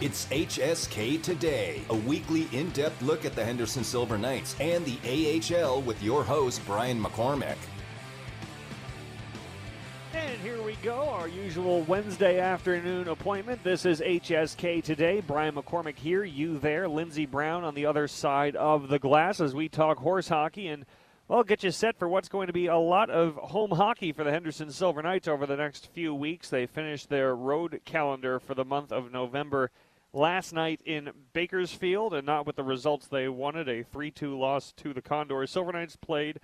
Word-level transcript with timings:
It's 0.00 0.26
HSK 0.26 1.20
Today, 1.24 1.82
a 1.90 1.94
weekly 1.96 2.46
in 2.52 2.70
depth 2.70 3.02
look 3.02 3.24
at 3.24 3.34
the 3.34 3.44
Henderson 3.44 3.82
Silver 3.82 4.16
Knights 4.16 4.54
and 4.60 4.84
the 4.84 4.96
AHL 5.04 5.82
with 5.82 6.00
your 6.00 6.22
host, 6.22 6.64
Brian 6.64 7.02
McCormick. 7.02 7.56
And 10.14 10.40
here 10.40 10.62
we 10.62 10.76
go, 10.84 11.00
our 11.08 11.26
usual 11.26 11.80
Wednesday 11.82 12.38
afternoon 12.38 13.08
appointment. 13.08 13.64
This 13.64 13.84
is 13.84 14.00
HSK 14.00 14.84
Today. 14.84 15.20
Brian 15.20 15.56
McCormick 15.56 15.96
here, 15.96 16.22
you 16.22 16.60
there, 16.60 16.88
Lindsey 16.88 17.26
Brown 17.26 17.64
on 17.64 17.74
the 17.74 17.86
other 17.86 18.06
side 18.06 18.54
of 18.54 18.90
the 18.90 19.00
glass 19.00 19.40
as 19.40 19.52
we 19.52 19.68
talk 19.68 19.98
horse 19.98 20.28
hockey 20.28 20.68
and 20.68 20.86
well, 21.28 21.42
get 21.42 21.62
you 21.62 21.70
set 21.70 21.98
for 21.98 22.08
what's 22.08 22.30
going 22.30 22.46
to 22.46 22.54
be 22.54 22.68
a 22.68 22.78
lot 22.78 23.10
of 23.10 23.34
home 23.34 23.72
hockey 23.72 24.12
for 24.12 24.24
the 24.24 24.30
Henderson 24.30 24.70
Silver 24.70 25.02
Knights 25.02 25.28
over 25.28 25.44
the 25.44 25.58
next 25.58 25.92
few 25.92 26.14
weeks. 26.14 26.48
They 26.48 26.64
finished 26.64 27.10
their 27.10 27.36
road 27.36 27.82
calendar 27.84 28.40
for 28.40 28.54
the 28.54 28.64
month 28.64 28.92
of 28.92 29.12
November 29.12 29.70
last 30.12 30.52
night 30.52 30.80
in 30.84 31.10
Bakersfield, 31.32 32.14
and 32.14 32.26
not 32.26 32.46
with 32.46 32.56
the 32.56 32.64
results 32.64 33.06
they 33.06 33.28
wanted 33.28 33.68
a 33.68 33.82
3 33.82 34.10
2 34.10 34.38
loss 34.38 34.72
to 34.72 34.92
the 34.92 35.02
Condors. 35.02 35.50
Silver 35.50 35.72
Knights 35.72 35.96
played 35.96 36.40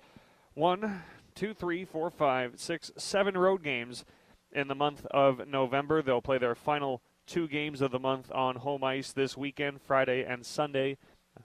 one, 0.53 1.03
two, 1.33 1.53
three, 1.53 1.85
four, 1.85 2.09
five, 2.09 2.59
six, 2.59 2.91
seven 2.97 3.37
road 3.37 3.63
games 3.63 4.05
in 4.51 4.67
the 4.67 4.75
month 4.75 5.05
of 5.07 5.47
November. 5.47 6.01
They'll 6.01 6.21
play 6.21 6.37
their 6.37 6.55
final 6.55 7.01
two 7.27 7.47
games 7.47 7.81
of 7.81 7.91
the 7.91 7.99
month 7.99 8.31
on 8.31 8.57
home 8.57 8.83
ice 8.83 9.11
this 9.11 9.35
weekend, 9.35 9.81
Friday 9.81 10.23
and 10.23 10.45
Sunday. 10.45 10.97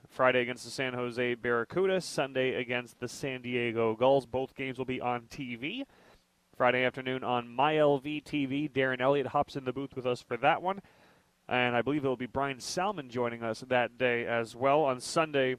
Friday 0.09 0.41
against 0.41 0.63
the 0.63 0.71
San 0.71 0.93
Jose 0.93 1.35
Barracuda, 1.35 1.99
Sunday 1.99 2.53
against 2.53 2.99
the 2.99 3.09
San 3.09 3.41
Diego 3.41 3.93
Gulls. 3.93 4.25
Both 4.25 4.55
games 4.55 4.77
will 4.77 4.85
be 4.85 5.01
on 5.01 5.23
TV. 5.23 5.83
Friday 6.55 6.83
afternoon 6.85 7.23
on 7.23 7.47
MyLV 7.47 8.23
TV. 8.23 8.71
Darren 8.71 9.01
Eliot 9.01 9.27
hops 9.27 9.55
in 9.57 9.65
the 9.65 9.73
booth 9.73 9.95
with 9.95 10.05
us 10.05 10.21
for 10.21 10.37
that 10.37 10.61
one. 10.61 10.81
And 11.51 11.75
I 11.75 11.81
believe 11.81 12.05
it 12.05 12.07
will 12.07 12.15
be 12.15 12.27
Brian 12.27 12.61
Salmon 12.61 13.09
joining 13.09 13.43
us 13.43 13.59
that 13.67 13.97
day 13.97 14.25
as 14.25 14.55
well. 14.55 14.83
On 14.83 15.01
Sunday, 15.01 15.57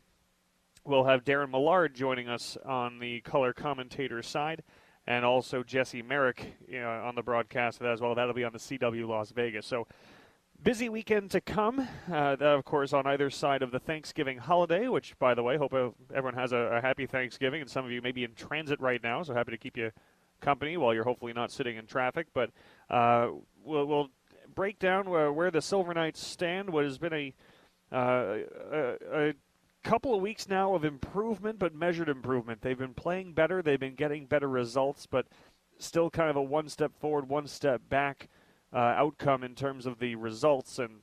we'll 0.87 1.05
have 1.05 1.23
Darren 1.23 1.51
Millard 1.51 1.95
joining 1.95 2.31
us 2.31 2.57
on 2.65 2.99
the 2.99 3.21
color 3.21 3.53
commentator 3.53 4.23
side, 4.23 4.63
and 5.07 5.23
also 5.23 5.63
Jesse 5.63 6.01
Merrick 6.01 6.57
you 6.67 6.81
know, 6.81 6.89
on 6.89 7.15
the 7.15 7.23
broadcast 7.23 7.83
as 7.83 8.01
well. 8.01 8.15
That'll 8.15 8.33
be 8.33 8.43
on 8.43 8.55
the 8.55 8.59
CW 8.59 9.07
Las 9.07 9.33
Vegas. 9.33 9.67
So 9.67 9.87
busy 10.63 10.89
weekend 10.89 11.31
to 11.33 11.43
come, 11.43 11.87
uh, 12.11 12.37
of 12.41 12.65
course, 12.65 12.95
on 12.95 13.07
either 13.07 13.29
side 13.29 13.61
of 13.61 13.71
the 13.71 13.79
Thanksgiving 13.79 14.39
holiday, 14.39 14.89
which, 14.89 15.19
by 15.19 15.35
the 15.35 15.43
way, 15.43 15.59
hope 15.59 15.75
everyone 16.15 16.41
has 16.41 16.53
a, 16.53 16.57
a, 16.57 16.81
happy 16.81 17.05
Thanksgiving. 17.05 17.61
And 17.61 17.69
some 17.69 17.85
of 17.85 17.91
you 17.91 18.01
may 18.01 18.13
be 18.13 18.25
in 18.25 18.33
transit 18.33 18.81
right 18.81 19.03
now, 19.03 19.23
so 19.25 19.35
happy 19.35 19.51
to 19.51 19.59
keep 19.59 19.77
you 19.77 19.91
company 20.41 20.79
while 20.79 20.95
you're 20.95 21.05
hopefully 21.05 21.35
not 21.35 21.53
sitting 21.53 21.77
in 21.77 21.87
traffic. 21.87 22.29
But 22.33 22.49
uh, 22.89 23.29
we'll, 23.63 23.85
we'll, 23.85 24.09
break 24.55 24.79
down 24.79 25.09
where, 25.09 25.51
the 25.51 25.63
Silver 25.63 25.95
Knights 25.95 26.25
stand, 26.25 26.71
what 26.71 26.85
has 26.85 26.99
been 26.99 27.13
a, 27.13 27.35
uh, 27.93 28.39
a, 28.73 29.29
a 29.29 29.35
couple 29.83 30.15
of 30.15 30.21
weeks 30.21 30.49
now 30.49 30.75
of 30.75 30.85
improvement, 30.85 31.59
but 31.59 31.75
measured 31.75 32.09
improvement. 32.09 32.63
They've 32.63 32.79
been 32.79 32.95
playing 32.95 33.33
better, 33.33 33.63
they've 33.63 33.81
been 33.81 33.95
getting 33.95 34.27
better 34.27 34.49
results, 34.49 35.07
but 35.07 35.27
still 35.79 36.11
kind 36.11 36.31
of 36.31 36.37
a 36.37 36.43
one 36.43 36.69
step 36.69 36.93
forward, 37.01 37.29
one 37.29 37.47
step 37.47 37.83
back 37.89 38.29
uh, 38.73 38.77
outcome 38.79 39.43
in 39.43 39.55
terms 39.55 39.87
of 39.87 39.99
the 39.99 40.15
results. 40.15 40.79
And 40.79 41.01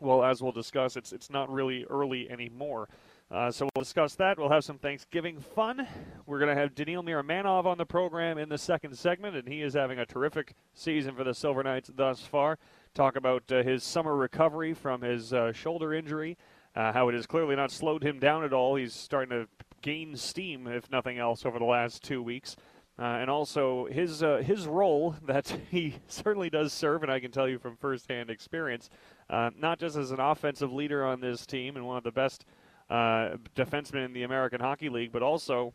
well, 0.00 0.24
as 0.24 0.42
we'll 0.42 0.52
discuss, 0.52 0.96
it's 0.96 1.12
it's 1.12 1.30
not 1.30 1.50
really 1.50 1.84
early 1.84 2.30
anymore. 2.30 2.88
Uh, 3.30 3.50
so 3.50 3.66
we'll 3.74 3.82
discuss 3.82 4.14
that. 4.16 4.38
We'll 4.38 4.50
have 4.50 4.64
some 4.64 4.78
Thanksgiving 4.78 5.40
fun. 5.40 5.88
We're 6.26 6.38
going 6.38 6.54
to 6.54 6.60
have 6.60 6.74
Daniil 6.74 7.02
Miromanov 7.02 7.64
on 7.64 7.78
the 7.78 7.86
program 7.86 8.36
in 8.36 8.50
the 8.50 8.58
second 8.58 8.96
segment, 8.98 9.34
and 9.34 9.48
he 9.48 9.62
is 9.62 9.72
having 9.72 9.98
a 9.98 10.06
terrific 10.06 10.54
season 10.74 11.14
for 11.16 11.24
the 11.24 11.32
Silver 11.32 11.62
Knights 11.62 11.90
thus 11.96 12.20
far. 12.20 12.58
Talk 12.92 13.16
about 13.16 13.50
uh, 13.50 13.62
his 13.62 13.82
summer 13.82 14.14
recovery 14.14 14.74
from 14.74 15.00
his 15.00 15.32
uh, 15.32 15.52
shoulder 15.52 15.94
injury, 15.94 16.36
uh, 16.76 16.92
how 16.92 17.08
it 17.08 17.14
has 17.14 17.26
clearly 17.26 17.56
not 17.56 17.70
slowed 17.70 18.04
him 18.04 18.18
down 18.18 18.44
at 18.44 18.52
all. 18.52 18.76
He's 18.76 18.92
starting 18.92 19.30
to 19.30 19.48
gain 19.80 20.16
steam, 20.16 20.66
if 20.66 20.90
nothing 20.90 21.18
else, 21.18 21.46
over 21.46 21.58
the 21.58 21.64
last 21.64 22.04
two 22.04 22.22
weeks. 22.22 22.56
Uh, 22.96 23.02
and 23.02 23.28
also 23.28 23.86
his 23.86 24.22
uh, 24.22 24.36
his 24.36 24.66
role 24.68 25.16
that 25.26 25.52
he 25.70 25.96
certainly 26.08 26.50
does 26.50 26.74
serve, 26.74 27.02
and 27.02 27.10
I 27.10 27.20
can 27.20 27.32
tell 27.32 27.48
you 27.48 27.58
from 27.58 27.76
firsthand 27.76 28.28
experience, 28.28 28.90
not 29.30 29.78
just 29.80 29.96
as 29.96 30.10
an 30.10 30.20
offensive 30.20 30.72
leader 30.72 31.04
on 31.04 31.20
this 31.20 31.46
team 31.46 31.76
and 31.76 31.86
one 31.86 31.96
of 31.96 32.04
the 32.04 32.12
best 32.12 32.44
uh, 32.90 33.36
defensemen 33.54 34.04
in 34.04 34.12
the 34.12 34.22
American 34.22 34.60
Hockey 34.60 34.88
League, 34.88 35.12
but 35.12 35.22
also 35.22 35.74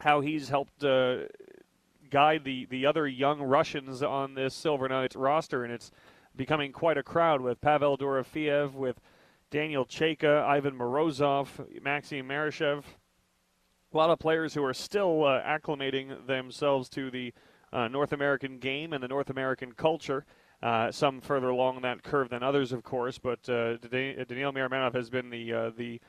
how 0.00 0.20
he's 0.20 0.48
helped 0.48 0.82
uh, 0.84 1.18
guide 2.10 2.44
the 2.44 2.66
the 2.66 2.86
other 2.86 3.06
young 3.06 3.40
Russians 3.42 4.02
on 4.02 4.34
this 4.34 4.54
Silver 4.54 4.88
Knights 4.88 5.16
roster, 5.16 5.64
and 5.64 5.72
it's 5.72 5.90
becoming 6.36 6.72
quite 6.72 6.98
a 6.98 7.02
crowd 7.02 7.40
with 7.40 7.60
Pavel 7.60 7.96
Dorofeyev, 7.96 8.72
with 8.74 9.00
Daniel 9.50 9.84
Chayka, 9.84 10.44
Ivan 10.44 10.76
Morozov, 10.76 11.48
Maxim 11.82 12.28
Marushev 12.28 12.84
a 13.94 13.96
lot 13.96 14.10
of 14.10 14.18
players 14.18 14.52
who 14.54 14.64
are 14.64 14.74
still 14.74 15.24
uh, 15.24 15.40
acclimating 15.42 16.26
themselves 16.26 16.88
to 16.88 17.10
the 17.10 17.32
uh, 17.72 17.86
North 17.88 18.12
American 18.12 18.58
game 18.58 18.92
and 18.92 19.02
the 19.02 19.08
North 19.08 19.30
American 19.30 19.72
culture. 19.72 20.24
Uh, 20.64 20.90
some 20.90 21.20
further 21.20 21.50
along 21.50 21.82
that 21.82 22.02
curve 22.02 22.30
than 22.30 22.42
others, 22.42 22.72
of 22.72 22.82
course, 22.82 23.18
but 23.18 23.38
uh, 23.50 23.76
Daniil 23.76 24.50
Miromanov 24.50 24.94
has 24.94 25.10
been 25.10 25.28
the 25.28 25.52
uh, 25.52 25.70
the 25.76 26.00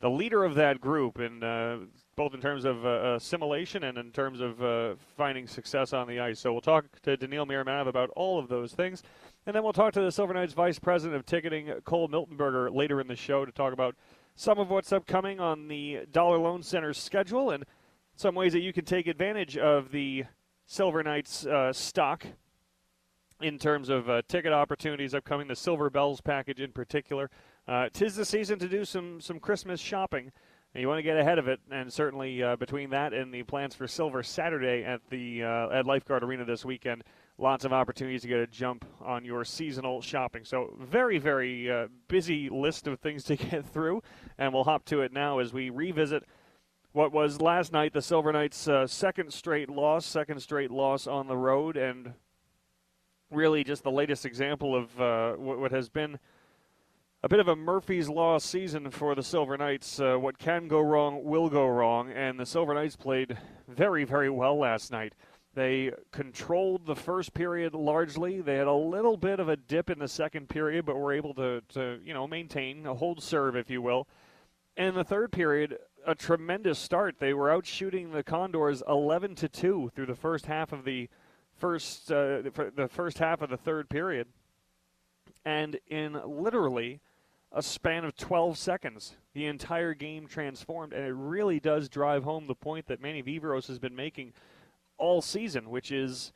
the 0.00 0.10
leader 0.10 0.44
of 0.44 0.54
that 0.56 0.82
group, 0.82 1.18
in 1.18 1.42
uh, 1.42 1.78
both 2.14 2.34
in 2.34 2.40
terms 2.40 2.66
of 2.66 2.84
uh, 2.84 3.14
assimilation 3.14 3.84
and 3.84 3.96
in 3.96 4.10
terms 4.10 4.40
of 4.42 4.98
finding 5.16 5.46
success 5.46 5.94
on 5.94 6.06
the 6.06 6.20
ice. 6.20 6.40
So 6.40 6.52
we'll 6.52 6.60
talk 6.60 6.84
to 7.04 7.16
Daniil 7.16 7.46
Miromanov 7.46 7.86
about 7.86 8.10
all 8.10 8.38
of 8.38 8.48
those 8.48 8.74
things, 8.74 9.02
and 9.46 9.56
then 9.56 9.62
we'll 9.62 9.72
talk 9.72 9.94
to 9.94 10.02
the 10.02 10.12
Silver 10.12 10.34
Knights 10.34 10.52
Vice 10.52 10.78
President 10.78 11.16
of 11.16 11.24
Ticketing, 11.24 11.72
Cole 11.86 12.06
Miltenberger, 12.06 12.70
later 12.70 13.00
in 13.00 13.06
the 13.06 13.16
show 13.16 13.46
to 13.46 13.52
talk 13.52 13.72
about 13.72 13.96
some 14.34 14.58
of 14.58 14.68
what's 14.68 14.92
upcoming 14.92 15.40
on 15.40 15.68
the 15.68 16.00
Dollar 16.12 16.36
Loan 16.36 16.62
Center 16.62 16.92
schedule 16.92 17.48
and 17.48 17.64
some 18.14 18.34
ways 18.34 18.52
that 18.52 18.60
you 18.60 18.74
can 18.74 18.84
take 18.84 19.06
advantage 19.06 19.56
of 19.56 19.90
the 19.90 20.24
Silver 20.66 21.02
Knights 21.02 21.46
uh, 21.46 21.72
stock 21.72 22.26
in 23.42 23.58
terms 23.58 23.88
of 23.88 24.08
uh, 24.08 24.22
ticket 24.28 24.52
opportunities 24.52 25.14
upcoming, 25.14 25.48
the 25.48 25.56
Silver 25.56 25.90
Bells 25.90 26.20
package 26.20 26.60
in 26.60 26.72
particular. 26.72 27.30
Uh, 27.68 27.88
tis 27.92 28.16
the 28.16 28.24
season 28.24 28.58
to 28.58 28.68
do 28.68 28.84
some, 28.84 29.20
some 29.20 29.38
Christmas 29.38 29.80
shopping. 29.80 30.32
And 30.74 30.80
You 30.80 30.88
want 30.88 30.98
to 30.98 31.02
get 31.02 31.18
ahead 31.18 31.38
of 31.38 31.48
it, 31.48 31.60
and 31.70 31.92
certainly 31.92 32.42
uh, 32.42 32.56
between 32.56 32.90
that 32.90 33.12
and 33.12 33.32
the 33.32 33.42
plans 33.42 33.74
for 33.74 33.86
Silver 33.86 34.22
Saturday 34.22 34.84
at 34.84 35.02
the 35.10 35.42
uh, 35.42 35.68
at 35.68 35.84
Lifeguard 35.84 36.24
Arena 36.24 36.46
this 36.46 36.64
weekend, 36.64 37.04
lots 37.36 37.66
of 37.66 37.74
opportunities 37.74 38.22
to 38.22 38.28
get 38.28 38.38
a 38.38 38.46
jump 38.46 38.86
on 39.04 39.22
your 39.22 39.44
seasonal 39.44 40.00
shopping. 40.00 40.44
So, 40.46 40.74
very, 40.80 41.18
very 41.18 41.70
uh, 41.70 41.88
busy 42.08 42.48
list 42.48 42.86
of 42.86 43.00
things 43.00 43.24
to 43.24 43.36
get 43.50 43.66
through, 43.66 44.02
and 44.38 44.54
we'll 44.54 44.64
hop 44.64 44.86
to 44.86 45.02
it 45.02 45.12
now 45.12 45.40
as 45.40 45.52
we 45.52 45.68
revisit 45.68 46.24
what 46.92 47.12
was 47.12 47.40
last 47.42 47.70
night 47.70 47.92
the 47.92 48.00
Silver 48.00 48.32
Knights' 48.32 48.66
uh, 48.66 48.86
second 48.86 49.30
straight 49.34 49.68
loss, 49.68 50.06
second 50.06 50.40
straight 50.40 50.70
loss 50.70 51.06
on 51.06 51.26
the 51.26 51.36
road, 51.36 51.76
and 51.76 52.14
really 53.32 53.64
just 53.64 53.82
the 53.82 53.90
latest 53.90 54.26
example 54.26 54.76
of 54.76 55.00
uh, 55.00 55.32
what 55.34 55.72
has 55.72 55.88
been 55.88 56.18
a 57.24 57.28
bit 57.28 57.38
of 57.38 57.48
a 57.48 57.56
Murphy's 57.56 58.08
Law 58.08 58.38
season 58.38 58.90
for 58.90 59.14
the 59.14 59.22
Silver 59.22 59.56
Knights. 59.56 60.00
Uh, 60.00 60.16
what 60.16 60.38
can 60.38 60.66
go 60.66 60.80
wrong 60.80 61.22
will 61.24 61.48
go 61.48 61.66
wrong, 61.66 62.10
and 62.10 62.38
the 62.38 62.46
Silver 62.46 62.74
Knights 62.74 62.96
played 62.96 63.38
very, 63.68 64.04
very 64.04 64.28
well 64.28 64.58
last 64.58 64.90
night. 64.90 65.14
They 65.54 65.92
controlled 66.10 66.86
the 66.86 66.96
first 66.96 67.34
period 67.34 67.74
largely. 67.74 68.40
They 68.40 68.56
had 68.56 68.66
a 68.66 68.72
little 68.72 69.16
bit 69.16 69.38
of 69.38 69.48
a 69.48 69.56
dip 69.56 69.90
in 69.90 69.98
the 69.98 70.08
second 70.08 70.48
period, 70.48 70.84
but 70.84 70.96
were 70.96 71.12
able 71.12 71.34
to, 71.34 71.62
to 71.74 72.00
you 72.04 72.14
know, 72.14 72.26
maintain 72.26 72.86
a 72.86 72.94
hold 72.94 73.22
serve, 73.22 73.54
if 73.54 73.70
you 73.70 73.82
will. 73.82 74.08
And 74.76 74.88
in 74.88 74.94
the 74.94 75.04
third 75.04 75.30
period, 75.30 75.78
a 76.06 76.14
tremendous 76.14 76.78
start. 76.78 77.16
They 77.18 77.34
were 77.34 77.50
out 77.50 77.66
shooting 77.66 78.10
the 78.10 78.24
Condors 78.24 78.82
11 78.88 79.34
to 79.36 79.48
2 79.48 79.92
through 79.94 80.06
the 80.06 80.14
first 80.14 80.46
half 80.46 80.72
of 80.72 80.84
the 80.84 81.08
first 81.58 82.10
uh, 82.10 82.42
the 82.42 82.88
first 82.90 83.18
half 83.18 83.42
of 83.42 83.50
the 83.50 83.56
third 83.56 83.88
period. 83.88 84.28
And 85.44 85.78
in 85.88 86.20
literally 86.24 87.00
a 87.50 87.62
span 87.62 88.04
of 88.04 88.16
12 88.16 88.56
seconds, 88.56 89.16
the 89.34 89.46
entire 89.46 89.92
game 89.92 90.26
transformed, 90.26 90.92
and 90.92 91.04
it 91.04 91.12
really 91.12 91.60
does 91.60 91.88
drive 91.88 92.24
home 92.24 92.46
the 92.46 92.54
point 92.54 92.86
that 92.86 93.02
Manny 93.02 93.22
Viveiros 93.22 93.66
has 93.66 93.78
been 93.78 93.96
making– 93.96 94.32
all 95.02 95.20
season, 95.20 95.68
which 95.68 95.90
is 95.90 96.32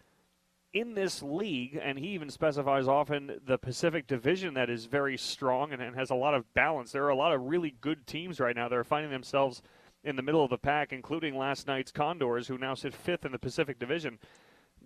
in 0.72 0.94
this 0.94 1.22
league, 1.22 1.78
and 1.80 1.98
he 1.98 2.08
even 2.08 2.28
specifies 2.28 2.88
often 2.88 3.40
the 3.46 3.56
Pacific 3.56 4.08
Division 4.08 4.54
that 4.54 4.68
is 4.68 4.86
very 4.86 5.16
strong 5.16 5.72
and, 5.72 5.80
and, 5.80 5.94
has 5.94 6.10
a 6.10 6.14
lot 6.14 6.34
of 6.34 6.52
balance. 6.52 6.90
There 6.90 7.04
are 7.04 7.10
a 7.10 7.16
lot 7.16 7.32
of 7.32 7.42
really 7.42 7.76
good 7.80 8.06
teams 8.06 8.40
right 8.40 8.56
now 8.56 8.68
that 8.68 8.76
are 8.76 8.84
finding 8.84 9.12
themselves 9.12 9.62
in 10.02 10.16
the 10.16 10.22
middle 10.22 10.42
of 10.42 10.50
the 10.50 10.58
pack, 10.58 10.92
including 10.92 11.38
last 11.38 11.68
night's 11.68 11.92
Condors, 11.92 12.48
who 12.48 12.58
now 12.58 12.74
sit 12.74 12.92
fifth 12.92 13.24
in 13.24 13.32
the 13.32 13.38
Pacific 13.38 13.78
Division. 13.78 14.18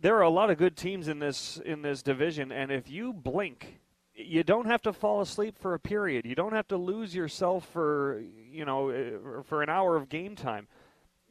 There 0.01 0.17
are 0.17 0.23
a 0.23 0.31
lot 0.31 0.51
of 0.51 0.59
good 0.59 0.77
teams 0.77 1.09
in 1.09 1.19
this 1.19 1.61
in 1.65 1.83
this 1.83 2.03
division, 2.03 2.53
and 2.53 2.73
if 2.73 2.89
you 2.91 3.13
blink, 3.13 3.81
you 4.15 4.43
don't 4.43 4.67
have 4.67 4.83
to 4.83 4.93
fall 4.93 5.21
asleep 5.21 5.59
for 5.59 5.75
a 5.75 5.79
period. 5.79 6.25
You 6.25 6.35
don't 6.35 6.53
have 6.53 6.69
to 6.69 6.77
lose 6.77 7.15
yourself 7.15 7.67
for 7.67 8.23
you 8.51 8.65
know 8.65 8.91
uh, 8.91 9.43
for 9.43 9.63
an 9.63 9.69
hour 9.69 9.97
of 9.97 10.09
game 10.09 10.37
time 10.37 10.69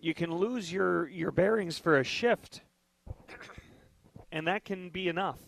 you 0.02 0.14
can 0.14 0.34
lose 0.34 0.72
your, 0.72 1.08
your 1.10 1.32
bearings 1.32 1.78
for 1.78 1.98
a 1.98 2.04
shift, 2.04 2.62
and 4.32 4.48
that 4.48 4.64
can 4.66 4.90
be 4.90 5.08
enough 5.08 5.40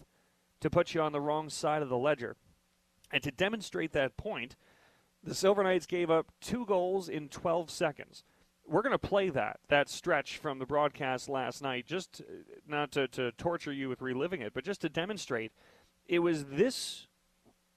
to 0.59 0.69
put 0.69 0.93
you 0.93 1.01
on 1.01 1.11
the 1.11 1.21
wrong 1.21 1.49
side 1.49 1.81
of 1.81 1.89
the 1.89 1.97
ledger. 1.97 2.35
And 3.11 3.23
to 3.23 3.31
demonstrate 3.31 3.93
that 3.93 4.17
point, 4.17 4.55
the 5.23 5.35
Silver 5.35 5.63
Knights 5.63 5.85
gave 5.85 6.09
up 6.09 6.31
two 6.41 6.65
goals 6.65 7.09
in 7.09 7.29
12 7.29 7.69
seconds. 7.69 8.23
We're 8.67 8.81
going 8.81 8.91
to 8.91 8.99
play 8.99 9.29
that 9.29 9.59
that 9.67 9.89
stretch 9.89 10.37
from 10.37 10.59
the 10.59 10.65
broadcast 10.65 11.27
last 11.27 11.61
night, 11.61 11.85
just 11.85 12.21
uh, 12.21 12.33
not 12.67 12.91
to, 12.93 13.07
to 13.09 13.31
torture 13.33 13.73
you 13.73 13.89
with 13.89 14.01
reliving 14.01 14.41
it, 14.41 14.53
but 14.53 14.63
just 14.63 14.81
to 14.81 14.89
demonstrate 14.89 15.51
it 16.07 16.19
was 16.19 16.45
this 16.45 17.07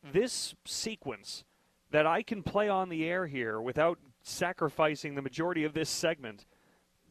this 0.02 0.54
sequence 0.64 1.44
that 1.90 2.06
I 2.06 2.22
can 2.22 2.42
play 2.42 2.68
on 2.68 2.88
the 2.88 3.04
air 3.04 3.26
here 3.26 3.60
without 3.60 3.98
sacrificing 4.22 5.14
the 5.14 5.22
majority 5.22 5.64
of 5.64 5.74
this 5.74 5.88
segment 5.88 6.44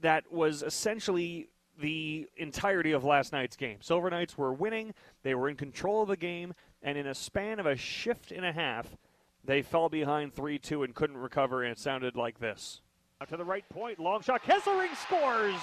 that 0.02 0.31
was 0.31 0.62
essentially 0.62 1.50
the 1.80 2.28
entirety 2.38 2.92
of 2.92 3.04
last 3.04 3.31
night's 3.31 3.56
game. 3.56 3.78
Silver 3.81 4.10
Knights 4.10 4.38
were 4.38 4.54
winning, 4.54 4.94
they 5.24 5.34
were 5.34 5.50
in 5.50 5.56
control 5.56 6.04
of 6.04 6.10
the 6.10 6.18
game, 6.18 6.54
and 6.81 6.98
in 6.98 7.08
a 7.08 7.16
span 7.16 7.60
of 7.60 7.66
a 7.66 7.75
shift 7.75 8.31
and 8.31 8.46
a 8.46 8.52
half, 8.52 8.98
they 9.44 9.62
fell 9.62 9.90
behind 9.90 10.34
3 10.34 10.60
2 10.60 10.84
and 10.84 10.94
couldn't 10.94 11.18
recover, 11.18 11.64
and 11.64 11.72
it 11.72 11.80
sounded 11.80 12.16
like 12.16 12.40
this. 12.40 12.81
Out 13.24 13.30
to 13.30 13.38
the 13.38 13.46
right 13.46 13.64
point, 13.70 14.00
long 14.00 14.22
shot. 14.22 14.44
Kesselring 14.44 14.94
scores! 14.98 15.56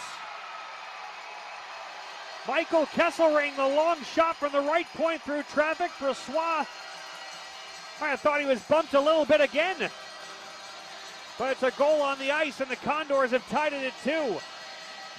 Michael 2.48 2.86
Kesselring, 2.86 3.54
the 3.54 3.68
long 3.76 3.98
shot 4.02 4.36
from 4.36 4.52
the 4.52 4.62
right 4.62 4.86
point 4.94 5.20
through 5.20 5.42
traffic. 5.42 5.90
Brossoit, 5.98 6.66
I 8.00 8.16
thought 8.16 8.40
he 8.40 8.46
was 8.46 8.62
bumped 8.62 8.94
a 8.94 9.00
little 9.00 9.26
bit 9.26 9.42
again. 9.42 9.76
But 11.38 11.50
it's 11.50 11.62
a 11.62 11.70
goal 11.72 12.00
on 12.00 12.18
the 12.18 12.30
ice, 12.30 12.62
and 12.62 12.70
the 12.70 12.76
Condors 12.76 13.32
have 13.32 13.46
tied 13.50 13.74
it 13.74 13.84
at 13.84 13.92
two. 14.02 14.38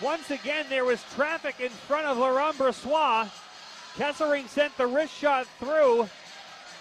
Once 0.04 0.32
again, 0.32 0.66
there 0.68 0.84
was 0.84 1.04
traffic 1.14 1.60
in 1.60 1.70
front 1.70 2.08
of 2.08 2.18
Laurent 2.18 2.58
Brossoit. 2.58 3.30
Kesselring 3.98 4.48
sent 4.48 4.76
the 4.80 4.88
wrist 4.88 5.14
shot 5.14 5.46
through, 5.60 6.10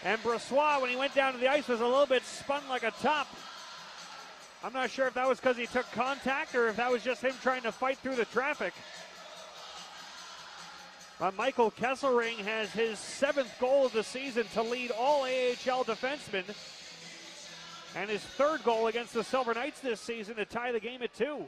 and 0.07 0.19
Brossoit, 0.23 0.81
when 0.81 0.89
he 0.89 0.97
went 0.97 1.15
down 1.15 1.35
to 1.35 1.39
the 1.39 1.49
ice, 1.49 1.69
was 1.69 1.83
a 1.83 1.87
little 1.87 2.07
bit 2.07 2.25
spun 2.25 2.62
like 2.71 2.83
a 2.83 2.93
top. 3.03 3.27
I'm 4.62 4.73
not 4.73 4.91
sure 4.91 5.07
if 5.07 5.15
that 5.15 5.29
was 5.29 5.41
because 5.41 5.57
he 5.57 5.67
took 5.67 5.91
contact 5.93 6.55
or 6.55 6.69
if 6.69 6.77
that 6.77 6.91
was 6.91 7.03
just 7.03 7.23
him 7.23 7.33
trying 7.43 7.62
to 7.62 7.73
fight 7.73 7.99
through 7.99 8.17
the 8.17 8.27
traffic. 8.27 8.75
Michael 11.37 11.71
Kesselring 11.71 12.39
has 12.39 12.71
his 12.71 12.99
seventh 12.99 13.53
goal 13.61 13.85
of 13.87 13.93
the 13.93 14.03
season 14.03 14.47
to 14.55 14.62
lead 14.62 14.91
all 14.91 15.23
AHL 15.23 15.85
defensemen. 15.85 16.45
And 17.95 18.09
his 18.09 18.23
third 18.23 18.62
goal 18.65 18.87
against 18.87 19.12
the 19.12 19.25
Silver 19.25 19.53
Knights 19.53 19.81
this 19.81 20.01
season 20.01 20.37
to 20.37 20.45
tie 20.45 20.73
the 20.73 20.81
game 20.81 21.03
at 21.03 21.12
two. 21.15 21.45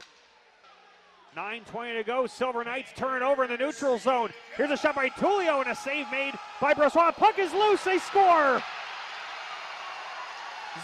9.20 1.35 1.97
to 1.97 2.03
go. 2.03 2.27
Silver 2.27 2.63
Knights 2.63 2.91
turn 2.95 3.23
over 3.23 3.43
in 3.43 3.49
the 3.49 3.57
neutral 3.57 3.97
zone. 3.97 4.29
Here's 4.57 4.69
a 4.69 4.77
shot 4.77 4.95
by 4.95 5.09
Tullio 5.09 5.61
and 5.61 5.71
a 5.71 5.75
save 5.75 6.05
made 6.11 6.33
by 6.61 6.75
Brossoit. 6.75 7.15
Puck 7.15 7.39
is 7.39 7.51
loose. 7.53 7.83
They 7.83 7.97
score. 7.97 8.61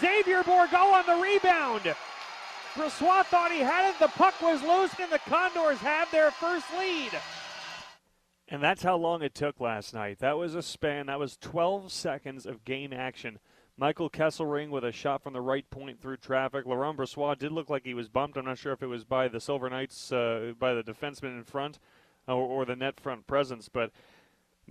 Xavier 0.00 0.42
Bourgault 0.42 0.92
on 0.92 1.06
the 1.06 1.22
rebound. 1.22 1.94
Brossoit 2.74 3.26
thought 3.26 3.50
he 3.50 3.60
had 3.60 3.90
it. 3.90 3.98
The 3.98 4.08
puck 4.08 4.40
was 4.40 4.62
loose, 4.62 4.92
and 5.00 5.10
the 5.10 5.18
Condors 5.18 5.78
have 5.78 6.10
their 6.10 6.30
first 6.30 6.66
lead. 6.78 7.10
And 8.48 8.62
that's 8.62 8.82
how 8.82 8.96
long 8.96 9.22
it 9.22 9.34
took 9.34 9.60
last 9.60 9.94
night. 9.94 10.18
That 10.18 10.36
was 10.36 10.54
a 10.54 10.62
span. 10.62 11.06
That 11.06 11.18
was 11.18 11.36
12 11.36 11.92
seconds 11.92 12.46
of 12.46 12.64
game 12.64 12.92
action. 12.92 13.38
Michael 13.76 14.10
Kesselring 14.10 14.70
with 14.70 14.84
a 14.84 14.92
shot 14.92 15.22
from 15.22 15.32
the 15.32 15.40
right 15.40 15.68
point 15.70 16.02
through 16.02 16.18
traffic. 16.18 16.66
Laurent 16.66 16.98
Brossoit 16.98 17.38
did 17.38 17.52
look 17.52 17.70
like 17.70 17.84
he 17.84 17.94
was 17.94 18.08
bumped. 18.08 18.36
I'm 18.36 18.44
not 18.44 18.58
sure 18.58 18.72
if 18.72 18.82
it 18.82 18.88
was 18.88 19.04
by 19.04 19.28
the 19.28 19.40
Silver 19.40 19.70
Knights, 19.70 20.12
uh, 20.12 20.52
by 20.58 20.74
the 20.74 20.82
defenseman 20.82 21.38
in 21.38 21.44
front, 21.44 21.78
or, 22.28 22.34
or 22.34 22.64
the 22.64 22.76
net 22.76 23.00
front 23.00 23.26
presence, 23.26 23.68
but 23.68 23.90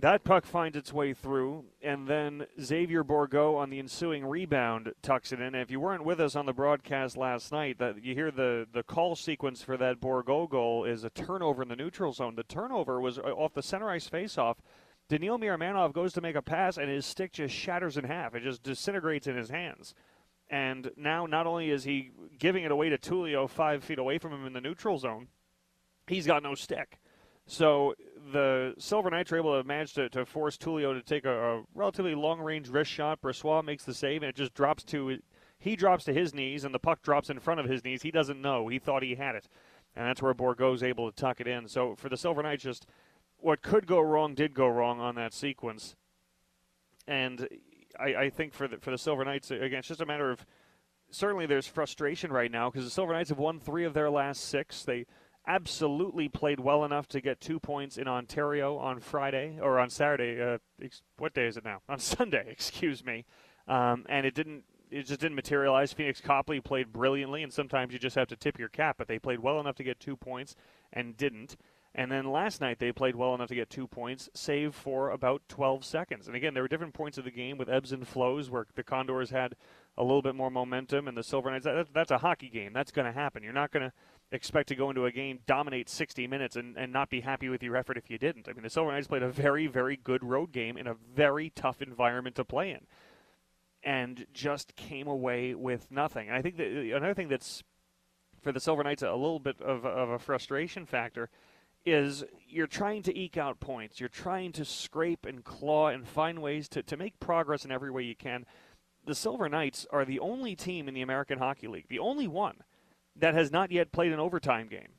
that 0.00 0.24
puck 0.24 0.46
finds 0.46 0.76
its 0.76 0.92
way 0.92 1.12
through, 1.12 1.64
and 1.82 2.06
then 2.06 2.46
Xavier 2.60 3.04
Bourgault 3.04 3.56
on 3.56 3.70
the 3.70 3.78
ensuing 3.78 4.24
rebound 4.24 4.92
tucks 5.02 5.32
it 5.32 5.40
in. 5.40 5.54
And 5.54 5.56
if 5.56 5.70
you 5.70 5.80
weren't 5.80 6.04
with 6.04 6.20
us 6.20 6.36
on 6.36 6.46
the 6.46 6.52
broadcast 6.52 7.16
last 7.16 7.52
night, 7.52 7.78
that 7.78 8.02
you 8.04 8.14
hear 8.14 8.30
the 8.30 8.66
the 8.72 8.82
call 8.82 9.16
sequence 9.16 9.62
for 9.62 9.76
that 9.76 10.00
Bourgault 10.00 10.50
goal 10.50 10.84
is 10.84 11.04
a 11.04 11.10
turnover 11.10 11.62
in 11.62 11.68
the 11.68 11.76
neutral 11.76 12.12
zone. 12.12 12.34
The 12.34 12.42
turnover 12.42 13.00
was 13.00 13.18
uh, 13.18 13.22
off 13.22 13.54
the 13.54 13.62
center 13.62 13.90
ice 13.90 14.08
faceoff. 14.08 14.56
Daniil 15.08 15.38
Miromanov 15.38 15.92
goes 15.92 16.12
to 16.12 16.20
make 16.20 16.36
a 16.36 16.42
pass, 16.42 16.76
and 16.76 16.88
his 16.88 17.04
stick 17.04 17.32
just 17.32 17.54
shatters 17.54 17.96
in 17.96 18.04
half. 18.04 18.34
It 18.34 18.42
just 18.42 18.62
disintegrates 18.62 19.26
in 19.26 19.36
his 19.36 19.50
hands. 19.50 19.94
And 20.48 20.90
now, 20.96 21.26
not 21.26 21.46
only 21.46 21.70
is 21.70 21.84
he 21.84 22.10
giving 22.38 22.64
it 22.64 22.70
away 22.70 22.88
to 22.90 22.98
Tullio 22.98 23.48
five 23.48 23.84
feet 23.84 23.98
away 23.98 24.18
from 24.18 24.32
him 24.32 24.46
in 24.46 24.52
the 24.52 24.60
neutral 24.60 24.98
zone, 24.98 25.28
he's 26.06 26.26
got 26.26 26.42
no 26.42 26.54
stick. 26.54 26.98
So 27.50 27.94
the 28.32 28.74
Silver 28.78 29.10
Knights 29.10 29.32
are 29.32 29.36
able 29.36 29.60
to 29.60 29.66
manage 29.66 29.94
to, 29.94 30.08
to 30.10 30.24
force 30.24 30.56
Tullio 30.56 30.94
to 30.94 31.02
take 31.02 31.24
a, 31.24 31.56
a 31.56 31.62
relatively 31.74 32.14
long 32.14 32.40
range 32.40 32.68
wrist 32.68 32.92
shot. 32.92 33.20
Brossoit 33.20 33.64
makes 33.64 33.82
the 33.82 33.92
save, 33.92 34.22
and 34.22 34.28
it 34.28 34.36
just 34.36 34.54
drops 34.54 34.84
to 34.84 35.18
he 35.58 35.74
drops 35.74 36.04
to 36.04 36.12
his 36.12 36.32
knees, 36.32 36.62
and 36.62 36.72
the 36.72 36.78
puck 36.78 37.02
drops 37.02 37.28
in 37.28 37.40
front 37.40 37.58
of 37.58 37.66
his 37.66 37.82
knees. 37.84 38.02
He 38.02 38.12
doesn't 38.12 38.40
know. 38.40 38.68
He 38.68 38.78
thought 38.78 39.02
he 39.02 39.16
had 39.16 39.34
it, 39.34 39.48
and 39.96 40.06
that's 40.06 40.22
where 40.22 40.32
Bourgault's 40.32 40.84
able 40.84 41.10
to 41.10 41.16
tuck 41.16 41.40
it 41.40 41.48
in. 41.48 41.66
So 41.66 41.96
for 41.96 42.08
the 42.08 42.16
Silver 42.16 42.40
Knights, 42.40 42.62
just 42.62 42.86
what 43.38 43.62
could 43.62 43.84
go 43.84 43.98
wrong 43.98 44.34
did 44.34 44.54
go 44.54 44.68
wrong 44.68 45.00
on 45.00 45.16
that 45.16 45.34
sequence, 45.34 45.96
and 47.08 47.48
I, 47.98 48.14
I 48.14 48.30
think 48.30 48.54
for 48.54 48.68
the 48.68 48.76
for 48.76 48.92
the 48.92 48.98
Silver 48.98 49.24
Knights 49.24 49.50
again, 49.50 49.80
it's 49.80 49.88
just 49.88 50.00
a 50.00 50.06
matter 50.06 50.30
of 50.30 50.46
certainly 51.10 51.46
there's 51.46 51.66
frustration 51.66 52.32
right 52.32 52.52
now 52.52 52.70
because 52.70 52.84
the 52.84 52.92
Silver 52.92 53.12
Knights 53.12 53.30
have 53.30 53.38
won 53.38 53.58
three 53.58 53.84
of 53.84 53.92
their 53.92 54.08
last 54.08 54.42
six. 54.42 54.84
They 54.84 55.04
absolutely 55.50 56.28
played 56.28 56.60
well 56.60 56.84
enough 56.84 57.08
to 57.08 57.20
get 57.20 57.40
two 57.40 57.58
points 57.58 57.98
in 57.98 58.06
Ontario 58.06 58.76
on 58.76 59.00
Friday 59.00 59.58
or 59.60 59.80
on 59.80 59.90
Saturday. 59.90 60.40
Uh, 60.40 60.58
ex- 60.82 61.02
what 61.18 61.34
day 61.34 61.46
is 61.46 61.56
it 61.56 61.64
now? 61.64 61.80
On 61.88 61.98
Sunday, 61.98 62.46
excuse 62.48 63.04
me. 63.04 63.24
Um, 63.66 64.06
and 64.08 64.24
it 64.24 64.34
didn't. 64.34 64.64
It 64.90 65.06
just 65.06 65.20
didn't 65.20 65.36
materialize. 65.36 65.92
Phoenix 65.92 66.20
Copley 66.20 66.60
played 66.60 66.92
brilliantly, 66.92 67.44
and 67.44 67.52
sometimes 67.52 67.92
you 67.92 67.98
just 68.00 68.16
have 68.16 68.26
to 68.28 68.36
tip 68.36 68.58
your 68.58 68.68
cap. 68.68 68.96
But 68.98 69.06
they 69.06 69.20
played 69.20 69.38
well 69.38 69.60
enough 69.60 69.76
to 69.76 69.84
get 69.84 70.00
two 70.00 70.16
points 70.16 70.56
and 70.92 71.16
didn't. 71.16 71.56
And 71.94 72.10
then 72.10 72.30
last 72.30 72.60
night 72.60 72.78
they 72.78 72.92
played 72.92 73.16
well 73.16 73.34
enough 73.34 73.48
to 73.48 73.54
get 73.54 73.68
two 73.68 73.88
points, 73.88 74.28
save 74.32 74.74
for 74.74 75.10
about 75.10 75.42
12 75.48 75.84
seconds. 75.84 76.28
And 76.28 76.36
again, 76.36 76.54
there 76.54 76.62
were 76.62 76.68
different 76.68 76.94
points 76.94 77.18
of 77.18 77.24
the 77.24 77.32
game 77.32 77.58
with 77.58 77.68
ebbs 77.68 77.90
and 77.90 78.06
flows 78.06 78.48
where 78.48 78.66
the 78.76 78.84
Condors 78.84 79.30
had 79.30 79.56
a 79.98 80.04
little 80.04 80.22
bit 80.22 80.36
more 80.36 80.50
momentum 80.50 81.08
and 81.08 81.16
the 81.16 81.24
Silver 81.24 81.50
Knights. 81.50 81.64
That, 81.64 81.88
that's 81.92 82.12
a 82.12 82.18
hockey 82.18 82.48
game. 82.48 82.72
That's 82.72 82.92
going 82.92 83.06
to 83.06 83.12
happen. 83.12 83.42
You're 83.42 83.52
not 83.52 83.72
going 83.72 83.82
to 83.82 83.92
expect 84.32 84.68
to 84.68 84.74
go 84.74 84.90
into 84.90 85.06
a 85.06 85.12
game, 85.12 85.40
dominate 85.46 85.88
60 85.88 86.26
minutes, 86.26 86.56
and, 86.56 86.76
and 86.76 86.92
not 86.92 87.10
be 87.10 87.20
happy 87.20 87.48
with 87.48 87.62
your 87.62 87.76
effort 87.76 87.96
if 87.96 88.10
you 88.10 88.18
didn't. 88.18 88.48
I 88.48 88.52
mean, 88.52 88.62
the 88.62 88.70
Silver 88.70 88.92
Knights 88.92 89.08
played 89.08 89.22
a 89.22 89.30
very, 89.30 89.66
very 89.66 89.96
good 89.96 90.22
road 90.22 90.52
game 90.52 90.76
in 90.76 90.86
a 90.86 90.94
very 90.94 91.50
tough 91.50 91.82
environment 91.82 92.36
to 92.36 92.44
play 92.44 92.70
in 92.70 92.86
and 93.82 94.26
just 94.32 94.76
came 94.76 95.06
away 95.06 95.54
with 95.54 95.90
nothing. 95.90 96.28
And 96.28 96.36
I 96.36 96.42
think 96.42 96.56
that 96.58 96.66
another 96.66 97.14
thing 97.14 97.28
that's 97.28 97.62
for 98.42 98.52
the 98.52 98.60
Silver 98.60 98.84
Knights 98.84 99.02
a 99.02 99.12
little 99.12 99.40
bit 99.40 99.60
of, 99.60 99.84
of 99.84 100.10
a 100.10 100.18
frustration 100.18 100.86
factor– 100.86 101.28
is 101.84 102.24
you're 102.48 102.66
trying 102.66 103.02
to 103.02 103.18
eke 103.18 103.36
out 103.36 103.60
points. 103.60 104.00
You're 104.00 104.08
trying 104.08 104.52
to 104.52 104.64
scrape 104.64 105.24
and 105.24 105.44
claw 105.44 105.88
and 105.88 106.06
find 106.06 106.42
ways 106.42 106.68
to, 106.70 106.82
to 106.82 106.96
make 106.96 107.18
progress 107.20 107.64
in 107.64 107.72
every 107.72 107.90
way 107.90 108.02
you 108.02 108.16
can. 108.16 108.44
The 109.06 109.14
Silver 109.14 109.48
Knights 109.48 109.86
are 109.90 110.04
the 110.04 110.20
only 110.20 110.54
team 110.54 110.88
in 110.88 110.94
the 110.94 111.02
American 111.02 111.38
Hockey 111.38 111.68
League, 111.68 111.88
the 111.88 111.98
only 111.98 112.28
one 112.28 112.56
that 113.16 113.34
has 113.34 113.50
not 113.50 113.70
yet 113.70 113.92
played 113.92 114.12
an 114.12 114.20
overtime 114.20 114.68
game. 114.68 114.92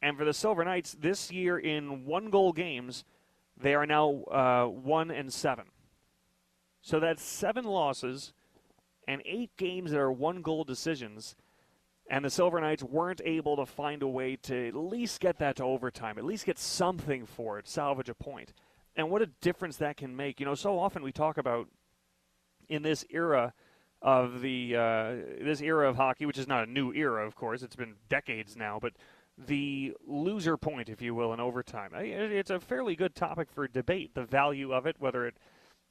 And 0.00 0.16
for 0.16 0.24
the 0.24 0.32
Silver 0.32 0.64
Knights, 0.64 0.96
this 0.98 1.30
year 1.30 1.58
in 1.58 2.04
one 2.04 2.30
goal 2.30 2.52
games, 2.52 3.04
they 3.56 3.74
are 3.74 3.86
now 3.86 4.22
uh, 4.30 4.66
one 4.66 5.10
and 5.10 5.32
seven. 5.32 5.66
So 6.82 7.00
that's 7.00 7.22
seven 7.22 7.64
losses 7.64 8.32
and 9.08 9.22
eight 9.24 9.50
games 9.56 9.90
that 9.90 9.98
are 9.98 10.12
one 10.12 10.42
goal 10.42 10.64
decisions 10.64 11.34
and 12.10 12.24
the 12.24 12.30
Silver 12.30 12.60
Knights 12.60 12.82
weren't 12.82 13.20
able 13.24 13.56
to 13.56 13.66
find 13.66 14.02
a 14.02 14.08
way 14.08 14.36
to 14.36 14.68
at 14.68 14.74
least 14.74 15.20
get 15.20 15.38
that 15.38 15.56
to 15.56 15.64
overtime, 15.64 16.16
at 16.18 16.24
least 16.24 16.46
get 16.46 16.58
something 16.58 17.26
for 17.26 17.58
it, 17.58 17.68
salvage 17.68 18.08
a 18.08 18.14
point. 18.14 18.54
And 18.96 19.10
what 19.10 19.22
a 19.22 19.26
difference 19.26 19.76
that 19.76 19.96
can 19.96 20.16
make. 20.16 20.40
You 20.40 20.46
know, 20.46 20.54
so 20.54 20.78
often 20.78 21.02
we 21.02 21.12
talk 21.12 21.38
about 21.38 21.68
in 22.68 22.82
this 22.82 23.04
era 23.10 23.52
of 24.00 24.40
the 24.40 24.76
uh, 24.76 25.14
this 25.40 25.60
era 25.60 25.88
of 25.88 25.96
hockey, 25.96 26.26
which 26.26 26.38
is 26.38 26.46
not 26.46 26.68
a 26.68 26.70
new 26.70 26.92
era, 26.92 27.26
of 27.26 27.34
course, 27.34 27.62
it's 27.62 27.76
been 27.76 27.94
decades 28.08 28.56
now, 28.56 28.78
but 28.80 28.92
the 29.46 29.94
loser 30.06 30.56
point, 30.56 30.88
if 30.88 31.00
you 31.00 31.14
will, 31.14 31.32
in 31.32 31.40
overtime. 31.40 31.90
It's 31.94 32.50
a 32.50 32.60
fairly 32.60 32.96
good 32.96 33.14
topic 33.14 33.48
for 33.52 33.68
debate. 33.68 34.14
The 34.14 34.24
value 34.24 34.72
of 34.72 34.86
it, 34.86 34.96
whether 34.98 35.26
it 35.26 35.36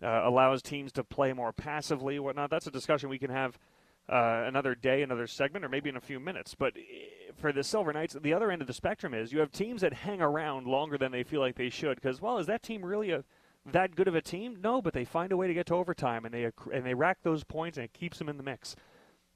uh, 0.04 0.22
allows 0.24 0.62
teams 0.62 0.92
to 0.94 1.04
play 1.04 1.34
more 1.34 1.54
passively, 1.54 2.20
whatnot. 2.20 2.50
That's 2.50 2.68
a 2.68 2.72
discussion 2.72 3.10
we 3.10 3.20
can 3.20 3.32
have 3.32 3.58
uh, 4.10 4.44
another 4.46 4.76
day, 4.76 5.02
another 5.02 5.28
segment, 5.28 5.66
or 5.66 5.70
maybe 5.70 5.90
in 5.90 5.96
a 5.96 6.02
few 6.02 6.20
minutes. 6.20 6.56
But 6.56 6.76
eh, 6.78 7.32
for 7.36 7.52
the 7.52 7.64
Silver 7.64 7.94
Knights, 7.94 8.16
the 8.22 8.34
other 8.34 8.52
end 8.52 8.62
of 8.62 8.68
the 8.68 8.74
spectrum 8.74 9.14
is 9.14 9.32
you 9.32 9.40
have 9.40 9.52
teams 9.52 9.82
that 9.82 9.94
hang 9.94 10.22
around 10.22 10.68
longer 10.68 10.98
than 10.98 11.12
they 11.12 11.24
feel 11.24 11.42
like 11.42 11.56
they 11.56 11.70
should. 11.70 11.96
Because, 11.96 12.22
well, 12.22 12.38
is 12.38 12.48
that 12.48 12.64
team 12.64 12.84
really 12.84 13.12
a 13.12 13.24
that 13.72 13.96
good 13.96 14.08
of 14.08 14.16
a 14.16 14.22
team? 14.22 14.58
No, 14.62 14.82
but 14.82 14.94
they 14.94 15.06
find 15.06 15.32
a 15.32 15.38
way 15.38 15.48
to 15.48 15.54
get 15.54 15.68
to 15.68 15.76
overtime 15.76 16.26
and 16.26 16.34
they 16.34 16.50
and 16.74 16.86
they 16.86 16.94
rack 16.94 17.20
those 17.24 17.44
points 17.44 17.78
and 17.78 17.86
it 17.86 17.94
keeps 17.94 18.18
them 18.18 18.30
in 18.30 18.38
the 18.38 18.44
mix. 18.44 18.76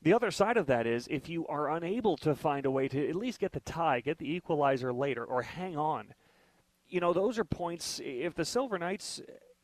The 0.01 0.13
other 0.13 0.31
side 0.31 0.57
of 0.57 0.65
that 0.67 0.87
is 0.87 1.07
if 1.11 1.29
you 1.29 1.45
are 1.47 1.69
unable 1.69 2.17
to 2.17 2.33
find 2.33 2.65
a 2.65 2.71
way 2.71 2.87
to 2.87 3.07
at 3.07 3.15
least 3.15 3.39
get 3.39 3.51
the 3.51 3.59
tie, 3.59 3.99
get 3.99 4.17
the 4.17 4.31
equalizer 4.31 4.91
later, 4.91 5.23
or 5.23 5.43
hang 5.43 5.77
on, 5.77 6.13
you 6.87 6.99
know 6.99 7.13
those 7.13 7.37
are 7.37 7.43
points. 7.43 8.01
If 8.03 8.33
the 8.33 8.45
Silver 8.45 8.79
Knights 8.79 9.21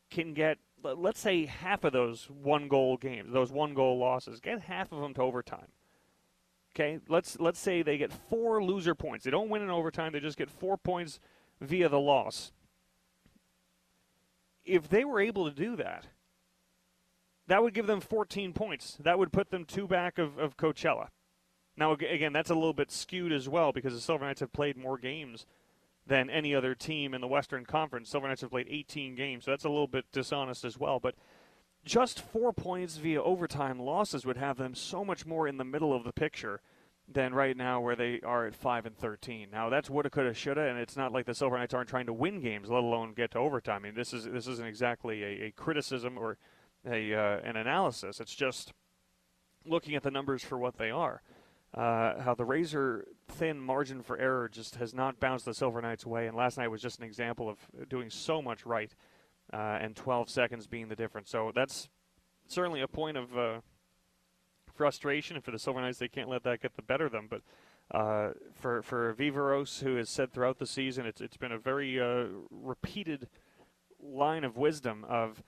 can 0.09 0.33
get 0.33 0.59
let's 0.83 1.19
say 1.19 1.45
half 1.45 1.83
of 1.83 1.93
those 1.93 2.29
one 2.29 2.67
goal 2.67 2.97
games, 2.97 3.33
those 3.33 3.51
one 3.51 3.73
goal 3.73 3.97
losses, 3.97 4.39
get 4.39 4.61
half 4.61 4.91
of 4.91 5.01
them 5.01 5.13
to 5.15 5.21
overtime. 5.21 5.67
Okay, 6.75 6.99
let's 7.07 7.39
let's 7.39 7.59
say 7.59 7.81
they 7.81 7.97
get 7.97 8.13
four 8.13 8.63
loser 8.63 8.93
points. 8.93 9.25
They 9.25 9.31
don't 9.31 9.49
win 9.49 9.63
in 9.63 9.69
overtime. 9.69 10.11
They 10.11 10.19
just 10.19 10.37
get 10.37 10.49
four 10.49 10.77
points 10.77 11.19
via 11.59 11.89
the 11.89 11.99
loss. 11.99 12.51
If 14.67 14.89
they 14.89 15.05
were 15.05 15.19
able 15.19 15.45
to 15.49 15.55
do 15.55 15.75
that, 15.77 16.07
that 17.47 17.63
would 17.63 17.73
give 17.73 17.87
them 17.87 18.01
14 18.01 18.53
points. 18.53 18.97
That 18.99 19.17
would 19.17 19.31
put 19.31 19.49
them 19.49 19.65
two 19.65 19.87
back 19.87 20.17
of, 20.17 20.37
of 20.37 20.57
Coachella. 20.57 21.07
Now, 21.77 21.93
again, 21.93 22.33
that's 22.33 22.49
a 22.49 22.55
little 22.55 22.73
bit 22.73 22.91
skewed 22.91 23.31
as 23.31 23.47
well 23.47 23.71
because 23.71 23.93
the 23.93 24.01
Silver 24.01 24.25
Knights 24.25 24.41
have 24.41 24.51
played 24.51 24.77
more 24.77 24.97
games 24.97 25.45
than 26.05 26.29
any 26.29 26.55
other 26.55 26.73
team 26.73 27.13
in 27.13 27.21
the 27.21 27.27
Western 27.27 27.65
Conference. 27.65 28.09
Silver 28.09 28.27
Knights 28.27 28.41
have 28.41 28.51
played 28.51 28.67
18 28.69 29.15
games, 29.15 29.45
so 29.45 29.51
that's 29.51 29.65
a 29.65 29.69
little 29.69 29.87
bit 29.87 30.05
dishonest 30.11 30.65
as 30.65 30.77
well. 30.77 30.99
But 30.99 31.15
just 31.85 32.19
four 32.19 32.51
points 32.51 32.97
via 32.97 33.21
overtime 33.21 33.79
losses 33.79 34.25
would 34.25 34.37
have 34.37 34.57
them 34.57 34.75
so 34.75 35.05
much 35.05 35.25
more 35.25 35.47
in 35.47 35.57
the 35.57 35.63
middle 35.63 35.93
of 35.93 36.03
the 36.03 36.11
picture 36.11 36.61
than 37.07 37.33
right 37.33 37.55
now 37.55 37.79
where 37.79 37.95
they 37.95 38.19
are 38.21 38.45
at 38.45 38.55
5 38.55 38.85
and 38.85 38.97
13. 38.97 39.49
Now 39.51 39.69
that's 39.69 39.89
woulda 39.89 40.09
coulda 40.09 40.33
shoulda 40.33 40.67
and 40.67 40.77
it's 40.77 40.97
not 40.97 41.13
like 41.13 41.25
the 41.25 41.33
Silver 41.33 41.57
Knights 41.57 41.73
aren't 41.73 41.89
trying 41.89 42.05
to 42.07 42.13
win 42.13 42.41
games 42.41 42.69
let 42.69 42.83
alone 42.83 43.13
get 43.13 43.31
to 43.31 43.39
overtime. 43.39 43.81
I 43.83 43.87
mean 43.87 43.95
this 43.95 44.13
is 44.13 44.25
this 44.25 44.47
isn't 44.47 44.67
exactly 44.67 45.23
a, 45.23 45.45
a 45.45 45.51
criticism 45.51 46.17
or 46.17 46.37
a 46.85 47.13
uh, 47.13 47.39
an 47.43 47.55
analysis. 47.55 48.19
It's 48.19 48.35
just 48.35 48.73
looking 49.65 49.95
at 49.95 50.03
the 50.03 50.11
numbers 50.11 50.43
for 50.43 50.57
what 50.57 50.77
they 50.77 50.91
are 50.91 51.21
uh, 51.73 52.21
how 52.21 52.33
the 52.35 52.45
razor 52.45 53.05
thin 53.27 53.59
margin 53.59 54.01
for 54.01 54.17
error 54.17 54.49
just 54.49 54.75
has 54.75 54.93
not 54.93 55.19
bounced 55.19 55.45
the 55.45 55.53
Silver 55.53 55.81
Knights' 55.81 56.05
way. 56.05 56.27
And 56.27 56.35
last 56.35 56.57
night 56.57 56.69
was 56.69 56.81
just 56.81 56.99
an 56.99 57.05
example 57.05 57.49
of 57.49 57.57
doing 57.89 58.09
so 58.09 58.41
much 58.41 58.65
right, 58.65 58.93
uh, 59.53 59.77
and 59.81 59.95
12 59.95 60.29
seconds 60.29 60.67
being 60.67 60.87
the 60.87 60.95
difference. 60.95 61.29
So 61.29 61.51
that's 61.53 61.89
certainly 62.47 62.81
a 62.81 62.87
point 62.87 63.17
of 63.17 63.37
uh, 63.37 63.59
frustration. 64.77 65.35
And 65.35 65.43
for 65.43 65.51
the 65.51 65.59
Silver 65.59 65.81
Knights, 65.81 65.97
they 65.97 66.07
can't 66.07 66.29
let 66.29 66.43
that 66.43 66.61
get 66.61 66.75
the 66.75 66.81
better 66.81 67.05
of 67.05 67.11
them. 67.11 67.27
But 67.29 67.41
uh, 67.91 68.29
for 68.53 68.81
for 68.81 69.13
Viveiros, 69.13 69.81
who 69.81 69.95
has 69.95 70.09
said 70.09 70.31
throughout 70.31 70.59
the 70.59 70.67
season, 70.67 71.05
it's 71.05 71.21
it's 71.21 71.37
been 71.37 71.51
a 71.51 71.57
very 71.57 71.99
uh, 71.99 72.25
repeated 72.51 73.27
line 74.01 74.43
of 74.43 74.55
wisdom 74.55 75.05
of 75.09 75.43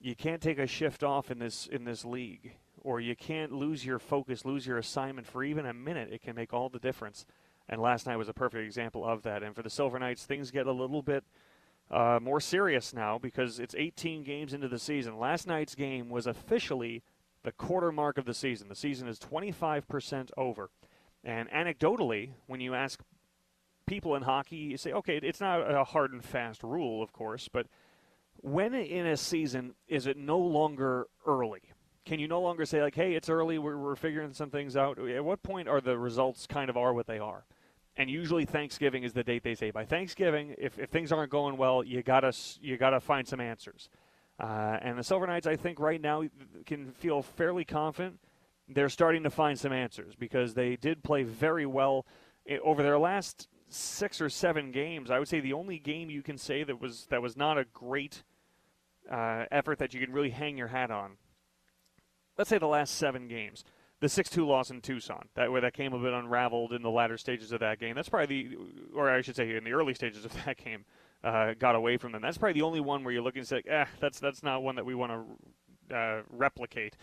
you 0.00 0.14
can't 0.14 0.40
take 0.40 0.58
a 0.58 0.66
shift 0.66 1.02
off 1.02 1.30
in 1.30 1.38
this 1.38 1.66
in 1.66 1.84
this 1.84 2.04
league 2.04 2.52
or 2.82 3.00
you 3.00 3.14
can't 3.14 3.52
lose 3.52 3.84
your 3.84 3.98
focus, 3.98 4.44
lose 4.44 4.66
your 4.66 4.78
assignment 4.78 5.26
for 5.26 5.44
even 5.44 5.66
a 5.66 5.74
minute. 5.74 6.08
It 6.12 6.22
can 6.22 6.34
make 6.34 6.52
all 6.52 6.68
the 6.68 6.78
difference. 6.78 7.26
And 7.68 7.80
last 7.80 8.06
night 8.06 8.16
was 8.16 8.28
a 8.28 8.34
perfect 8.34 8.64
example 8.64 9.04
of 9.04 9.22
that. 9.22 9.42
And 9.42 9.54
for 9.54 9.62
the 9.62 9.70
Silver 9.70 9.98
Knights, 9.98 10.24
things 10.24 10.50
get 10.50 10.66
a 10.66 10.72
little 10.72 11.02
bit 11.02 11.24
uh, 11.90 12.18
more 12.22 12.40
serious 12.40 12.94
now 12.94 13.18
because 13.18 13.60
it's 13.60 13.74
18 13.76 14.22
games 14.22 14.54
into 14.54 14.68
the 14.68 14.78
season. 14.78 15.18
Last 15.18 15.46
night's 15.46 15.74
game 15.74 16.08
was 16.08 16.26
officially 16.26 17.02
the 17.42 17.52
quarter 17.52 17.92
mark 17.92 18.18
of 18.18 18.24
the 18.24 18.34
season. 18.34 18.68
The 18.68 18.74
season 18.74 19.08
is 19.08 19.18
25% 19.18 20.30
over. 20.36 20.70
And 21.24 21.50
anecdotally, 21.50 22.30
when 22.46 22.60
you 22.60 22.74
ask 22.74 23.00
people 23.86 24.14
in 24.14 24.22
hockey, 24.22 24.56
you 24.56 24.76
say, 24.76 24.92
okay, 24.92 25.18
it's 25.22 25.40
not 25.40 25.70
a 25.70 25.84
hard 25.84 26.12
and 26.12 26.24
fast 26.24 26.62
rule, 26.62 27.02
of 27.02 27.12
course, 27.12 27.48
but 27.52 27.66
when 28.36 28.74
in 28.74 29.06
a 29.06 29.16
season 29.16 29.74
is 29.88 30.06
it 30.06 30.16
no 30.16 30.38
longer 30.38 31.06
early? 31.26 31.62
can 32.04 32.18
you 32.18 32.26
no 32.26 32.40
longer 32.40 32.64
say 32.64 32.82
like, 32.82 32.94
hey, 32.94 33.14
it's 33.14 33.28
early, 33.28 33.58
we're, 33.58 33.76
we're 33.76 33.96
figuring 33.96 34.32
some 34.32 34.50
things 34.50 34.76
out? 34.76 34.98
At 34.98 35.24
what 35.24 35.42
point 35.42 35.68
are 35.68 35.80
the 35.80 35.98
results 35.98 36.46
kind 36.46 36.70
of 36.70 36.76
are 36.76 36.92
what 36.92 37.06
they 37.06 37.18
are? 37.18 37.44
And 37.96 38.08
usually 38.08 38.44
Thanksgiving 38.44 39.02
is 39.04 39.12
the 39.12 39.22
date 39.22 39.42
they 39.42 39.54
say 39.54 39.70
by 39.70 39.84
Thanksgiving. 39.84 40.54
If, 40.58 40.78
if 40.78 40.90
things 40.90 41.12
aren't 41.12 41.30
going 41.30 41.56
well, 41.56 41.84
you 41.84 42.02
gotta 42.02 42.32
you 42.60 42.76
gotta 42.76 43.00
find 43.00 43.28
some 43.28 43.40
answers. 43.40 43.88
Uh, 44.40 44.78
and 44.80 44.98
the 44.98 45.04
Silver 45.04 45.26
Knights, 45.26 45.46
I 45.46 45.56
think, 45.56 45.78
right 45.78 46.00
now 46.00 46.24
can 46.66 46.92
feel 46.92 47.22
fairly 47.22 47.64
confident. 47.64 48.18
They're 48.68 48.88
starting 48.88 49.24
to 49.24 49.30
find 49.30 49.58
some 49.58 49.72
answers 49.72 50.14
because 50.14 50.54
they 50.54 50.76
did 50.76 51.02
play 51.02 51.24
very 51.24 51.66
well 51.66 52.06
eh, 52.48 52.58
over 52.64 52.82
their 52.82 52.98
last 52.98 53.48
six 53.68 54.20
or 54.20 54.28
seven 54.28 54.70
games. 54.70 55.10
I 55.10 55.18
would 55.18 55.28
say 55.28 55.40
the 55.40 55.52
only 55.52 55.78
game 55.78 56.08
you 56.08 56.22
can 56.22 56.38
say 56.38 56.64
that 56.64 56.80
was 56.80 57.06
that 57.10 57.20
was 57.20 57.36
not 57.36 57.58
a 57.58 57.64
great 57.64 58.22
uh, 59.10 59.44
effort 59.50 59.78
that 59.78 59.92
you 59.92 60.00
can 60.00 60.12
really 60.12 60.30
hang 60.30 60.56
your 60.56 60.68
hat 60.68 60.90
on 60.90 61.18
let's 62.40 62.48
say 62.48 62.56
the 62.56 62.66
last 62.66 62.94
seven 62.94 63.28
games. 63.28 63.64
The 64.00 64.08
six-two 64.08 64.46
loss 64.46 64.70
in 64.70 64.80
Tucson, 64.80 65.28
that 65.34 65.52
where 65.52 65.60
that 65.60 65.74
came 65.74 65.92
a 65.92 65.98
bit 65.98 66.14
unraveled 66.14 66.72
in 66.72 66.80
the 66.80 66.88
latter 66.88 67.18
stages 67.18 67.52
of 67.52 67.60
that 67.60 67.78
game. 67.78 67.94
That's 67.94 68.08
probably 68.08 68.48
the, 68.48 68.58
or 68.94 69.10
I 69.10 69.20
should 69.20 69.36
say, 69.36 69.54
in 69.54 69.62
the 69.62 69.74
early 69.74 69.92
stages 69.92 70.24
of 70.24 70.32
that 70.46 70.56
game, 70.56 70.86
uh, 71.22 71.54
got 71.58 71.74
away 71.74 71.96
from 71.96 72.12
them. 72.12 72.22
That's 72.22 72.38
probably 72.38 72.54
the 72.54 72.66
only 72.66 72.80
one 72.80 73.04
where 73.04 73.12
you're 73.12 73.22
looking 73.22 73.42
to 73.42 73.48
say, 73.48 73.62
eh, 73.68 73.86
that's 74.00 74.20
that's 74.20 74.42
not 74.42 74.62
one 74.62 74.76
that 74.76 74.86
we 74.86 74.94
want 74.94 75.12
to 75.88 75.94
uh, 75.94 76.22
replicate. 76.30 76.96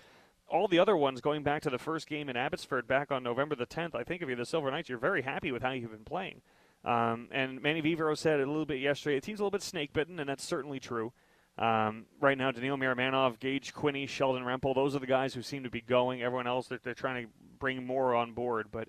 All 0.50 0.68
the 0.68 0.80
other 0.80 0.96
ones, 0.96 1.20
going 1.20 1.44
back 1.44 1.62
to 1.64 1.70
the 1.70 1.78
first 1.78 2.08
game 2.08 2.30
in 2.30 2.38
Abbotsford 2.38 2.88
back 2.88 3.12
on 3.12 3.22
November 3.22 3.54
the 3.54 3.66
10th, 3.66 3.96
I 3.96 4.04
think 4.04 4.22
if 4.22 4.30
you're 4.30 4.38
the 4.38 4.46
Silver 4.46 4.72
Knights, 4.72 4.88
you're 4.88 4.98
very 4.98 5.22
happy 5.22 5.52
with 5.52 5.62
how 5.62 5.72
you've 5.72 5.92
been 5.92 6.06
playing. 6.06 6.42
Um, 6.86 7.28
and 7.32 7.62
Manny 7.62 7.82
Viveiros 7.82 8.20
said 8.20 8.40
a 8.40 8.46
little 8.46 8.66
bit 8.66 8.80
yesterday, 8.80 9.16
the 9.16 9.22
team's 9.22 9.40
a 9.40 9.44
little 9.44 9.52
bit 9.52 9.62
snake 9.62 9.92
bitten, 9.92 10.20
and 10.20 10.30
that's 10.30 10.46
certainly 10.46 10.80
true. 10.80 11.12
Um, 11.58 12.06
right 12.22 12.38
now, 12.38 12.52
Daniil 12.52 12.78
Miromanov, 12.78 13.40
Gage 13.40 13.74
Quinney, 13.74 14.08
Sheldon 14.08 14.44
Rempal, 14.44 14.74
those 14.74 14.96
are 14.96 15.00
the 15.00 15.08
guys 15.08 15.34
who 15.34 15.42
seem 15.42 15.64
to 15.64 15.70
be 15.70 15.82
going. 15.82 16.22
Everyone 16.22 16.48
else, 16.48 16.68
they're, 16.68 16.80
they're 16.82 16.94
trying 16.94 17.26
to 17.26 17.30
bring 17.60 17.86
more 17.86 18.16
on 18.16 18.34
board. 18.34 18.68
But, 18.72 18.88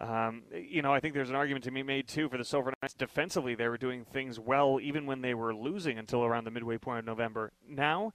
um, 0.00 0.42
you 0.52 0.82
know, 0.82 0.92
I 0.92 1.00
think 1.00 1.14
there's 1.14 1.30
an 1.30 1.36
argument 1.36 1.64
to 1.64 1.70
be 1.70 1.82
made, 1.82 2.06
too, 2.06 2.28
for 2.28 2.38
the 2.38 2.44
Silver 2.44 2.72
Knights. 2.80 2.94
Defensively, 2.94 3.54
they 3.54 3.68
were 3.68 3.78
doing 3.78 4.04
things 4.04 4.38
well 4.38 4.78
even 4.80 5.06
when 5.06 5.22
they 5.22 5.34
were 5.34 5.54
losing 5.54 5.98
until 5.98 6.24
around 6.24 6.44
the 6.44 6.50
midway 6.50 6.78
point 6.78 7.00
of 7.00 7.04
November. 7.04 7.52
Now, 7.68 8.12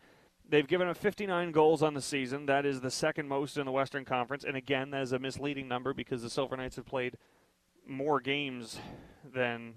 they've 0.48 0.68
given 0.68 0.88
up 0.88 0.96
59 0.96 1.52
goals 1.52 1.84
on 1.84 1.94
the 1.94 2.02
season. 2.02 2.46
That 2.46 2.66
is 2.66 2.82
the 2.82 2.92
second 2.92 3.28
most 3.28 3.58
in 3.58 3.66
the 3.66 3.72
Western 3.72 4.06
Conference. 4.06 4.46
And 4.46 4.56
again, 4.56 4.92
that 4.92 5.02
is 5.02 5.12
a 5.12 5.20
misleading 5.20 5.68
number 5.68 5.94
because 5.94 6.22
the 6.22 6.30
Silver 6.30 6.56
Knights 6.56 6.78
have 6.78 6.86
played 6.86 7.18
more 7.86 8.22
games 8.22 8.80
than 9.34 9.74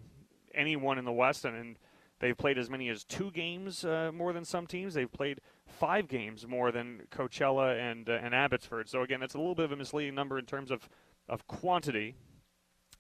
anyone 0.55 0.99
in 0.99 1.05
the 1.05 1.13
West. 1.13 1.45
And, 1.45 1.57
and 1.57 1.77
They've 2.19 2.37
played 2.37 2.57
as 2.57 2.71
many 2.71 2.89
as 2.89 3.05
two 3.05 3.31
games 3.31 3.85
uh, 3.85 4.11
more 4.13 4.33
than 4.33 4.45
some 4.45 4.67
teams. 4.67 4.95
They've 4.95 5.11
played 5.11 5.41
five 5.67 6.09
games 6.09 6.47
more 6.47 6.73
than 6.73 7.03
Coachella 7.11 7.79
and 7.79 8.09
uh, 8.09 8.15
and 8.23 8.35
Abbotsford. 8.35 8.89
So 8.89 9.03
again, 9.03 9.21
that's 9.21 9.35
a 9.35 9.39
little 9.39 9.55
bit 9.55 9.67
of 9.67 9.73
a 9.73 9.77
misleading 9.77 10.15
number 10.15 10.39
in 10.39 10.47
terms 10.47 10.71
of 10.71 10.89
of 11.29 11.47
quantity. 11.47 12.15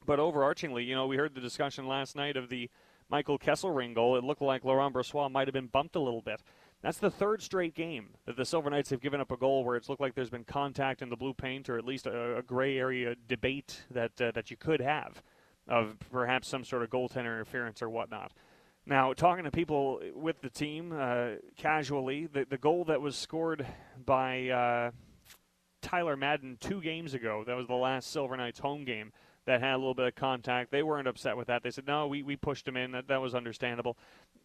But 0.05 0.19
overarchingly, 0.19 0.87
you 0.87 0.95
know, 0.95 1.07
we 1.07 1.17
heard 1.17 1.35
the 1.35 1.41
discussion 1.41 1.87
last 1.87 2.15
night 2.15 2.37
of 2.37 2.49
the 2.49 2.71
Michael 3.09 3.39
Kesselring 3.39 3.95
goal. 3.95 4.17
It 4.17 4.25
looked 4.25 4.43
like 4.43 4.65
Laurent 4.65 4.95
Brossoit 4.95 5.31
might 5.31 5.49
have 5.49 5.55
been 5.55 5.67
bumped 5.69 5.97
a 5.97 6.01
little 6.01 6.23
bit. 6.23 6.43
That's 6.83 6.99
the 6.99 7.11
third 7.11 7.43
straight 7.43 7.75
game 7.75 8.11
that 8.27 8.37
the 8.37 8.45
Silver 8.45 8.71
Knights 8.71 8.91
have 8.91 9.01
given 9.01 9.21
up 9.21 9.33
a 9.33 9.37
goal 9.37 9.65
where 9.65 9.77
it's 9.77 9.89
looked 9.89 10.01
like 10.01 10.15
there's 10.15 10.31
been 10.31 10.45
contact 10.45 11.03
in 11.03 11.09
the 11.09 11.17
blue 11.17 11.35
paint, 11.35 11.69
or 11.69 11.79
at 11.79 11.85
least 11.85 12.07
a, 12.07 12.39
a 12.39 12.43
gray 12.43 12.79
area 12.79 13.15
debate 13.27 13.85
that 13.91 14.21
uh, 14.21 14.31
that 14.33 14.51
you 14.51 14.57
could 14.57 14.81
have 14.81 15.23
of 15.69 15.97
perhaps 16.13 16.47
some 16.49 16.65
sort 16.65 16.83
of 16.83 16.91
goaltender 16.91 17.33
interference 17.33 17.83
or 17.83 17.91
whatnot. 17.91 18.33
Now, 18.89 19.13
talking 19.15 19.45
to 19.45 19.51
people 19.51 20.01
with 20.15 20.41
the 20.43 20.51
team 20.51 20.93
uh, 20.97 21.37
casually, 21.57 22.27
the, 22.27 22.47
the 22.49 22.59
goal 22.59 22.85
that 22.85 23.01
was 23.01 23.17
scored 23.17 23.67
by 24.05 24.49
uh, 24.49 24.91
Tyler 25.83 26.17
Madden 26.17 26.57
two 26.61 26.81
games 26.81 27.15
ago, 27.15 27.45
that 27.47 27.57
was 27.57 27.67
the 27.67 27.75
last 27.75 28.11
Silver 28.11 28.37
Knights 28.37 28.59
home 28.59 28.85
game 28.85 29.13
that 29.47 29.61
had 29.61 29.75
a 29.75 29.79
little 29.79 29.95
bit 29.95 30.07
of 30.07 30.15
contact. 30.15 30.73
They 30.73 30.83
weren't 30.83 31.07
upset 31.07 31.37
with 31.37 31.47
that. 31.47 31.63
They 31.63 31.71
said, 31.71 31.87
no, 31.87 32.07
we, 32.07 32.23
we 32.23 32.37
pushed 32.37 32.67
him 32.67 32.77
in. 32.77 32.91
That, 32.93 33.09
that 33.09 33.21
was 33.21 33.35
understandable. 33.35 33.97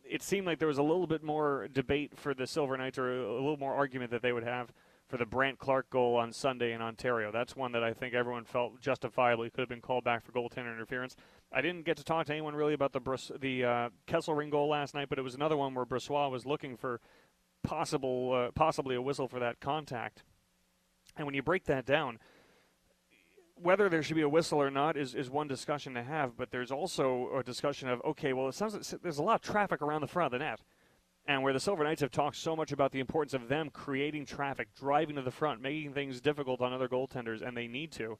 It 0.07 0.21
seemed 0.21 0.45
like 0.45 0.59
there 0.59 0.67
was 0.67 0.77
a 0.77 0.83
little 0.83 1.07
bit 1.07 1.23
more 1.23 1.67
debate 1.73 2.13
for 2.15 2.33
the 2.33 2.45
Silver 2.45 2.77
Knights 2.77 2.99
or 2.99 3.11
a, 3.11 3.31
a 3.31 3.41
little 3.41 3.57
more 3.57 3.73
argument 3.73 4.11
that 4.11 4.21
they 4.21 4.31
would 4.31 4.43
have 4.43 4.71
for 5.07 5.17
the 5.17 5.25
Brandt 5.25 5.57
Clarke 5.59 5.89
goal 5.89 6.15
on 6.15 6.31
Sunday 6.31 6.71
in 6.71 6.81
Ontario. 6.81 7.31
That's 7.31 7.55
one 7.55 7.73
that 7.73 7.83
I 7.83 7.93
think 7.93 8.13
everyone 8.13 8.45
felt 8.45 8.79
justifiably 8.79 9.49
could 9.49 9.59
have 9.59 9.69
been 9.69 9.81
called 9.81 10.03
back 10.03 10.23
for 10.23 10.31
goaltender 10.31 10.73
interference. 10.73 11.15
I 11.51 11.61
didn't 11.61 11.83
get 11.83 11.97
to 11.97 12.03
talk 12.03 12.27
to 12.27 12.31
anyone 12.31 12.55
really 12.55 12.73
about 12.73 12.93
the 12.93 13.01
Brus- 13.01 13.31
the 13.39 13.65
uh, 13.65 13.89
Kesselring 14.07 14.51
goal 14.51 14.69
last 14.69 14.93
night, 14.93 15.09
but 15.09 15.19
it 15.19 15.23
was 15.23 15.35
another 15.35 15.57
one 15.57 15.73
where 15.73 15.85
Brossoit 15.85 16.31
was 16.31 16.45
looking 16.45 16.77
for 16.77 17.01
possible 17.63 18.33
uh, 18.33 18.51
possibly 18.51 18.95
a 18.95 19.01
whistle 19.01 19.27
for 19.27 19.39
that 19.39 19.59
contact. 19.59 20.23
And 21.17 21.25
when 21.25 21.35
you 21.35 21.43
break 21.43 21.65
that 21.65 21.85
down, 21.85 22.19
whether 23.55 23.89
there 23.89 24.01
should 24.01 24.15
be 24.15 24.21
a 24.21 24.29
whistle 24.29 24.61
or 24.61 24.71
not 24.71 24.97
is, 24.97 25.13
is 25.13 25.29
one 25.29 25.47
discussion 25.47 25.93
to 25.93 26.03
have, 26.03 26.35
but 26.35 26.51
there's 26.51 26.71
also 26.71 27.29
a 27.37 27.43
discussion 27.43 27.89
of 27.89 28.01
okay, 28.03 28.33
well, 28.33 28.47
it 28.47 28.55
sounds 28.55 28.73
like 28.73 29.01
there's 29.01 29.19
a 29.19 29.23
lot 29.23 29.35
of 29.35 29.41
traffic 29.41 29.81
around 29.81 30.01
the 30.01 30.07
front 30.07 30.33
of 30.33 30.39
the 30.39 30.43
net 30.43 30.61
and 31.27 31.43
where 31.43 31.53
the 31.53 31.59
Silver 31.59 31.83
Knights 31.83 32.01
have 32.01 32.11
talked 32.11 32.37
so 32.37 32.55
much 32.55 32.71
about 32.71 32.91
the 32.91 32.99
importance 32.99 33.33
of 33.33 33.47
them 33.47 33.69
creating 33.69 34.25
traffic, 34.25 34.69
driving 34.75 35.15
to 35.15 35.21
the 35.21 35.31
front, 35.31 35.61
making 35.61 35.93
things 35.93 36.19
difficult 36.19 36.61
on 36.61 36.73
other 36.73 36.87
goaltenders, 36.87 37.45
and 37.45 37.55
they 37.55 37.67
need 37.67 37.91
to. 37.93 38.17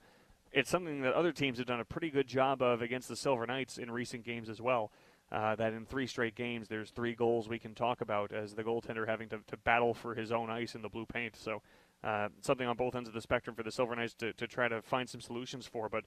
It's 0.52 0.70
something 0.70 1.02
that 1.02 1.14
other 1.14 1.32
teams 1.32 1.58
have 1.58 1.68
done 1.68 1.80
a 1.80 1.86
pretty 1.86 2.10
good 2.10 2.28
job 2.28 2.62
of 2.62 2.82
against 2.82 3.08
the 3.08 3.16
Silver 3.16 3.48
Knights 3.48 3.78
in 3.78 3.90
recent 3.90 4.24
games 4.24 4.50
as 4.50 4.62
well. 4.62 4.92
Uh, 5.32 5.56
that 5.56 5.72
in 5.72 5.86
three 5.86 6.06
straight 6.06 6.36
games, 6.36 6.68
there's 6.68 6.92
three 6.92 7.16
goals 7.16 7.48
we 7.48 7.58
can 7.58 7.74
talk 7.74 8.02
about 8.02 8.34
as 8.34 8.54
the 8.54 8.64
goaltender 8.64 9.08
having 9.08 9.30
to, 9.30 9.40
to 9.48 9.56
battle 9.56 9.94
for 9.94 10.14
his 10.14 10.30
own 10.32 10.50
ice 10.50 10.76
in 10.76 10.82
the 10.82 10.90
blue 10.90 11.06
paint. 11.06 11.38
So, 11.38 11.62
uh, 12.04 12.30
something 12.42 12.68
on 12.68 12.76
both 12.76 12.96
ends 12.96 13.08
of 13.08 13.14
the 13.14 13.22
spectrum 13.22 13.56
for 13.56 13.64
the 13.64 13.72
Silver 13.72 13.96
Knights 13.96 14.14
to, 14.16 14.34
to 14.34 14.48
try 14.48 14.68
to 14.68 14.82
find 14.82 15.10
some 15.10 15.22
solutions 15.22 15.66
for. 15.66 15.90
But 15.90 16.06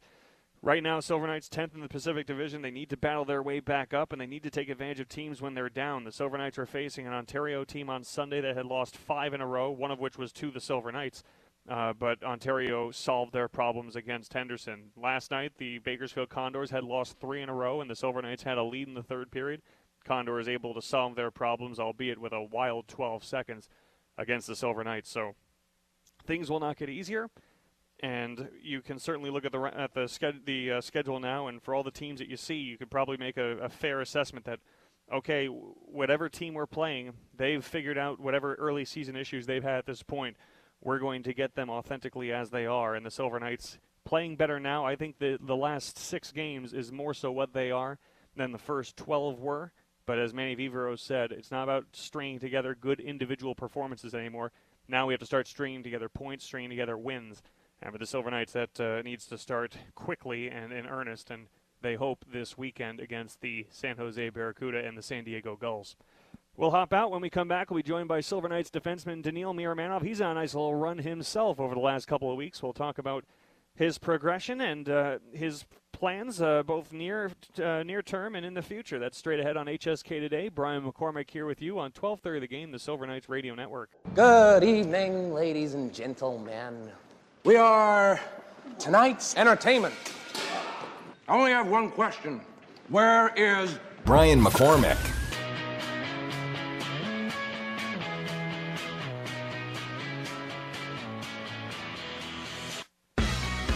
Right 0.65 0.83
now, 0.83 0.99
Silver 1.01 1.27
Knights 1.27 1.51
10th 1.51 1.75
in 1.75 1.83
the 1.83 1.89
Pacific 1.89 2.27
Division. 2.27 2.63
They 2.63 2.71
need 2.71 2.89
to 2.89 2.97
battle 2.97 3.27
their 3.27 3.43
way 3.43 3.61
back 3.61 3.93
up, 3.93 4.13
and 4.13 4.21
they 4.21 4.27
need 4.27 4.43
to 4.45 4.51
take 4.51 4.71
advantage 4.71 4.99
of 4.99 5.11
teams 5.11 5.43
when 5.43 5.53
they're 5.53 5.69
down. 5.69 6.05
The 6.05 6.11
Silver 6.11 6.39
Knights 6.39 6.59
are 6.59 6.65
facing 6.65 7.07
an 7.07 7.13
Ontario 7.13 7.65
team 7.65 7.91
on 7.91 8.03
Sunday 8.03 8.41
that 8.41 8.57
had 8.57 8.65
lost 8.65 8.97
five 8.97 9.35
in 9.35 9.43
a 9.43 9.47
row, 9.47 9.71
one 9.71 9.91
of 9.91 10.01
which 10.01 10.17
was 10.17 10.33
to 10.33 10.51
the 10.51 10.63
Silver 10.63 10.91
Knights. 10.91 11.23
Uh, 11.69 11.93
but 11.93 12.23
Ontario 12.23 12.91
solved 12.91 13.35
their 13.35 13.47
problems 13.47 13.95
against 13.95 14.33
Henderson. 14.33 14.93
Last 14.97 15.31
night, 15.31 15.53
the 15.59 15.81
Bakersfield 15.81 16.31
Condors 16.31 16.71
had 16.71 16.83
lost 16.83 17.19
three 17.21 17.43
in 17.43 17.51
a 17.51 17.55
row, 17.55 17.83
and 17.83 17.91
the 17.91 17.97
Silver 17.97 18.23
Knights 18.23 18.45
had 18.45 18.57
a 18.57 18.65
lead 18.65 18.89
in 18.89 18.95
the 18.95 19.03
third 19.03 19.31
period. 19.31 19.61
Condor 20.03 20.41
is 20.41 20.49
able 20.49 20.73
to 20.73 20.81
solve 20.81 21.15
their 21.15 21.31
problems, 21.31 21.79
albeit 21.79 22.19
with 22.19 22.33
a 22.33 22.43
wild 22.43 22.89
12 22.89 23.23
seconds 23.23 23.69
against 24.17 24.47
the 24.47 24.57
Silver 24.57 24.83
Knights. 24.83 25.11
So 25.11 25.35
things 26.27 26.51
will 26.51 26.61
not 26.61 26.77
get 26.77 26.89
easier, 26.89 27.29
and 28.01 28.49
you 28.63 28.81
can 28.81 28.99
certainly 28.99 29.31
look 29.31 29.45
at 29.45 29.53
the 29.53 29.61
at 29.61 29.95
the, 29.95 30.03
sched- 30.03 30.45
the 30.47 30.73
uh, 30.73 30.81
schedule 30.81 31.21
now, 31.21 31.47
and 31.49 31.63
for 31.63 31.75
all 31.75 31.83
the 31.83 31.91
teams 31.91 32.19
that 32.21 32.29
you 32.29 32.37
see, 32.37 32.57
you 32.57 32.77
could 32.77 32.91
probably 32.91 33.17
make 33.17 33.37
a, 33.37 33.59
a 33.59 33.69
fair 33.69 34.01
assessment 34.01 34.45
that 34.47 34.61
okay, 35.13 35.47
whatever 35.47 36.31
team 36.31 36.55
we're 36.55 36.67
playing, 36.67 37.13
they've 37.37 37.63
figured 37.63 37.99
out 37.99 38.19
whatever 38.19 38.55
early 38.55 38.87
season 38.87 39.17
issues 39.17 39.45
they've 39.45 39.63
had 39.63 39.77
at 39.77 39.87
this 39.87 40.03
point 40.03 40.37
we're 40.85 40.99
going 40.99 41.23
to 41.23 41.35
get 41.35 41.57
them 41.57 41.71
authentically 41.71 42.31
as 42.31 42.51
they 42.51 42.67
are. 42.67 42.95
And 42.95 43.05
the 43.05 43.11
Silver 43.11 43.41
Knights 43.41 43.79
playing 44.05 44.37
better 44.37 44.61
now. 44.61 44.85
I 44.85 44.95
think 44.95 45.19
the 45.19 45.39
the 45.41 45.57
last 45.57 45.99
six 45.99 46.31
games 46.31 46.73
is 46.73 46.93
more 46.93 47.15
so 47.15 47.33
what 47.33 47.55
they 47.55 47.71
are 47.71 47.99
than 48.37 48.53
the 48.53 48.59
first 48.59 48.97
12 48.97 49.41
were. 49.41 49.73
But 50.07 50.19
as 50.19 50.35
Manny 50.35 50.55
Viveiros 50.55 51.01
said, 51.01 51.33
it's 51.33 51.51
not 51.51 51.63
about 51.63 51.87
stringing 51.93 52.39
together 52.39 52.77
good 52.79 53.01
individual 53.01 53.55
performances 53.55 54.15
anymore. 54.15 54.53
Now 54.89 55.07
we 55.07 55.13
have 55.13 55.21
to 55.21 55.27
start 55.27 55.49
stringing 55.49 55.83
together 55.83 56.09
points, 56.09 56.45
stringing 56.45 56.71
together 56.71 56.97
wins. 56.97 57.43
And 57.83 57.93
for 57.93 57.99
the 57.99 58.07
Silver 58.07 58.31
Knights, 58.31 58.53
that 58.53 58.81
uh, 58.81 59.03
needs 59.03 59.27
to 59.27 59.39
start 59.39 59.77
quickly 59.95 60.49
and 60.49 60.73
in 60.73 60.87
earnest. 60.87 61.31
And 61.31 61.47
they 61.83 61.95
hope 61.95 62.25
this 62.31 62.57
weekend 62.57 63.01
against 63.01 63.41
the 63.41 63.67
San 63.71 63.97
Jose 63.97 64.31
Barracuda 64.31 64.85
and 64.85 64.97
the 64.97 65.03
San 65.03 65.25
Diego 65.25 65.57
Gulls. 65.57 65.97
We'll 66.57 66.71
hop 66.71 66.93
out 66.93 67.11
when 67.11 67.21
we 67.21 67.31
come 67.31 67.49
back. 67.49 67.71
We'll 67.71 67.83
be 67.83 67.89
joined 67.89 68.09
by 68.09 68.21
Silver 68.21 68.49
Knights 68.49 68.71
defenseman 68.71 69.23
Daniil 69.23 69.55
Miromanov. 69.55 70.03
He's 70.03 70.21
on 70.21 70.33
a 70.33 70.41
nice 70.41 70.55
little 70.55 70.75
run 70.75 70.99
himself 70.99 71.59
over 71.59 71.75
the 71.75 71.81
last 71.81 72.07
couple 72.07 72.31
of 72.31 72.37
weeks. 72.37 72.63
We'll 72.63 72.73
talk 72.73 72.99
about 72.99 73.25
his 73.75 73.99
progression 73.99 74.61
and 74.61 74.89
uh, 74.89 75.19
his 75.33 75.65
plans, 76.05 76.43
uh, 76.43 76.63
both 76.63 76.93
near 76.93 77.31
uh, 77.63 77.83
near 77.83 78.03
term 78.03 78.35
and 78.35 78.45
in 78.45 78.53
the 78.53 78.61
future. 78.61 78.99
That's 78.99 79.17
straight 79.17 79.41
ahead 79.41 79.57
on 79.57 79.65
HSK 79.65 80.07
today. 80.21 80.51
Brian 80.51 80.83
McCormick 80.83 81.31
here 81.31 81.47
with 81.47 81.63
you 81.63 81.79
on 81.79 81.93
12:30 81.93 82.41
the 82.41 82.47
game, 82.47 82.71
the 82.73 82.79
Silver 82.79 83.07
Knights 83.07 83.31
Radio 83.31 83.55
Network. 83.55 83.89
Good 84.15 84.65
evening, 84.65 85.33
ladies 85.33 85.73
and 85.73 85.95
gentlemen. 85.95 86.91
We 87.45 87.57
are 87.57 88.21
tonight's 88.79 89.35
entertainment. 89.39 89.95
I 91.27 91.39
only 91.39 91.53
have 91.53 91.69
one 91.69 91.91
question. 91.91 92.43
Where 92.91 93.33
is 93.35 93.79
Brian 94.05 94.45
McCormick? 94.45 95.14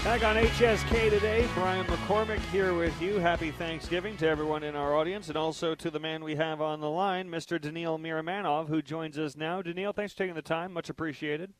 Back 0.08 0.24
on 0.24 0.36
HSK 0.36 1.10
today, 1.10 1.46
Brian 1.54 1.84
McCormick 1.84 2.40
here 2.50 2.72
with 2.72 2.98
you. 2.98 3.18
Happy 3.18 3.50
Thanksgiving 3.50 4.16
to 4.16 4.26
everyone 4.26 4.62
in 4.62 4.74
our 4.74 4.96
audience 4.96 5.28
and 5.28 5.36
also 5.36 5.74
to 5.74 5.90
the 5.90 6.00
man 6.00 6.24
we 6.24 6.34
have 6.34 6.62
on 6.62 6.80
the 6.80 6.88
line, 6.88 7.28
Mr. 7.28 7.60
Daniil 7.60 7.98
Miromanov, 7.98 8.68
who 8.68 8.80
joins 8.80 9.18
us 9.18 9.36
now. 9.36 9.60
Daniil, 9.60 9.92
thanks 9.92 10.14
for 10.14 10.20
taking 10.20 10.34
the 10.34 10.40
time. 10.40 10.72
Much 10.72 10.88
appreciated. 10.88 11.52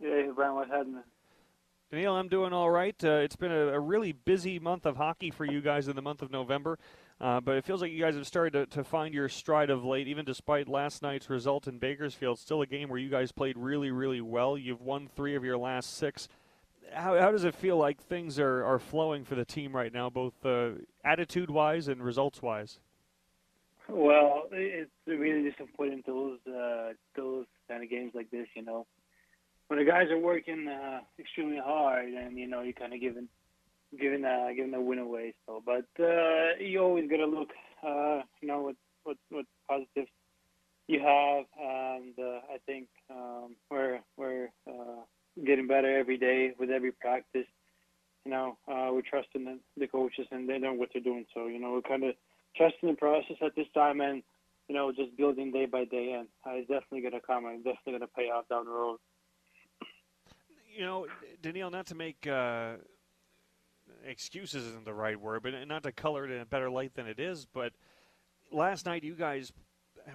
Hey, 0.00 0.26
Brian, 0.34 0.56
what's 0.56 0.72
happening? 0.72 1.04
Daniil, 1.92 2.16
I'm 2.16 2.26
doing 2.26 2.52
all 2.52 2.68
right. 2.68 2.96
Uh, 3.04 3.18
it's 3.18 3.36
been 3.36 3.52
a, 3.52 3.68
a, 3.68 3.78
really 3.78 4.10
busy 4.10 4.58
month 4.58 4.86
of 4.86 4.96
hockey 4.96 5.30
for 5.30 5.44
you 5.44 5.60
guys 5.60 5.86
in 5.86 5.94
the 5.94 6.02
month 6.02 6.20
of 6.20 6.32
November, 6.32 6.80
uh, 7.20 7.40
but 7.40 7.54
it 7.54 7.64
feels 7.64 7.80
like 7.80 7.92
you 7.92 8.02
guys 8.02 8.16
have 8.16 8.26
started 8.26 8.72
to, 8.72 8.76
to 8.78 8.82
find 8.82 9.14
your 9.14 9.28
stride 9.28 9.70
of 9.70 9.84
late, 9.84 10.08
even 10.08 10.24
despite 10.24 10.66
last 10.66 11.00
night's 11.00 11.30
result 11.30 11.68
in 11.68 11.78
Bakersfield. 11.78 12.40
Still 12.40 12.60
a 12.60 12.66
game 12.66 12.88
where 12.88 12.98
you 12.98 13.08
guys 13.08 13.30
played 13.30 13.56
really, 13.56 13.92
really 13.92 14.20
well. 14.20 14.58
You've 14.58 14.82
won 14.82 15.08
three 15.14 15.36
of 15.36 15.44
your 15.44 15.58
last 15.58 15.96
six 15.96 16.26
how, 16.94 17.18
how 17.18 17.30
does 17.30 17.44
it 17.44 17.54
feel 17.54 17.76
like 17.76 18.00
things 18.00 18.38
are, 18.38 18.64
are 18.64 18.78
flowing 18.78 19.24
for 19.24 19.34
the 19.34 19.44
team 19.44 19.74
right 19.74 19.92
now, 19.92 20.10
both 20.10 20.34
uh, 20.44 20.70
attitude 21.04 21.50
wise 21.50 21.88
and 21.88 22.02
results 22.02 22.42
wise? 22.42 22.78
Well, 23.88 24.44
it's 24.50 24.90
really 25.06 25.50
disappointing 25.50 26.02
to 26.04 26.14
lose 26.14 26.40
uh, 26.46 26.92
those 27.14 27.46
kind 27.68 27.82
of 27.82 27.90
games 27.90 28.12
like 28.14 28.30
this. 28.30 28.46
You 28.56 28.62
know, 28.62 28.86
when 29.68 29.78
the 29.78 29.84
guys 29.84 30.10
are 30.10 30.18
working 30.18 30.68
uh, 30.68 31.00
extremely 31.18 31.58
hard, 31.58 32.08
and 32.08 32.38
you 32.38 32.46
know 32.46 32.62
you 32.62 32.72
kind 32.72 32.94
of 32.94 33.00
giving 33.00 33.28
giving 34.00 34.24
uh, 34.24 34.48
giving 34.56 34.70
the 34.70 34.80
win 34.80 35.00
away. 35.00 35.34
So, 35.46 35.62
but 35.64 35.86
uh, 36.02 36.56
you 36.58 36.80
always 36.80 37.10
got 37.10 37.18
to 37.18 37.26
look, 37.26 37.50
uh, 37.86 38.22
you 38.40 38.48
know, 38.48 38.62
what 38.62 38.76
what 39.02 39.16
what 39.28 39.46
positives 39.68 40.10
you 40.86 41.00
have, 41.00 41.44
and 41.60 42.14
uh, 42.18 42.40
I 42.52 42.58
think 42.66 42.88
um, 43.10 43.56
we're 43.70 44.00
we're 44.16 44.48
uh, 44.66 45.02
getting 45.44 45.66
better 45.66 45.98
every 45.98 46.18
day 46.18 46.52
with 46.58 46.70
every 46.70 46.92
practice. 46.92 47.46
You 48.24 48.30
know, 48.30 48.58
uh, 48.68 48.88
we're 48.92 49.02
trusting 49.02 49.44
the, 49.44 49.58
the 49.76 49.86
coaches 49.86 50.26
and 50.30 50.48
they 50.48 50.58
know 50.58 50.72
what 50.72 50.90
they're 50.92 51.02
doing. 51.02 51.26
So, 51.34 51.46
you 51.46 51.58
know, 51.58 51.72
we're 51.72 51.82
kind 51.82 52.04
of 52.04 52.14
trusting 52.56 52.88
the 52.88 52.96
process 52.96 53.36
at 53.44 53.54
this 53.54 53.66
time 53.74 54.00
and, 54.00 54.22
you 54.68 54.74
know, 54.74 54.92
just 54.92 55.16
building 55.16 55.52
day 55.52 55.66
by 55.66 55.84
day. 55.84 56.12
And 56.18 56.28
uh, 56.46 56.56
it's 56.56 56.68
definitely 56.68 57.02
going 57.02 57.12
to 57.12 57.26
come 57.26 57.44
and 57.46 57.62
definitely 57.62 57.98
going 57.98 58.00
to 58.00 58.06
pay 58.08 58.30
off 58.30 58.48
down 58.48 58.64
the 58.64 58.70
road. 58.70 58.98
You 60.74 60.84
know, 60.84 61.06
Daniil, 61.42 61.70
not 61.70 61.86
to 61.86 61.94
make 61.94 62.26
uh, 62.26 62.74
excuses 64.06 64.66
isn't 64.66 64.84
the 64.84 64.94
right 64.94 65.20
word, 65.20 65.42
but 65.42 65.52
not 65.68 65.82
to 65.82 65.92
color 65.92 66.24
it 66.24 66.30
in 66.30 66.40
a 66.40 66.46
better 66.46 66.70
light 66.70 66.94
than 66.94 67.06
it 67.06 67.20
is, 67.20 67.46
but 67.46 67.72
last 68.50 68.86
night 68.86 69.04
you 69.04 69.14
guys 69.14 69.52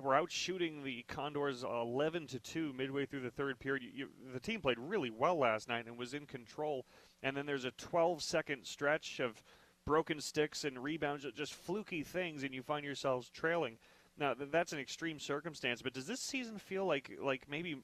were 0.02 0.16
out 0.16 0.32
shooting 0.32 0.84
the 0.84 1.04
Condors 1.08 1.64
11 1.64 2.28
to 2.28 2.40
2 2.40 2.74
midway 2.74 3.06
through 3.06 3.22
the 3.22 3.32
third 3.32 3.60
period. 3.60 3.84
You, 3.84 3.92
you, 3.94 4.10
the 4.34 4.40
team 4.40 4.62
played 4.62 4.78
really 4.80 5.10
well 5.10 5.38
last 5.38 5.68
night 5.68 5.88
and 5.88 5.98
was 5.98 6.14
in 6.14 6.26
control. 6.26 6.86
And 7.24 7.36
then 7.36 7.46
there's 7.46 7.66
a 7.66 7.72
12 7.72 8.22
second 8.22 8.66
stretch 8.66 9.20
of 9.20 9.42
broken 9.86 10.22
sticks 10.22 10.64
and 10.64 10.84
rebounds, 10.84 11.26
just 11.36 11.54
fluky 11.54 12.04
things, 12.04 12.44
and 12.44 12.54
you 12.54 12.62
find 12.62 12.86
yourselves 12.86 13.30
trailing. 13.30 13.78
Now 14.18 14.36
that's 14.38 14.74
an 14.74 14.80
extreme 14.80 15.20
circumstance, 15.20 15.82
but 15.82 15.94
does 15.94 16.06
this 16.06 16.20
season 16.20 16.58
feel 16.58 16.86
like 16.86 17.12
like 17.22 17.50
maybe 17.50 17.78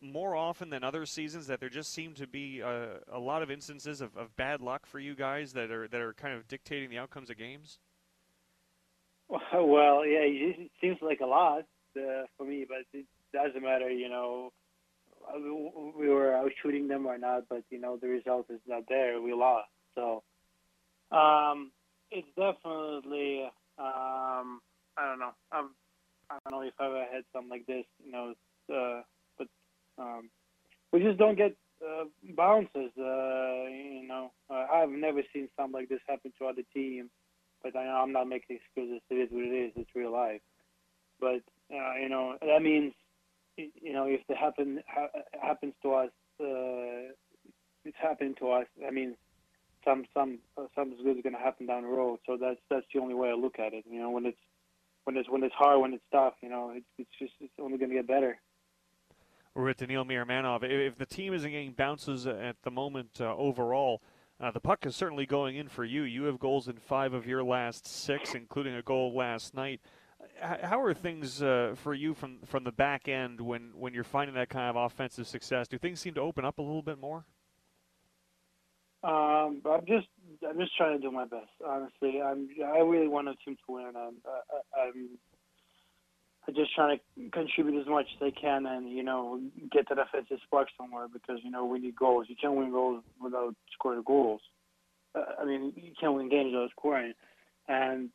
more 0.00 0.34
often 0.34 0.70
than 0.70 0.82
other 0.82 1.04
seasons 1.04 1.46
that 1.48 1.60
there 1.60 1.68
just 1.68 1.92
seem 1.92 2.14
to 2.14 2.26
be 2.26 2.60
a, 2.60 3.00
a 3.12 3.18
lot 3.18 3.42
of 3.42 3.50
instances 3.50 4.00
of, 4.00 4.16
of 4.16 4.34
bad 4.36 4.62
luck 4.62 4.86
for 4.86 4.98
you 4.98 5.14
guys 5.14 5.52
that 5.52 5.70
are 5.70 5.88
that 5.88 6.00
are 6.00 6.14
kind 6.14 6.34
of 6.34 6.48
dictating 6.48 6.88
the 6.88 6.98
outcomes 6.98 7.30
of 7.30 7.36
games? 7.36 7.78
Well, 9.54 10.06
yeah, 10.06 10.24
it 10.24 10.70
seems 10.80 10.98
like 11.02 11.20
a 11.20 11.26
lot 11.26 11.64
uh, 11.96 12.24
for 12.36 12.46
me, 12.46 12.66
but 12.68 12.78
it 12.92 13.06
doesn't 13.32 13.62
matter. 13.62 13.90
You 13.90 14.08
know, 14.08 14.50
we 15.98 16.08
were 16.08 16.34
out 16.34 16.50
shooting 16.62 16.88
them 16.88 17.06
or 17.06 17.18
not, 17.18 17.44
but 17.48 17.62
you 17.70 17.80
know 17.80 17.96
the 17.96 18.08
result 18.08 18.46
is 18.50 18.60
not 18.66 18.84
there. 18.88 19.20
We 19.20 19.32
lost, 19.32 19.68
so 19.94 20.22
um, 21.12 21.70
it's 22.10 22.28
definitely 22.36 23.44
um, 23.78 24.60
I 24.96 25.06
don't 25.06 25.18
know. 25.20 25.32
I'm, 25.52 25.70
I 26.30 26.38
don't 26.48 26.60
know 26.60 26.66
if 26.66 26.74
I 26.78 26.86
ever 26.86 27.04
had 27.12 27.24
something 27.32 27.50
like 27.50 27.66
this. 27.66 27.84
You 28.04 28.12
know, 28.12 28.34
uh, 28.74 29.02
but 29.38 29.48
um, 29.98 30.30
we 30.92 31.00
just 31.02 31.18
don't 31.18 31.36
get 31.36 31.56
uh, 31.84 32.04
bounces. 32.36 32.90
Uh, 32.98 33.68
you 33.70 34.06
know, 34.08 34.32
uh, 34.50 34.66
I've 34.72 34.90
never 34.90 35.22
seen 35.32 35.48
something 35.56 35.74
like 35.74 35.88
this 35.88 36.00
happen 36.08 36.32
to 36.38 36.46
other 36.46 36.62
teams 36.74 37.10
but 37.62 37.76
I, 37.76 37.86
I'm 37.86 38.12
not 38.12 38.28
making 38.28 38.56
excuses. 38.56 39.00
It 39.10 39.14
is 39.14 39.28
what 39.30 39.44
it 39.44 39.54
is. 39.54 39.72
It's 39.76 39.90
real 39.94 40.12
life. 40.12 40.40
But 41.20 41.42
uh, 41.72 41.94
you 42.00 42.08
know 42.08 42.36
that 42.40 42.62
means 42.62 42.92
you 43.56 43.92
know 43.92 44.04
if 44.04 44.20
it 44.28 44.36
happen 44.36 44.82
ha- 44.88 45.20
happens 45.40 45.74
to 45.82 45.92
us, 45.92 46.10
uh, 46.40 47.12
it's 47.84 47.96
happening 48.00 48.34
to 48.38 48.50
us. 48.50 48.66
I 48.86 48.90
mean, 48.90 49.16
some 49.84 50.04
some 50.14 50.38
uh, 50.56 50.66
something 50.74 50.98
good 51.02 51.18
is 51.18 51.22
going 51.22 51.34
to 51.34 51.40
happen 51.40 51.66
down 51.66 51.82
the 51.82 51.88
road. 51.88 52.20
So 52.26 52.36
that's 52.40 52.60
that's 52.70 52.86
the 52.92 53.00
only 53.00 53.14
way 53.14 53.28
I 53.30 53.34
look 53.34 53.58
at 53.58 53.72
it. 53.72 53.84
You 53.90 54.00
know, 54.00 54.10
when 54.10 54.26
it's 54.26 54.38
when 55.04 55.16
it's 55.16 55.28
when 55.28 55.42
it's 55.42 55.54
hard, 55.54 55.80
when 55.80 55.94
it's 55.94 56.04
tough, 56.12 56.34
you 56.42 56.48
know, 56.48 56.72
it's 56.74 56.86
it's 56.98 57.10
just 57.18 57.32
it's 57.40 57.52
only 57.60 57.78
going 57.78 57.90
to 57.90 57.96
get 57.96 58.06
better. 58.06 58.38
We're 59.54 59.64
with 59.64 59.78
Daniil 59.78 60.04
Miromanov. 60.04 60.62
If 60.62 60.96
the 60.96 61.06
team 61.06 61.34
isn't 61.34 61.50
getting 61.50 61.72
bounces 61.72 62.26
at 62.26 62.62
the 62.62 62.70
moment 62.70 63.20
uh, 63.20 63.34
overall, 63.36 64.00
uh, 64.40 64.50
the 64.50 64.60
puck 64.60 64.86
is 64.86 64.96
certainly 64.96 65.26
going 65.26 65.56
in 65.56 65.68
for 65.68 65.84
you. 65.84 66.02
You 66.02 66.24
have 66.24 66.38
goals 66.38 66.68
in 66.68 66.76
five 66.76 67.12
of 67.12 67.26
your 67.26 67.44
last 67.44 67.86
six, 67.86 68.34
including 68.34 68.74
a 68.74 68.82
goal 68.82 69.14
last 69.14 69.54
night. 69.54 69.80
How 70.40 70.80
are 70.80 70.94
things 70.94 71.42
uh, 71.42 71.74
for 71.76 71.94
you 71.94 72.14
from 72.14 72.38
from 72.44 72.64
the 72.64 72.72
back 72.72 73.08
end 73.08 73.40
when, 73.40 73.72
when 73.74 73.94
you're 73.94 74.04
finding 74.04 74.34
that 74.34 74.48
kind 74.48 74.68
of 74.68 74.76
offensive 74.76 75.26
success? 75.26 75.68
Do 75.68 75.78
things 75.78 76.00
seem 76.00 76.14
to 76.14 76.20
open 76.20 76.44
up 76.44 76.58
a 76.58 76.62
little 76.62 76.82
bit 76.82 76.98
more? 76.98 77.24
Um, 79.02 79.62
I'm 79.64 79.86
just 79.86 80.08
I'm 80.46 80.58
just 80.58 80.76
trying 80.76 80.96
to 80.96 81.02
do 81.02 81.10
my 81.10 81.24
best. 81.24 81.50
Honestly, 81.66 82.20
I'm 82.20 82.48
I 82.64 82.78
really 82.80 83.08
want 83.08 83.28
a 83.28 83.34
team 83.44 83.56
to 83.66 83.72
win. 83.72 83.92
I'm 83.96 84.16
I, 84.26 84.80
I'm 84.82 85.08
just 86.54 86.74
trying 86.74 86.98
to 86.98 87.30
contribute 87.30 87.80
as 87.80 87.86
much 87.86 88.06
as 88.16 88.22
I 88.22 88.30
can 88.40 88.66
and, 88.66 88.90
you 88.90 89.02
know, 89.02 89.40
get 89.70 89.88
that 89.88 89.98
offensive 89.98 90.38
spark 90.44 90.68
somewhere 90.78 91.06
because, 91.12 91.38
you 91.42 91.50
know, 91.50 91.64
we 91.64 91.78
need 91.78 91.96
goals. 91.96 92.26
You 92.28 92.36
can't 92.40 92.54
win 92.54 92.70
goals 92.70 93.02
without 93.20 93.54
scoring 93.74 94.02
goals. 94.06 94.40
uh, 95.14 95.24
I 95.40 95.44
mean, 95.44 95.72
you 95.76 95.92
can't 95.98 96.14
win 96.14 96.28
games 96.28 96.52
without 96.52 96.70
scoring, 96.70 97.14
and 97.68 98.10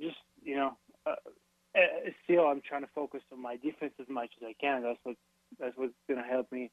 just 0.00 0.16
you 0.42 0.56
know, 0.56 0.76
uh, 1.06 1.14
uh, 1.74 2.10
still 2.24 2.46
I'm 2.46 2.62
trying 2.66 2.82
to 2.82 2.90
focus 2.94 3.22
on 3.32 3.42
my 3.42 3.56
defense 3.56 3.92
as 4.00 4.06
much 4.08 4.30
as 4.40 4.46
I 4.46 4.54
can. 4.60 4.82
That's 4.82 4.98
what 5.02 5.16
that's 5.58 5.76
what's 5.76 5.94
going 6.08 6.22
to 6.22 6.28
help 6.28 6.50
me 6.52 6.70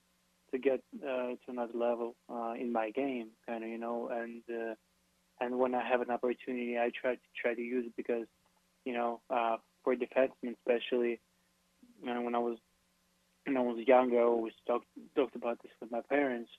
to 0.52 0.58
get 0.58 0.82
uh, 1.04 1.34
to 1.34 1.38
another 1.48 1.78
level 1.78 2.16
uh, 2.32 2.54
in 2.54 2.72
my 2.72 2.92
game, 2.92 3.30
kind 3.48 3.64
of, 3.64 3.70
you 3.70 3.78
know, 3.78 4.10
and 4.12 4.42
uh, 4.50 4.76
and 5.42 5.58
when 5.58 5.74
I 5.76 5.86
have 5.88 6.02
an 6.02 6.12
opportunity, 6.12 6.78
I 6.78 6.92
try 7.00 7.16
to 7.16 7.22
try 7.42 7.54
to 7.54 7.62
use 7.62 7.86
it 7.88 7.94
because, 7.98 8.28
you 8.86 8.94
know, 8.94 9.22
uh, 9.30 9.58
for 9.86 9.96
defensemen 9.96 10.56
especially, 10.58 11.22
you 12.04 12.14
know, 12.14 12.22
when 12.22 12.36
I 12.36 12.40
was 12.40 12.58
when 13.46 13.56
I 13.56 13.62
was 13.62 13.78
younger, 13.88 14.20
I 14.20 14.24
always 14.24 14.54
talked 14.68 14.88
talked 15.16 15.36
about 15.36 15.62
this 15.62 15.72
with 15.80 15.92
my 15.92 16.02
parents. 16.10 16.50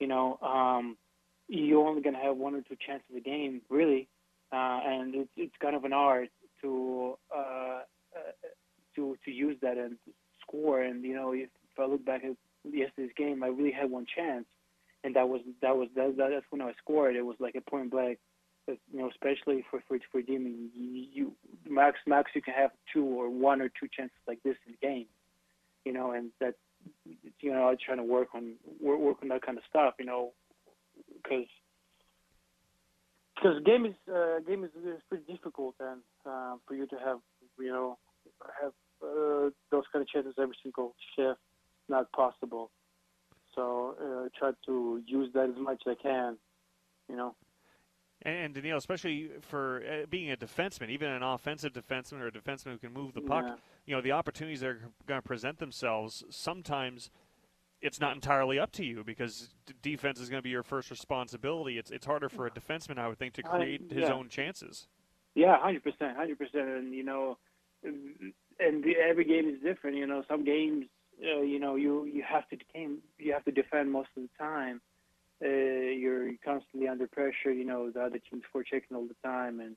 You 0.00 0.08
know, 0.08 0.38
um, 0.42 0.96
you're 1.48 1.86
only 1.86 2.02
gonna 2.02 2.22
have 2.22 2.36
one 2.36 2.54
or 2.54 2.60
two 2.62 2.76
chances 2.84 3.08
a 3.16 3.20
game, 3.20 3.62
really, 3.70 4.08
uh, 4.52 4.80
and 4.84 5.14
it's 5.14 5.30
it's 5.36 5.54
kind 5.62 5.76
of 5.76 5.84
an 5.84 5.92
art 5.92 6.28
to 6.60 7.14
uh, 7.34 7.80
uh, 8.14 8.32
to 8.96 9.16
to 9.24 9.30
use 9.30 9.56
that 9.62 9.78
and 9.78 9.96
score. 10.42 10.82
And 10.82 11.04
you 11.04 11.14
know, 11.14 11.32
if, 11.32 11.48
if 11.72 11.78
I 11.78 11.86
look 11.86 12.04
back 12.04 12.24
at 12.24 12.36
yesterday's 12.64 13.14
game, 13.16 13.42
I 13.42 13.48
really 13.48 13.72
had 13.72 13.90
one 13.90 14.06
chance, 14.14 14.44
and 15.04 15.14
that 15.16 15.28
was 15.28 15.40
that 15.62 15.76
was 15.76 15.88
that, 15.94 16.16
that's 16.16 16.46
when 16.50 16.60
I 16.60 16.72
scored. 16.78 17.16
It 17.16 17.22
was 17.22 17.36
like 17.38 17.54
a 17.54 17.70
point 17.70 17.90
blank. 17.90 18.18
You 18.68 18.78
know, 18.92 19.10
especially 19.10 19.64
for 19.70 19.82
for 19.88 19.98
for 20.10 20.22
Demon, 20.22 20.70
you, 20.74 21.06
you 21.12 21.32
max 21.72 21.98
max 22.06 22.30
you 22.34 22.42
can 22.42 22.54
have 22.54 22.70
two 22.92 23.04
or 23.04 23.30
one 23.30 23.60
or 23.60 23.68
two 23.68 23.88
chances 23.96 24.16
like 24.26 24.42
this 24.42 24.56
in 24.66 24.74
a 24.74 24.86
game 24.86 25.06
you 25.84 25.92
know, 25.92 26.12
and 26.12 26.30
that 26.40 26.54
you 27.40 27.52
know, 27.52 27.68
I'm 27.68 27.76
trying 27.84 27.98
to 27.98 28.04
work 28.04 28.28
on 28.34 28.54
work 28.80 29.18
on 29.22 29.28
that 29.28 29.42
kind 29.42 29.58
of 29.58 29.64
stuff, 29.68 29.94
you 29.98 30.04
know, 30.04 30.32
because 31.22 31.46
because 33.34 33.62
game 33.64 33.86
is 33.86 33.94
uh, 34.12 34.40
game 34.46 34.64
is, 34.64 34.70
is 34.84 35.00
pretty 35.08 35.24
difficult, 35.32 35.74
and 35.80 36.00
uh, 36.26 36.56
for 36.66 36.74
you 36.74 36.86
to 36.86 36.96
have 37.04 37.18
you 37.58 37.70
know 37.70 37.98
have 38.60 38.72
uh, 39.02 39.50
those 39.70 39.84
kind 39.92 40.02
of 40.02 40.08
chances 40.08 40.34
every 40.40 40.56
single 40.62 40.94
shift, 41.16 41.40
not 41.88 42.10
possible. 42.12 42.70
So 43.54 43.96
uh, 44.00 44.28
try 44.38 44.52
to 44.66 45.02
use 45.06 45.28
that 45.34 45.50
as 45.50 45.58
much 45.58 45.82
as 45.86 45.96
I 45.98 46.02
can, 46.02 46.38
you 47.08 47.16
know. 47.16 47.34
And, 48.24 48.54
Daniil, 48.54 48.76
especially 48.76 49.30
for 49.40 49.82
uh, 49.84 50.06
being 50.08 50.30
a 50.30 50.36
defenseman, 50.36 50.90
even 50.90 51.10
an 51.10 51.22
offensive 51.22 51.72
defenseman 51.72 52.20
or 52.20 52.28
a 52.28 52.32
defenseman 52.32 52.72
who 52.72 52.78
can 52.78 52.92
move 52.92 53.14
the 53.14 53.20
puck, 53.20 53.44
Yeah. 53.46 53.54
you 53.86 53.94
know, 53.96 54.00
the 54.00 54.12
opportunities 54.12 54.60
that 54.60 54.68
are 54.68 54.80
going 55.06 55.20
to 55.20 55.26
present 55.26 55.58
themselves, 55.58 56.22
sometimes 56.30 57.10
it's 57.80 57.98
not 58.00 58.14
entirely 58.14 58.60
up 58.60 58.70
to 58.72 58.84
you 58.84 59.02
because 59.02 59.52
d- 59.66 59.74
defense 59.82 60.20
is 60.20 60.28
going 60.28 60.38
to 60.38 60.42
be 60.42 60.50
your 60.50 60.62
first 60.62 60.88
responsibility. 60.90 61.78
It's, 61.78 61.90
it's 61.90 62.06
harder 62.06 62.28
for 62.28 62.46
a 62.46 62.50
defenseman, 62.50 62.98
I 62.98 63.08
would 63.08 63.18
think, 63.18 63.34
to 63.34 63.42
I- 63.46 63.56
create 63.56 63.90
his 63.90 64.08
own 64.08 64.28
chances. 64.28 64.86
Yeah, 65.34 65.58
hundred 65.58 65.82
percent, 65.82 66.14
hundred 66.16 66.38
percent, 66.38 66.68
and 66.68 66.94
you 66.94 67.02
know, 67.02 67.38
and 67.82 68.84
the, 68.84 68.92
every 69.02 69.24
game 69.24 69.48
is 69.48 69.60
different. 69.62 69.96
You 69.96 70.06
know, 70.06 70.22
some 70.28 70.44
games, 70.44 70.84
uh, 71.24 71.40
you 71.40 71.58
know, 71.58 71.74
you 71.74 72.04
you 72.04 72.22
have 72.22 72.46
to 72.50 72.56
game, 72.74 72.98
you 73.18 73.32
have 73.32 73.42
to 73.46 73.50
defend 73.50 73.90
most 73.90 74.10
of 74.14 74.24
the 74.24 74.28
time. 74.38 74.82
Uh, 75.42 75.48
you're 75.48 76.30
constantly 76.44 76.88
under 76.88 77.06
pressure. 77.08 77.52
You 77.52 77.64
know, 77.64 77.90
the 77.90 78.00
other 78.00 78.18
team's 78.18 78.44
forechecking 78.54 78.94
all 78.94 79.06
the 79.06 79.28
time, 79.28 79.60
and 79.60 79.76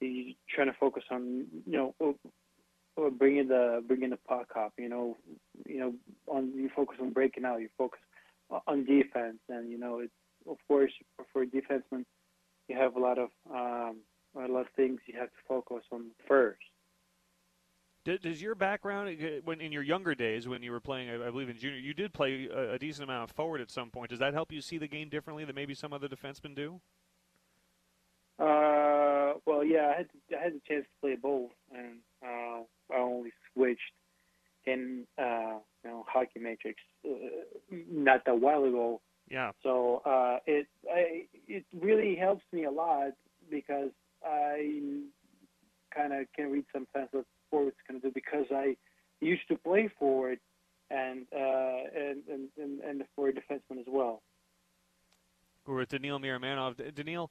you're 0.00 0.34
trying 0.48 0.68
to 0.68 0.76
focus 0.78 1.04
on, 1.10 1.46
you 1.66 1.72
know, 1.72 1.94
or, 1.98 2.14
or 2.96 3.10
bringing 3.10 3.48
the 3.48 3.82
bringing 3.86 4.10
the 4.10 4.18
puck 4.28 4.48
up. 4.56 4.72
You 4.78 4.88
know, 4.88 5.16
you 5.66 5.80
know, 5.80 5.94
on 6.28 6.52
you 6.54 6.70
focus 6.74 6.98
on 7.00 7.12
breaking 7.12 7.44
out. 7.44 7.60
You 7.60 7.68
focus 7.76 8.00
on 8.66 8.84
defense, 8.84 9.38
and 9.48 9.70
you 9.70 9.78
know, 9.78 9.98
it's 10.00 10.12
of 10.48 10.56
course 10.68 10.92
for, 11.16 11.26
for 11.32 11.42
a 11.42 11.46
defenseman, 11.46 12.04
you 12.68 12.76
have 12.76 12.96
a 12.96 13.00
lot 13.00 13.18
of 13.18 13.30
um, 13.52 13.98
a 14.36 14.46
lot 14.46 14.60
of 14.60 14.72
things 14.76 15.00
you 15.06 15.18
have 15.18 15.28
to 15.28 15.36
focus 15.48 15.84
on 15.92 16.06
first. 16.28 16.60
D- 18.04 18.09
Does 18.22 18.42
your 18.42 18.54
background, 18.54 19.16
uh, 19.22 19.26
when 19.44 19.60
in 19.60 19.72
your 19.72 19.82
younger 19.82 20.14
days, 20.14 20.46
when 20.46 20.62
you 20.62 20.70
were 20.70 20.80
playing, 20.80 21.10
I 21.10 21.30
believe 21.30 21.48
in 21.48 21.56
junior, 21.56 21.78
you 21.78 21.94
did 21.94 22.12
play 22.12 22.48
a, 22.52 22.74
a 22.74 22.78
decent 22.78 23.04
amount 23.04 23.30
of 23.30 23.36
forward 23.36 23.60
at 23.60 23.70
some 23.70 23.90
point. 23.90 24.10
Does 24.10 24.18
that 24.18 24.34
help 24.34 24.52
you 24.52 24.60
see 24.60 24.78
the 24.78 24.88
game 24.88 25.08
differently 25.08 25.44
than 25.44 25.54
maybe 25.54 25.74
some 25.74 25.92
other 25.92 26.08
defensemen 26.08 26.54
do? 26.54 26.80
Uh, 28.38 29.34
well, 29.46 29.64
yeah, 29.64 29.92
I 29.94 29.98
had 29.98 30.08
I 30.38 30.42
had 30.42 30.54
the 30.54 30.60
chance 30.66 30.84
to 30.84 31.00
play 31.00 31.16
both, 31.20 31.50
and 31.74 31.98
uh, 32.24 32.62
I 32.92 32.98
only 32.98 33.32
switched 33.52 33.92
in 34.64 35.06
uh, 35.18 35.58
you 35.84 35.90
know 35.90 36.06
hockey 36.08 36.40
matrix 36.40 36.80
uh, 37.04 37.10
not 37.70 38.24
that 38.24 38.40
while 38.40 38.64
ago. 38.64 39.00
Yeah. 39.30 39.52
So 39.62 40.02
uh, 40.06 40.38
it 40.46 40.66
I, 40.90 41.26
it 41.46 41.64
really 41.78 42.16
helps 42.16 42.44
me 42.52 42.64
a 42.64 42.70
lot 42.70 43.12
because 43.50 43.90
I 44.24 45.02
kind 45.94 46.12
of 46.12 46.26
can 46.34 46.50
read 46.50 46.64
some 46.72 46.86
what 46.92 47.10
forward's 47.12 47.28
because 48.14 48.46
I 48.50 48.76
used 49.20 49.46
to 49.48 49.56
play 49.56 49.90
forward 49.98 50.38
and 50.90 51.26
uh, 51.34 51.38
and, 51.96 52.22
and 52.28 52.48
and 52.58 52.80
and 52.80 53.04
for 53.14 53.28
a 53.28 53.32
defenseman 53.32 53.78
as 53.78 53.86
well. 53.86 54.22
We're 55.66 55.76
with 55.76 55.90
Daniil 55.90 56.18
Miromanov. 56.18 56.94
Daniil, 56.94 57.30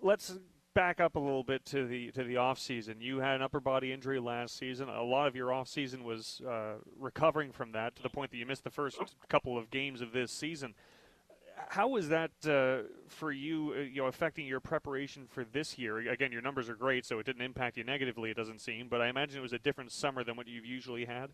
let's 0.00 0.34
back 0.74 1.00
up 1.00 1.16
a 1.16 1.18
little 1.18 1.44
bit 1.44 1.64
to 1.66 1.86
the 1.86 2.10
to 2.12 2.24
the 2.24 2.36
off 2.36 2.58
season. 2.58 3.00
You 3.00 3.20
had 3.20 3.36
an 3.36 3.42
upper 3.42 3.60
body 3.60 3.92
injury 3.92 4.20
last 4.20 4.56
season. 4.56 4.88
A 4.88 5.02
lot 5.02 5.28
of 5.28 5.36
your 5.36 5.52
off 5.52 5.68
season 5.68 6.04
was 6.04 6.40
uh, 6.46 6.74
recovering 6.98 7.52
from 7.52 7.72
that 7.72 7.96
to 7.96 8.02
the 8.02 8.08
point 8.08 8.30
that 8.30 8.36
you 8.36 8.46
missed 8.46 8.64
the 8.64 8.70
first 8.70 8.98
couple 9.28 9.56
of 9.56 9.70
games 9.70 10.00
of 10.00 10.12
this 10.12 10.32
season. 10.32 10.74
How 11.72 11.88
was 11.88 12.10
that 12.10 12.32
uh, 12.44 12.86
for 13.08 13.32
you? 13.32 13.72
Uh, 13.74 13.80
you 13.80 14.02
know, 14.02 14.06
affecting 14.06 14.46
your 14.46 14.60
preparation 14.60 15.26
for 15.26 15.42
this 15.42 15.78
year? 15.78 16.10
Again, 16.10 16.30
your 16.30 16.42
numbers 16.42 16.68
are 16.68 16.74
great, 16.74 17.06
so 17.06 17.18
it 17.18 17.24
didn't 17.24 17.40
impact 17.40 17.78
you 17.78 17.84
negatively. 17.84 18.30
It 18.30 18.36
doesn't 18.36 18.60
seem, 18.60 18.88
but 18.90 19.00
I 19.00 19.08
imagine 19.08 19.38
it 19.38 19.40
was 19.42 19.54
a 19.54 19.58
different 19.58 19.90
summer 19.90 20.22
than 20.22 20.36
what 20.36 20.46
you've 20.46 20.66
usually 20.66 21.06
had. 21.06 21.30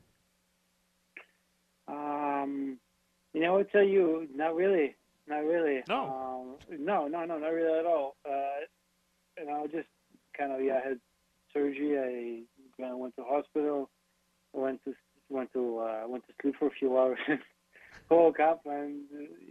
Um, 1.88 2.78
you 3.34 3.40
know, 3.40 3.54
I 3.54 3.56
would 3.56 3.72
tell 3.72 3.82
you, 3.82 4.28
not 4.32 4.54
really, 4.54 4.94
not 5.26 5.38
really. 5.38 5.82
No. 5.88 6.56
Um, 6.70 6.78
no, 6.78 7.08
no, 7.08 7.24
no, 7.24 7.38
not 7.38 7.52
really 7.52 7.76
at 7.76 7.84
all. 7.84 8.14
Uh, 8.24 8.60
you 9.38 9.44
know, 9.44 9.66
just 9.66 9.88
kind 10.38 10.52
of 10.52 10.62
yeah, 10.62 10.78
I 10.84 10.88
had 10.90 11.00
surgery. 11.52 12.44
I 12.80 12.94
went 12.94 13.16
to 13.16 13.24
hospital. 13.24 13.90
Went 14.52 14.84
to 14.84 14.94
went 15.28 15.52
to 15.54 15.78
uh, 15.78 16.02
went 16.06 16.28
to 16.28 16.32
sleep 16.40 16.54
for 16.60 16.68
a 16.68 16.78
few 16.78 16.96
hours. 16.96 17.18
woke 18.10 18.40
up 18.40 18.62
and 18.66 19.02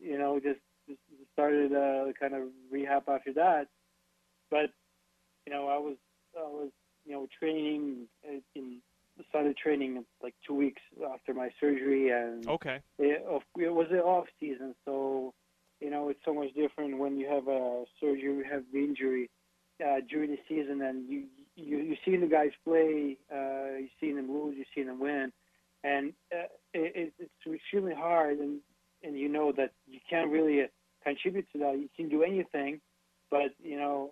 you 0.01 0.17
know 0.17 0.39
just, 0.39 0.59
just 0.87 0.99
started 1.33 1.73
uh, 1.73 2.11
kind 2.19 2.33
of 2.33 2.49
rehab 2.71 3.03
after 3.07 3.33
that. 3.33 3.67
But 4.49 4.71
you 5.45 5.53
know, 5.53 5.67
I 5.67 5.77
was 5.77 5.97
I 6.37 6.47
was 6.47 6.69
you 7.05 7.13
know 7.13 7.27
training 7.39 8.07
uh, 8.27 8.39
in 8.55 8.81
started 9.29 9.57
training 9.57 10.03
like 10.21 10.35
two 10.45 10.53
weeks 10.53 10.81
after 11.13 11.33
my 11.33 11.49
surgery 11.59 12.09
and 12.11 12.47
Okay. 12.47 12.79
it, 12.99 13.25
it 13.57 13.73
was 13.73 13.87
the 13.91 13.99
off 13.99 14.25
season, 14.39 14.75
so 14.85 15.33
you 15.79 15.89
know 15.89 16.09
it's 16.09 16.19
so 16.25 16.33
much 16.33 16.53
different 16.55 16.97
when 16.97 17.17
you 17.17 17.27
have 17.27 17.47
a 17.47 17.83
surgery, 17.99 18.21
you 18.21 18.45
have 18.49 18.63
the 18.71 18.79
injury 18.79 19.29
uh, 19.85 19.97
during 20.09 20.31
the 20.31 20.39
season, 20.47 20.81
and 20.81 21.09
you 21.09 21.23
you 21.55 21.77
you 21.77 21.95
see 22.05 22.17
the 22.17 22.27
guys 22.27 22.51
play, 22.63 23.17
uh, 23.31 23.77
you 23.77 23.89
see 23.99 24.11
them 24.13 24.31
lose, 24.31 24.55
you 24.57 24.65
see 24.75 24.83
them 24.83 24.99
win, 24.99 25.31
and 25.83 26.13
uh, 26.33 26.47
it, 26.73 27.13
it's 27.19 27.31
extremely 27.53 27.93
hard, 27.93 28.39
and 28.39 28.59
and 29.03 29.17
you 29.17 29.29
know 29.29 29.51
that 29.55 29.71
you 29.87 29.99
can't 30.09 30.31
really 30.31 30.65
contribute 31.07 31.47
to 31.53 31.59
that. 31.59 31.77
You 31.77 31.89
can 31.95 32.09
do 32.09 32.23
anything, 32.23 32.81
but 33.31 33.51
you 33.63 33.77
know 33.77 34.11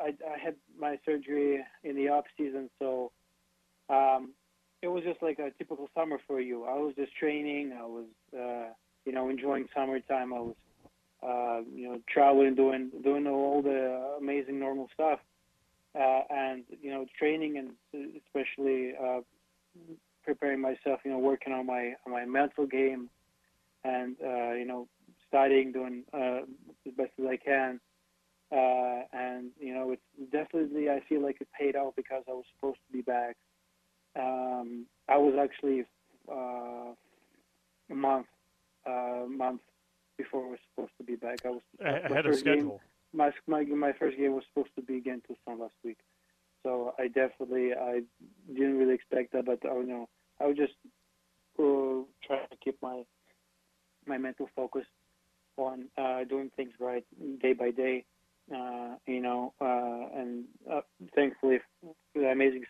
I, 0.00 0.14
I 0.34 0.38
had 0.42 0.56
my 0.78 0.98
surgery 1.04 1.60
in 1.82 1.96
the 1.96 2.08
off 2.08 2.24
season, 2.36 2.70
so 2.78 3.12
um, 3.88 4.32
it 4.82 4.88
was 4.88 5.04
just 5.04 5.22
like 5.22 5.38
a 5.38 5.50
typical 5.56 5.88
summer 5.94 6.18
for 6.26 6.40
you. 6.40 6.64
I 6.64 6.74
was 6.74 6.94
just 6.96 7.14
training. 7.16 7.72
I 7.78 7.84
was, 7.84 8.06
uh, 8.34 8.72
you 9.04 9.12
know, 9.12 9.28
enjoying 9.28 9.66
summertime. 9.74 10.32
I 10.32 10.40
was, 10.40 10.54
uh, 11.22 11.60
you 11.74 11.88
know, 11.88 12.00
traveling, 12.12 12.54
doing 12.54 12.90
doing 13.02 13.26
all 13.26 13.62
the 13.62 14.16
amazing 14.18 14.58
normal 14.58 14.88
stuff, 14.92 15.20
uh, 15.98 16.20
and 16.30 16.64
you 16.82 16.90
know, 16.90 17.06
training 17.18 17.56
and 17.58 17.70
especially 18.26 18.92
uh, 19.02 19.20
preparing 20.24 20.60
myself. 20.60 21.00
You 21.04 21.12
know, 21.12 21.18
working 21.18 21.52
on 21.52 21.66
my 21.66 21.94
on 22.04 22.12
my 22.12 22.24
mental 22.24 22.66
game, 22.66 23.08
and 23.84 24.16
uh, 24.22 24.52
you 24.52 24.66
know, 24.66 24.88
studying, 25.34 25.72
doing 25.72 26.04
uh, 26.12 26.40
as 26.86 26.92
best 26.96 27.10
as 27.20 27.26
I 27.26 27.36
can. 27.36 27.80
Uh, 28.52 29.02
and 29.12 29.50
you 29.58 29.74
know, 29.74 29.90
it's 29.90 30.30
definitely 30.32 30.88
I 30.88 31.00
feel 31.08 31.22
like 31.22 31.38
it 31.40 31.48
paid 31.58 31.74
off 31.76 31.94
because 31.96 32.22
I 32.28 32.32
was 32.32 32.44
supposed 32.54 32.78
to 32.86 32.92
be 32.92 33.02
back 33.02 33.36
um, 34.16 34.86
I 35.08 35.16
was 35.16 35.34
actually 35.42 35.84
uh, 36.30 36.92
a 37.90 37.94
month 37.94 38.26
uh, 38.86 39.24
month 39.28 39.60
before 40.16 40.46
I 40.46 40.50
was 40.50 40.58
supposed 40.70 40.92
to 40.98 41.04
be 41.04 41.16
back. 41.16 41.38
I 41.44 41.48
was 41.50 41.62
Ahead 41.80 42.04
of 42.10 42.24
first 42.26 42.44
game- 42.44 42.54
schedule. 42.58 42.80
my 43.12 43.32
my 43.48 43.64
my 43.64 43.92
first 43.92 44.16
game 44.16 44.32
was 44.34 44.44
supposed 44.52 44.74
to 44.76 44.82
be 44.82 44.98
against 44.98 45.26
Tucson 45.26 45.58
last 45.58 45.74
week, 45.82 45.98
so 46.62 46.94
I 46.98 47.08
definitely 47.08 47.72
I 47.74 48.02
didn't 48.52 48.78
really 48.78 48.94
expect 48.94 49.32
that, 49.32 49.46
but 49.46 49.58
I 49.68 49.74
you 49.78 49.86
know 49.86 50.08
I 50.40 50.46
was 50.46 50.56
just 50.56 50.74
uh, 51.58 52.06
trying 52.24 52.46
to 52.50 52.56
keep 52.62 52.76
my 52.80 53.02
my 54.06 54.18
mental 54.18 54.48
focus 54.54 54.86
on 55.56 55.86
uh, 55.96 56.24
doing 56.24 56.50
things 56.56 56.72
right 56.80 57.04
day 57.40 57.52
by 57.52 57.70
day, 57.70 58.04
Uh, 58.54 58.96
you 59.06 59.22
know, 59.22 59.54
uh, 59.60 60.20
and 60.20 60.44
uh, 60.70 60.82
thankfully, 61.14 61.58
the 62.14 62.28
amazing 62.28 62.64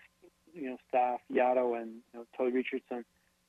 you 0.53 0.70
know 0.70 0.77
staff, 0.88 1.18
Yado 1.33 1.81
and 1.81 1.97
you 2.12 2.25
know, 2.38 2.44
Richardson 2.47 3.05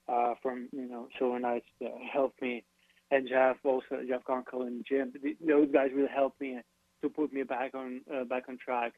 uh, 0.07 0.33
from 0.41 0.67
you 0.71 0.87
know 0.87 1.07
Silver 1.17 1.39
Knights 1.39 1.69
uh, 1.83 1.89
helped 2.11 2.41
me, 2.41 2.63
and 3.11 3.27
Jeff 3.29 3.57
also 3.63 4.01
Jeff 4.07 4.23
Gonkel 4.23 4.65
and 4.65 4.83
Jim. 4.89 5.13
Those 5.45 5.69
guys 5.71 5.91
really 5.93 6.09
helped 6.09 6.41
me 6.41 6.59
to 7.01 7.09
put 7.09 7.31
me 7.31 7.43
back 7.43 7.75
on 7.75 8.01
uh, 8.13 8.23
back 8.23 8.43
on 8.49 8.57
track 8.57 8.93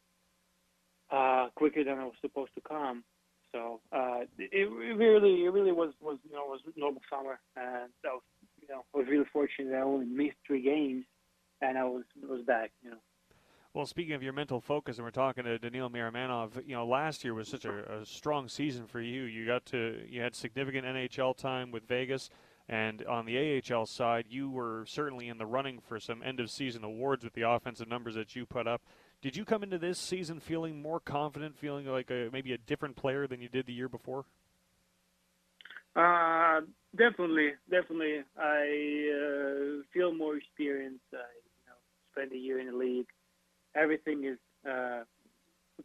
uh, 1.12 1.48
quicker 1.56 1.84
than 1.84 2.00
I 2.00 2.06
was 2.06 2.16
supposed 2.22 2.54
to 2.56 2.62
come. 2.62 3.04
So 3.52 3.82
uh, 3.92 4.22
it, 4.38 4.50
it 4.52 4.96
really 4.96 5.46
it 5.46 5.52
really 5.52 5.72
was 5.72 5.94
was 6.02 6.18
you 6.24 6.34
know 6.36 6.46
was 6.46 6.62
normal 6.76 7.02
summer, 7.10 7.40
and 7.56 7.92
I 8.06 8.14
was 8.14 8.24
you 8.68 8.76
know 8.76 8.84
I 8.94 8.98
was 8.98 9.08
really 9.08 9.26
fortunate 9.32 9.76
I 9.76 9.82
only 9.82 10.06
missed 10.06 10.38
three 10.46 10.62
games, 10.62 11.06
and 11.62 11.78
I 11.78 11.84
was 11.86 12.04
was 12.28 12.42
back. 12.42 12.72
You 12.84 12.92
know. 12.92 12.98
Well, 13.74 13.86
speaking 13.86 14.16
of 14.16 14.24
your 14.24 14.34
mental 14.34 14.60
focus, 14.60 14.98
and 14.98 15.06
we're 15.06 15.12
talking 15.12 15.44
to 15.44 15.60
Daniil 15.60 15.92
Miromanov, 15.92 16.68
you 16.68 16.74
know, 16.74 16.88
last 16.88 17.24
year 17.24 17.36
was 17.36 17.48
such 17.48 17.64
a, 17.64 18.00
a, 18.00 18.06
strong 18.08 18.48
season 18.48 18.88
for 18.88 19.00
you. 19.00 19.24
You 19.26 19.46
got 19.46 19.68
to, 19.68 20.04
you 20.10 20.20
had 20.20 20.36
significant 20.36 20.84
NHL 20.88 21.38
time 21.38 21.70
with 21.70 21.88
Vegas, 21.88 22.32
and 22.68 23.06
on 23.06 23.28
the 23.28 23.62
AHL 23.62 23.86
side, 23.86 24.26
you 24.30 24.50
were 24.50 24.86
certainly 24.88 25.28
in 25.28 25.38
the 25.38 25.46
running 25.46 25.80
for 25.80 26.00
some 26.00 26.24
end 26.24 26.40
of 26.40 26.50
season 26.50 26.84
awards 26.84 27.24
with 27.24 27.34
the 27.34 27.44
offensive 27.44 27.88
numbers 27.88 28.16
that 28.16 28.36
you 28.36 28.48
put 28.48 28.68
up. 28.68 28.82
Did 29.22 29.36
you 29.36 29.46
come 29.46 29.62
into 29.62 29.78
this 29.78 30.00
season 30.00 30.40
feeling 30.40 30.82
more 30.82 31.00
confident, 31.00 31.56
feeling 31.56 31.86
like 31.86 32.10
a, 32.10 32.30
maybe 32.34 32.54
a 32.54 32.58
different 32.58 32.96
player 32.96 33.28
than 33.28 33.42
you 33.42 33.48
did 33.48 33.68
the 33.68 33.74
year 33.74 33.90
before? 33.90 34.26
Uh, 35.98 36.62
definitely, 36.96 37.54
definitely. 37.70 38.24
I 38.38 39.10
uh, 39.18 39.84
feel 39.94 40.14
more 40.14 40.38
experienced. 40.38 41.04
I, 41.12 41.18
you 41.18 41.66
know, 41.66 41.78
spent 42.12 42.32
a 42.34 42.38
year 42.38 42.60
in 42.60 42.68
the 42.68 42.78
league 42.78 43.08
everything 43.78 44.26
is 44.26 44.38
uh, 44.70 45.04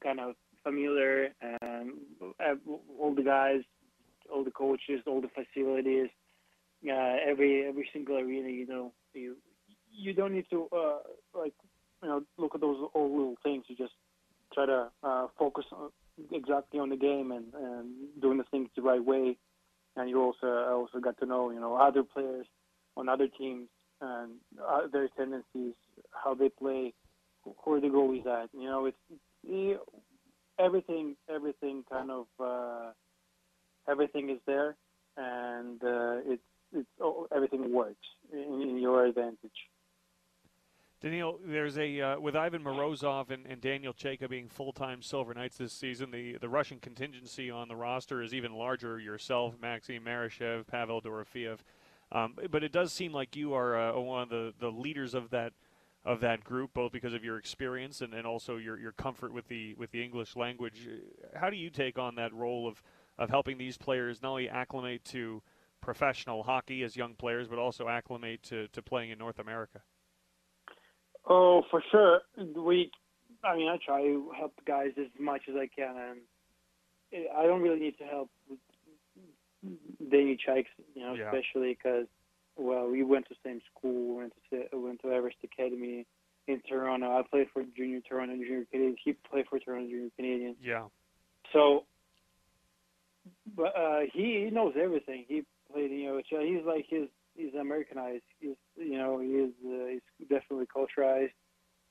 kind 0.03 0.21
of 0.21 0.35
familiar, 0.65 1.29
and 1.41 1.93
all 3.01 3.15
the 3.15 3.23
guys, 3.23 3.61
all 4.33 4.45
the 4.45 4.51
coaches, 4.51 5.01
all 5.07 5.21
the 5.21 5.29
facilities, 5.29 6.09
uh, 6.89 7.17
every 7.29 7.67
every 7.67 7.89
single 7.93 8.17
arena. 8.17 8.49
You 8.49 8.67
know, 8.67 8.93
you 9.15 9.37
you 9.91 10.13
don't 10.15 10.35
need 10.35 10.47
to 10.51 10.69
uh, 10.73 10.99
like 11.39 11.55
you 12.03 12.09
know 12.09 12.23
look 12.39 12.55
at 12.55 12.61
those 12.61 12.79
all 12.95 13.11
little 13.11 13.37
things. 13.43 13.65
You 13.69 13.77
just 13.77 13.95
try 14.55 14.67
to 14.67 14.89
uh, 15.03 15.27
focus 15.39 15.65
on, 15.73 15.91
exactly 16.31 16.79
on 16.79 16.91
the 16.91 16.97
game 16.97 17.33
and, 17.33 17.47
and 17.55 17.91
doing 18.21 18.39
the 18.39 18.45
things 18.51 18.69
the 18.77 18.83
right 18.83 19.05
way. 19.05 19.37
And 19.97 20.09
you 20.09 20.21
also 20.23 20.47
also 20.47 21.01
got 21.01 21.19
to 21.19 21.27
know 21.27 21.51
you 21.51 21.61
know 21.61 21.77
other 21.77 22.03
players 22.03 22.47
on 22.97 23.09
other 23.09 23.29
teams 23.29 23.69
and 24.01 24.33
uh, 24.61 24.89
their 24.93 25.09
tendencies, 25.17 25.75
how 26.13 26.35
they 26.35 26.49
play, 26.49 26.93
where 27.65 27.81
the 27.81 27.87
goalie's 27.89 28.27
at. 28.27 28.51
You 28.53 28.65
know, 28.65 28.87
it's 28.87 28.97
it, 29.49 29.81
everything. 30.59 31.17
Everything 31.33 31.85
kind 31.91 32.11
of 32.11 32.27
uh, 32.43 32.91
everything 33.89 34.31
is 34.31 34.39
there, 34.47 34.77
and 35.17 35.83
uh, 35.83 36.19
it's 36.25 36.43
it's 36.73 36.89
oh, 37.01 37.29
everything 37.35 37.73
works 37.73 38.07
in, 38.33 38.63
in, 38.63 38.79
your 38.79 39.07
advantage. 39.07 39.69
Daniil, 41.03 41.41
there's 41.45 41.79
a 41.79 42.01
uh, 42.01 42.21
with 42.21 42.37
Ivan 42.37 42.63
Morozov 42.63 43.31
and, 43.31 43.45
and 43.47 43.61
Daniel 43.61 43.93
Chayka 43.93 44.31
being 44.31 44.49
full-time 44.49 45.03
Silver 45.03 45.35
Knights 45.35 45.57
this 45.59 45.73
season. 45.73 46.13
The 46.13 46.39
the 46.41 46.49
Russian 46.49 46.79
contingency 46.79 47.51
on 47.51 47.67
the 47.67 47.75
roster 47.75 48.23
is 48.23 48.33
even 48.33 48.53
larger. 48.53 49.01
Yourself, 49.01 49.55
Maxim 49.61 50.05
Marushev, 50.05 50.69
Pavel 50.69 51.03
Dorofeyev. 51.03 51.59
Um, 52.13 52.37
but 52.51 52.63
it 52.63 52.71
does 52.71 52.93
seem 52.93 53.13
like 53.13 53.35
you 53.35 53.53
are 53.53 53.77
uh, 53.77 53.99
one 53.99 54.23
of 54.23 54.29
the, 54.29 54.55
the 54.61 54.71
leaders 54.71 55.15
of 55.15 55.31
that 55.31 55.53
of 56.05 56.21
that 56.21 56.45
group, 56.45 56.73
both 56.73 56.93
because 56.93 57.15
of 57.15 57.25
your 57.25 57.37
experience 57.37 58.01
and, 58.01 58.15
and 58.15 58.25
also 58.25 58.57
your, 58.57 58.79
your 58.79 58.93
comfort 58.93 59.33
with 59.33 59.49
the 59.49 59.75
with 59.75 59.91
the 59.91 60.05
English 60.05 60.37
language. 60.37 60.89
How 61.35 61.51
do 61.51 61.57
you 61.57 61.71
take 61.71 61.99
on 61.99 62.15
that 62.15 62.33
role 62.33 62.69
of, 62.69 62.81
of 63.19 63.29
helping 63.29 63.59
these 63.59 63.77
players 63.77 64.23
not 64.23 64.31
only 64.31 64.49
acclimate 64.49 65.05
to 65.07 65.43
professional 65.81 66.45
hockey 66.45 66.85
as 66.85 66.97
young 66.97 67.15
players, 67.15 67.49
but 67.49 67.59
also 67.59 67.89
acclimate 67.89 68.45
to, 68.45 68.69
to 68.69 68.83
playing 68.83 69.11
in 69.11 69.19
North 69.19 69.41
America? 69.41 69.81
Oh, 71.27 71.63
for 71.71 71.83
sure. 71.91 72.21
We, 72.57 72.91
I 73.45 73.57
mean, 73.57 73.69
I 73.69 73.79
try 73.85 74.03
to 74.03 74.33
help 74.37 74.55
the 74.57 74.63
guys 74.65 74.93
as 74.99 75.07
much 75.19 75.43
as 75.49 75.55
I 75.57 75.69
can, 75.69 75.97
and 75.97 77.27
I 77.37 77.45
don't 77.45 77.63
really 77.63 77.81
need 77.81 77.99
to 77.99 78.05
help 78.05 78.31
Danny 80.11 80.37
Chayka, 80.37 80.67
you 80.95 81.03
know, 81.03 81.15
yeah. 81.15 81.27
especially 81.27 81.79
because 81.81 82.07
well, 82.57 82.89
we 82.89 83.03
went 83.03 83.29
to 83.29 83.35
the 83.35 83.49
same 83.49 83.61
school, 83.75 84.17
went 84.17 84.33
to 84.51 84.65
went 84.73 85.01
to 85.03 85.13
Everest 85.13 85.39
Academy 85.45 86.07
in 86.47 86.61
Toronto. 86.69 87.19
I 87.19 87.23
played 87.23 87.49
for 87.53 87.63
Junior 87.77 88.01
Toronto 88.01 88.35
Junior 88.35 88.65
Canadian. 88.71 88.97
He 89.03 89.13
played 89.13 89.47
for 89.49 89.59
Toronto 89.59 89.89
Junior 89.89 90.11
Canadian. 90.17 90.57
Yeah. 90.63 90.87
So, 91.53 91.85
but 93.57 93.75
uh, 93.77 94.01
he 94.13 94.45
he 94.45 94.51
knows 94.51 94.75
everything. 94.81 95.25
He 95.29 95.45
played 95.73 95.91
you 95.91 96.07
know 96.07 96.21
he's 96.41 96.65
like 96.67 96.87
his 96.89 97.09
he's 97.35 97.55
Americanized. 97.55 98.25
He's 98.41 98.57
you 98.77 98.99
know 98.99 99.21
he 99.21 99.29
is 99.29 99.53
uh, 99.67 99.87
he's 100.19 100.29
definitely 100.29 100.67
culturized. 100.75 101.33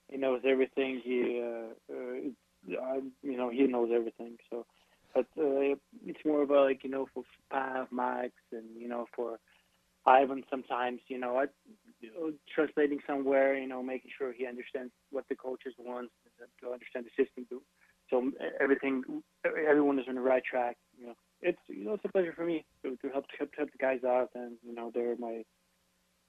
He 0.09 0.17
knows 0.17 0.41
everything. 0.45 1.01
He 1.03 1.41
uh, 1.43 1.93
uh, 1.93 3.01
you 3.23 3.37
know 3.37 3.49
he 3.49 3.67
knows 3.67 3.89
everything. 3.93 4.37
So, 4.49 4.65
but 5.13 5.25
uh, 5.37 5.75
it's 6.05 6.25
more 6.25 6.43
about 6.43 6.65
like 6.65 6.83
you 6.83 6.89
know 6.89 7.07
for 7.13 7.23
Pav, 7.51 7.87
Max, 7.91 8.31
and 8.51 8.65
you 8.77 8.87
know 8.87 9.07
for 9.15 9.39
Ivan 10.05 10.43
sometimes, 10.49 10.99
you 11.07 11.19
know, 11.19 11.37
I, 11.37 11.45
translating 12.53 12.99
somewhere, 13.05 13.55
you 13.55 13.67
know, 13.67 13.83
making 13.83 14.11
sure 14.17 14.33
he 14.33 14.47
understands 14.47 14.91
what 15.11 15.25
the 15.29 15.35
coaches 15.35 15.73
want 15.77 16.09
to 16.61 16.71
understand 16.71 17.05
the 17.05 17.23
system. 17.23 17.45
So 18.09 18.31
everything, 18.59 19.03
everyone 19.45 19.99
is 19.99 20.05
on 20.09 20.15
the 20.15 20.21
right 20.21 20.43
track. 20.43 20.77
You 20.99 21.07
know, 21.07 21.13
it's 21.41 21.59
you 21.67 21.85
know 21.85 21.93
it's 21.93 22.05
a 22.05 22.09
pleasure 22.09 22.33
for 22.33 22.45
me 22.45 22.65
to, 22.83 22.95
to 22.97 23.09
help 23.09 23.27
to 23.27 23.37
help, 23.37 23.51
to 23.51 23.57
help 23.57 23.71
the 23.71 23.77
guys 23.77 24.03
out, 24.03 24.29
and 24.35 24.57
you 24.63 24.73
know 24.73 24.91
they're 24.93 25.15
my 25.17 25.43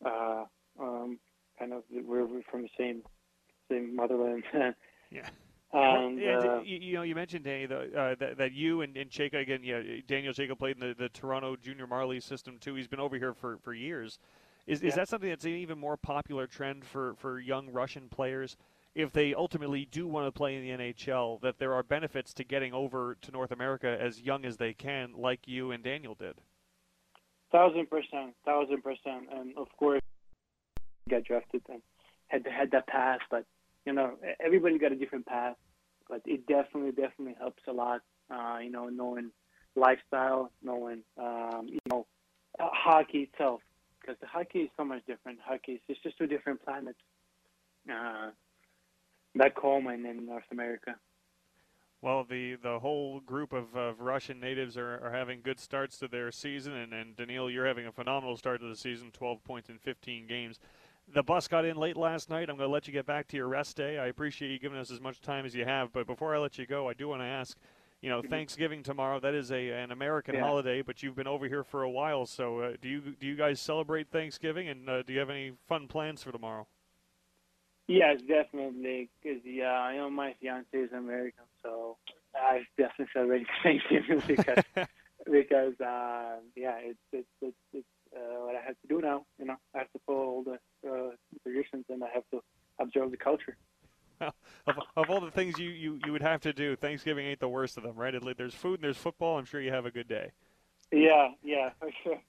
uh, 0.05 0.45
um, 0.81 1.19
kind 1.59 1.73
of 1.73 1.83
we're, 1.91 2.27
we're 2.27 2.43
from 2.51 2.63
the 2.63 2.71
same 2.79 3.03
same 3.71 3.95
motherland. 3.95 4.45
yeah. 5.11 5.29
And, 5.75 6.21
well, 6.21 6.59
uh, 6.59 6.63
you, 6.63 6.79
you, 6.79 6.95
know, 6.95 7.03
you 7.03 7.15
mentioned 7.15 7.45
Danny 7.45 7.65
the, 7.65 7.99
uh, 7.99 8.15
that, 8.21 8.37
that 8.37 8.53
you 8.53 8.83
and, 8.83 8.95
and 8.95 9.09
Chayka 9.09 9.41
again. 9.41 9.61
Yeah, 9.65 9.81
Daniel 10.07 10.35
Chayka 10.35 10.59
played 10.59 10.77
in 10.79 10.89
the, 10.89 10.95
the 10.95 11.09
Toronto 11.09 11.57
Junior 11.57 11.87
Marley 11.87 12.21
system 12.21 12.59
too. 12.59 12.75
He's 12.75 12.89
been 12.89 13.01
over 13.01 13.17
here 13.17 13.33
for, 13.33 13.57
for 13.57 13.73
years. 13.73 14.19
Is, 14.67 14.83
yeah. 14.83 14.89
is 14.89 14.95
that 14.97 15.09
something 15.09 15.31
that's 15.31 15.47
an 15.47 15.53
even 15.53 15.79
more 15.79 15.97
popular 15.97 16.47
trend 16.47 16.85
for, 16.85 17.15
for 17.15 17.41
young 17.41 17.71
Russian 17.71 18.11
players? 18.11 18.59
If 18.95 19.13
they 19.13 19.35
ultimately 19.35 19.87
do 19.91 20.07
want 20.07 20.27
to 20.27 20.33
play 20.33 20.57
in 20.57 20.63
the 20.63 20.93
NHL, 20.93 21.41
that 21.41 21.59
there 21.59 21.73
are 21.73 21.83
benefits 21.83 22.35
to 22.35 22.45
getting 22.45 22.75
over 22.75 23.17
to 23.23 23.31
North 23.31 23.51
America 23.51 23.97
as 23.99 24.21
young 24.21 24.45
as 24.45 24.59
they 24.59 24.75
can, 24.75 25.13
like 25.17 25.49
you 25.49 25.71
and 25.71 25.83
Daniel 25.83 26.15
did. 26.15 26.35
Thousand 27.51 27.89
percent, 27.89 28.35
thousand 28.45 28.83
percent, 28.83 29.29
and 29.31 29.57
of 29.57 29.69
course, 29.79 30.01
get 31.09 31.25
drafted 31.25 31.63
and 31.69 31.83
had 32.29 32.47
had 32.47 32.71
that 32.73 32.87
path, 32.87 33.21
but 33.31 33.45
you 33.85 33.93
know, 33.93 34.13
everybody 34.41 34.79
got 34.79 34.93
a 34.93 34.97
different 34.97 35.27
path, 35.27 35.57
but 36.09 36.23
it 36.25 36.47
definitely, 36.47 36.93
definitely 36.93 37.35
helps 37.39 37.63
a 37.69 37.73
lot. 37.73 38.01
Uh, 38.31 38.59
you 38.63 38.71
know, 38.71 38.89
knowing 38.89 39.31
lifestyle, 39.75 40.51
knowing, 40.63 41.03
um, 41.19 41.67
you 41.69 41.79
know, 41.91 42.07
uh, 42.59 42.69
hockey 42.73 43.29
itself, 43.33 43.61
because 44.01 44.17
the 44.21 44.27
hockey 44.27 44.61
is 44.61 44.71
so 44.77 44.85
much 44.85 45.05
different. 45.07 45.39
Hockey 45.45 45.73
is 45.73 45.81
it's 45.89 46.01
just 46.03 46.17
two 46.17 46.27
different 46.27 46.65
planets. 46.65 46.99
Uh, 47.91 48.31
back 49.35 49.59
home 49.59 49.87
and 49.87 50.07
in 50.07 50.27
North 50.27 50.45
America. 50.51 50.97
Well, 52.01 52.25
the, 52.29 52.57
the 52.57 52.81
whole 52.81 53.21
group 53.21 53.53
of, 53.53 53.77
of 53.77 54.01
Russian 54.01 54.41
natives 54.41 54.77
are, 54.77 55.01
are 55.05 55.13
having 55.13 55.41
good 55.41 55.61
starts 55.61 55.99
to 55.99 56.09
their 56.09 56.33
season, 56.33 56.75
and, 56.75 56.93
and 56.93 57.15
Daniil, 57.15 57.49
you're 57.49 57.67
having 57.67 57.87
a 57.87 57.93
phenomenal 57.93 58.37
start 58.37 58.61
to 58.61 58.69
the 58.69 58.75
season 58.75 59.13
12 59.13 59.45
points 59.45 59.69
in 59.69 59.79
15 59.79 60.27
games 60.27 60.59
the 61.13 61.23
bus 61.23 61.49
got 61.49 61.65
in 61.65 61.77
late 61.77 61.97
last 61.97 62.31
night. 62.31 62.49
I'm 62.49 62.57
going 62.57 62.69
to 62.69 62.73
let 62.73 62.87
you 62.87 62.93
get 62.93 63.07
back 63.07 63.27
to 63.29 63.37
your 63.37 63.49
rest 63.49 63.77
day. 63.77 63.99
I 63.99 64.07
appreciate 64.07 64.51
you 64.51 64.59
giving 64.59 64.79
us 64.79 64.91
as 64.91 65.01
much 65.01 65.21
time 65.21 65.45
as 65.45 65.55
you 65.55 65.65
have. 65.65 65.93
But 65.93 66.07
before 66.07 66.35
I 66.35 66.39
let 66.39 66.59
you 66.59 66.67
go, 66.67 66.89
I 66.89 66.95
do 66.95 67.09
want 67.09 67.21
to 67.23 67.27
ask 67.27 67.57
you 68.01 68.09
know, 68.09 68.21
mm-hmm. 68.21 68.31
Thanksgiving 68.31 68.83
tomorrow. 68.83 69.21
That 69.21 69.35
is 69.35 69.53
a 69.53 69.71
an 69.71 69.93
American 69.93 70.35
yeah. 70.35 70.43
holiday, 70.43 70.83
but 70.83 71.03
you've 71.03 71.15
been 71.15 71.29
over 71.29 71.47
here 71.47 71.63
for 71.63 71.83
a 71.83 71.91
while. 71.91 72.27
So, 72.27 72.59
uh, 72.59 72.73
do 72.81 72.89
you 72.89 73.01
do 73.19 73.27
you 73.27 73.37
guys 73.37 73.61
celebrate 73.61 74.11
Thanksgiving, 74.11 74.69
and 74.69 74.89
uh, 74.89 75.03
do 75.03 75.13
you 75.13 75.21
have 75.21 75.31
any 75.31 75.53
fun 75.69 75.87
plans 75.87 76.23
for 76.23 76.33
tomorrow? 76.33 76.67
Yes, 77.89 78.21
definitely. 78.27 79.11
Because 79.23 79.41
yeah, 79.45 79.73
I 79.73 79.97
know 79.97 80.11
my 80.11 80.35
fiance 80.41 80.67
is 80.73 80.93
American, 80.93 81.45
so 81.63 81.97
I 82.35 82.63
definitely 82.77 83.09
celebrate 83.13 83.47
Thanksgiving 83.63 84.23
because 84.27 84.65
because 85.31 85.81
uh, 85.81 86.37
yeah, 86.57 86.79
it's 86.81 86.99
it's 87.13 87.29
it's, 87.41 87.57
it's 87.73 87.87
uh, 88.15 88.45
what 88.45 88.57
I 88.57 88.61
have 88.61 88.77
to 88.83 88.89
do 88.89 89.01
now. 89.01 89.25
You 89.39 89.47
know, 89.47 89.57
I 89.75 89.79
have 89.79 89.93
to 89.93 90.01
follow 90.07 90.19
all 90.19 90.45
the 90.45 90.89
uh, 90.89 91.11
traditions 91.43 91.85
and 91.89 92.03
I 92.05 92.09
have 92.15 92.25
to 92.33 92.41
observe 92.79 93.11
the 93.11 93.17
culture. 93.17 93.57
of, 94.67 94.79
of 94.97 95.11
all 95.11 95.21
the 95.21 95.31
things 95.31 95.59
you, 95.59 95.71
you, 95.71 95.99
you 96.05 96.13
would 96.13 96.23
have 96.23 96.41
to 96.41 96.53
do, 96.53 96.77
Thanksgiving 96.77 97.27
ain't 97.27 97.41
the 97.41 97.49
worst 97.49 97.77
of 97.77 97.83
them, 97.83 97.97
right? 97.97 98.15
At 98.15 98.23
least 98.23 98.39
there's 98.39 98.55
food 98.55 98.75
and 98.75 98.85
there's 98.85 98.97
football. 98.97 99.39
I'm 99.39 99.45
sure 99.45 99.61
you 99.61 99.73
have 99.73 99.87
a 99.87 99.91
good 99.91 100.07
day. 100.07 100.31
Yeah, 100.93 101.31
yeah, 101.43 101.71
for 101.81 101.91
sure. 102.03 102.21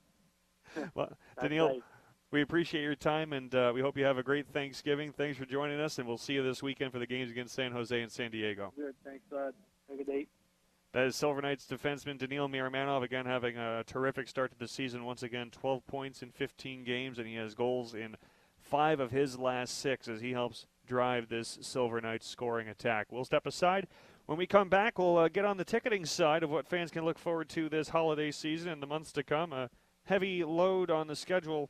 well, 0.95 1.11
Daniil, 1.39 1.67
right. 1.67 1.83
We 2.33 2.41
appreciate 2.41 2.81
your 2.81 2.95
time, 2.95 3.31
and 3.31 3.53
uh, 3.53 3.71
we 3.75 3.81
hope 3.81 3.95
you 3.95 4.05
have 4.05 4.17
a 4.17 4.23
great 4.23 4.47
Thanksgiving. 4.47 5.11
Thanks 5.11 5.37
for 5.37 5.45
joining 5.45 5.79
us, 5.79 5.99
and 5.99 6.07
we'll 6.07 6.17
see 6.17 6.33
you 6.33 6.41
this 6.41 6.63
weekend 6.63 6.91
for 6.91 6.97
the 6.97 7.05
games 7.05 7.29
against 7.29 7.53
San 7.53 7.71
Jose 7.71 8.01
and 8.01 8.11
San 8.11 8.31
Diego. 8.31 8.73
Good. 8.75 8.95
Thanks, 9.05 9.23
bud. 9.29 9.53
Have 9.87 9.93
a 9.93 9.97
good 9.97 10.07
day. 10.07 10.25
That 10.93 11.05
is 11.05 11.15
Silver 11.15 11.43
Knights 11.43 11.67
defenseman 11.67 12.17
Daniil 12.17 12.49
Miromanov, 12.49 13.03
again 13.03 13.27
having 13.27 13.55
a 13.55 13.83
terrific 13.85 14.27
start 14.27 14.51
to 14.51 14.57
the 14.57 14.67
season. 14.67 15.05
Once 15.05 15.21
again, 15.21 15.51
12 15.51 15.85
points 15.85 16.23
in 16.23 16.31
15 16.31 16.83
games, 16.83 17.19
and 17.19 17.27
he 17.27 17.35
has 17.35 17.53
goals 17.53 17.93
in 17.93 18.15
five 18.59 18.99
of 18.99 19.11
his 19.11 19.37
last 19.37 19.77
six 19.77 20.07
as 20.07 20.19
he 20.19 20.31
helps 20.31 20.65
drive 20.87 21.29
this 21.29 21.59
Silver 21.61 22.01
Knights 22.01 22.27
scoring 22.27 22.67
attack. 22.67 23.11
We'll 23.11 23.25
step 23.25 23.45
aside. 23.45 23.85
When 24.25 24.39
we 24.39 24.47
come 24.47 24.69
back, 24.69 24.97
we'll 24.97 25.19
uh, 25.19 25.27
get 25.27 25.45
on 25.45 25.57
the 25.57 25.63
ticketing 25.63 26.07
side 26.07 26.41
of 26.41 26.49
what 26.49 26.67
fans 26.67 26.89
can 26.89 27.05
look 27.05 27.19
forward 27.19 27.49
to 27.49 27.69
this 27.69 27.89
holiday 27.89 28.31
season 28.31 28.69
and 28.69 28.81
the 28.81 28.87
months 28.87 29.11
to 29.11 29.23
come. 29.23 29.53
A 29.53 29.69
heavy 30.05 30.43
load 30.43 30.89
on 30.89 31.05
the 31.05 31.15
schedule 31.15 31.69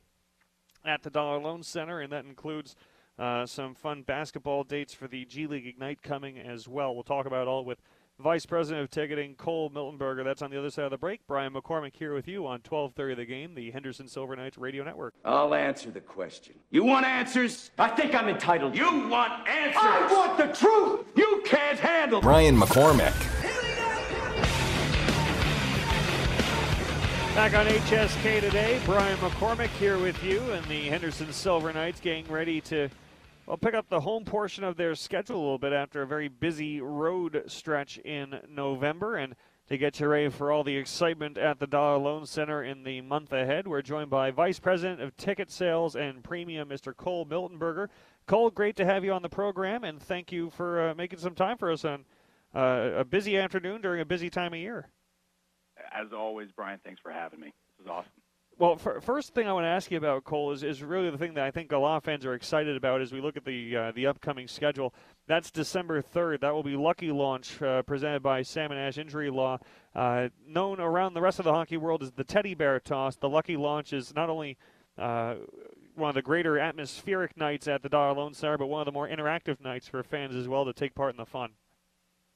at 0.84 1.02
the 1.02 1.10
Dollar 1.10 1.38
Loan 1.38 1.62
Center, 1.62 2.00
and 2.00 2.12
that 2.12 2.24
includes 2.24 2.74
uh, 3.18 3.46
some 3.46 3.74
fun 3.74 4.02
basketball 4.02 4.64
dates 4.64 4.92
for 4.92 5.06
the 5.08 5.24
G 5.24 5.46
League 5.46 5.66
Ignite 5.66 6.02
coming 6.02 6.38
as 6.38 6.68
well. 6.68 6.94
We'll 6.94 7.04
talk 7.04 7.26
about 7.26 7.46
all 7.46 7.64
with 7.64 7.80
Vice 8.18 8.46
President 8.46 8.84
of 8.84 8.90
Ticketing, 8.90 9.34
Cole 9.34 9.70
Miltenberger. 9.70 10.22
That's 10.22 10.40
on 10.40 10.50
the 10.50 10.58
other 10.58 10.70
side 10.70 10.84
of 10.84 10.92
the 10.92 10.98
break. 10.98 11.20
Brian 11.26 11.52
McCormick 11.52 11.96
here 11.96 12.14
with 12.14 12.28
you 12.28 12.46
on 12.46 12.60
1230 12.60 13.14
The 13.14 13.24
Game, 13.24 13.54
the 13.54 13.70
Henderson 13.72 14.06
Silver 14.06 14.36
Knights 14.36 14.56
Radio 14.56 14.84
Network. 14.84 15.14
I'll 15.24 15.54
answer 15.54 15.90
the 15.90 16.00
question. 16.00 16.54
You 16.70 16.84
want 16.84 17.06
answers? 17.06 17.70
I 17.78 17.88
think 17.88 18.14
I'm 18.14 18.28
entitled. 18.28 18.76
You 18.76 19.08
want 19.08 19.48
answers? 19.48 19.82
I 19.82 20.08
want 20.12 20.38
the 20.38 20.46
truth! 20.56 21.06
You 21.16 21.42
can't 21.44 21.78
handle 21.78 22.20
Brian 22.20 22.56
McCormick. 22.56 23.43
Back 27.34 27.54
on 27.54 27.66
HSK 27.66 28.40
today, 28.42 28.80
Brian 28.86 29.18
McCormick 29.18 29.70
here 29.70 29.98
with 29.98 30.22
you 30.22 30.40
and 30.52 30.64
the 30.66 30.82
Henderson 30.82 31.32
Silver 31.32 31.72
Knights 31.72 31.98
getting 31.98 32.28
ready 32.28 32.60
to 32.60 32.88
well, 33.44 33.56
pick 33.56 33.74
up 33.74 33.88
the 33.88 33.98
home 33.98 34.24
portion 34.24 34.62
of 34.62 34.76
their 34.76 34.94
schedule 34.94 35.34
a 35.34 35.42
little 35.42 35.58
bit 35.58 35.72
after 35.72 36.02
a 36.02 36.06
very 36.06 36.28
busy 36.28 36.80
road 36.80 37.42
stretch 37.48 37.98
in 37.98 38.38
November. 38.48 39.16
And 39.16 39.34
to 39.68 39.76
get 39.76 39.98
you 39.98 40.06
ready 40.06 40.28
for 40.28 40.52
all 40.52 40.62
the 40.62 40.76
excitement 40.76 41.36
at 41.36 41.58
the 41.58 41.66
Dollar 41.66 41.98
Loan 41.98 42.24
Center 42.24 42.62
in 42.62 42.84
the 42.84 43.00
month 43.00 43.32
ahead, 43.32 43.66
we're 43.66 43.82
joined 43.82 44.10
by 44.10 44.30
Vice 44.30 44.60
President 44.60 45.00
of 45.00 45.16
Ticket 45.16 45.50
Sales 45.50 45.96
and 45.96 46.22
Premium, 46.22 46.68
Mr. 46.68 46.96
Cole 46.96 47.26
Miltenberger. 47.26 47.88
Cole, 48.26 48.48
great 48.48 48.76
to 48.76 48.84
have 48.84 49.04
you 49.04 49.12
on 49.12 49.22
the 49.22 49.28
program, 49.28 49.82
and 49.82 50.00
thank 50.00 50.30
you 50.30 50.50
for 50.50 50.90
uh, 50.90 50.94
making 50.94 51.18
some 51.18 51.34
time 51.34 51.58
for 51.58 51.72
us 51.72 51.84
on 51.84 52.04
uh, 52.54 52.92
a 52.98 53.04
busy 53.04 53.36
afternoon 53.36 53.80
during 53.80 54.00
a 54.00 54.06
busy 54.06 54.30
time 54.30 54.52
of 54.52 54.60
year. 54.60 54.88
As 55.94 56.12
always, 56.12 56.48
Brian, 56.56 56.80
thanks 56.84 57.00
for 57.00 57.12
having 57.12 57.40
me. 57.40 57.52
This 57.78 57.84
is 57.84 57.90
awesome. 57.90 58.10
Well, 58.56 58.76
for, 58.76 59.00
first 59.00 59.34
thing 59.34 59.48
I 59.48 59.52
want 59.52 59.64
to 59.64 59.68
ask 59.68 59.90
you 59.90 59.98
about 59.98 60.22
Cole 60.22 60.52
is, 60.52 60.62
is 60.62 60.82
really 60.82 61.10
the 61.10 61.18
thing 61.18 61.34
that 61.34 61.44
I 61.44 61.50
think 61.50 61.72
a 61.72 61.78
lot 61.78 61.96
of 61.96 62.04
fans 62.04 62.24
are 62.24 62.34
excited 62.34 62.76
about 62.76 63.00
as 63.00 63.12
we 63.12 63.20
look 63.20 63.36
at 63.36 63.44
the 63.44 63.76
uh, 63.76 63.92
the 63.92 64.06
upcoming 64.06 64.46
schedule. 64.46 64.94
That's 65.26 65.50
December 65.50 66.02
3rd. 66.02 66.40
That 66.40 66.54
will 66.54 66.62
be 66.62 66.76
Lucky 66.76 67.10
Launch 67.10 67.60
uh, 67.60 67.82
presented 67.82 68.22
by 68.22 68.42
Sam 68.42 68.70
and 68.70 68.80
Ash 68.80 68.96
Injury 68.96 69.30
Law, 69.30 69.58
uh, 69.94 70.28
known 70.46 70.78
around 70.80 71.14
the 71.14 71.20
rest 71.20 71.40
of 71.40 71.44
the 71.44 71.52
hockey 71.52 71.76
world 71.76 72.02
as 72.02 72.12
the 72.12 72.22
Teddy 72.22 72.54
Bear 72.54 72.78
Toss. 72.78 73.16
The 73.16 73.28
Lucky 73.28 73.56
Launch 73.56 73.92
is 73.92 74.14
not 74.14 74.30
only 74.30 74.56
uh, 74.96 75.34
one 75.96 76.10
of 76.10 76.14
the 76.14 76.22
greater 76.22 76.58
atmospheric 76.58 77.36
nights 77.36 77.66
at 77.66 77.82
the 77.82 77.88
Dollar 77.88 78.14
Loan 78.14 78.34
Center, 78.34 78.58
but 78.58 78.66
one 78.66 78.80
of 78.80 78.86
the 78.86 78.92
more 78.92 79.08
interactive 79.08 79.60
nights 79.60 79.88
for 79.88 80.02
fans 80.04 80.36
as 80.36 80.46
well 80.46 80.64
to 80.64 80.72
take 80.72 80.94
part 80.94 81.12
in 81.12 81.16
the 81.16 81.26
fun. 81.26 81.50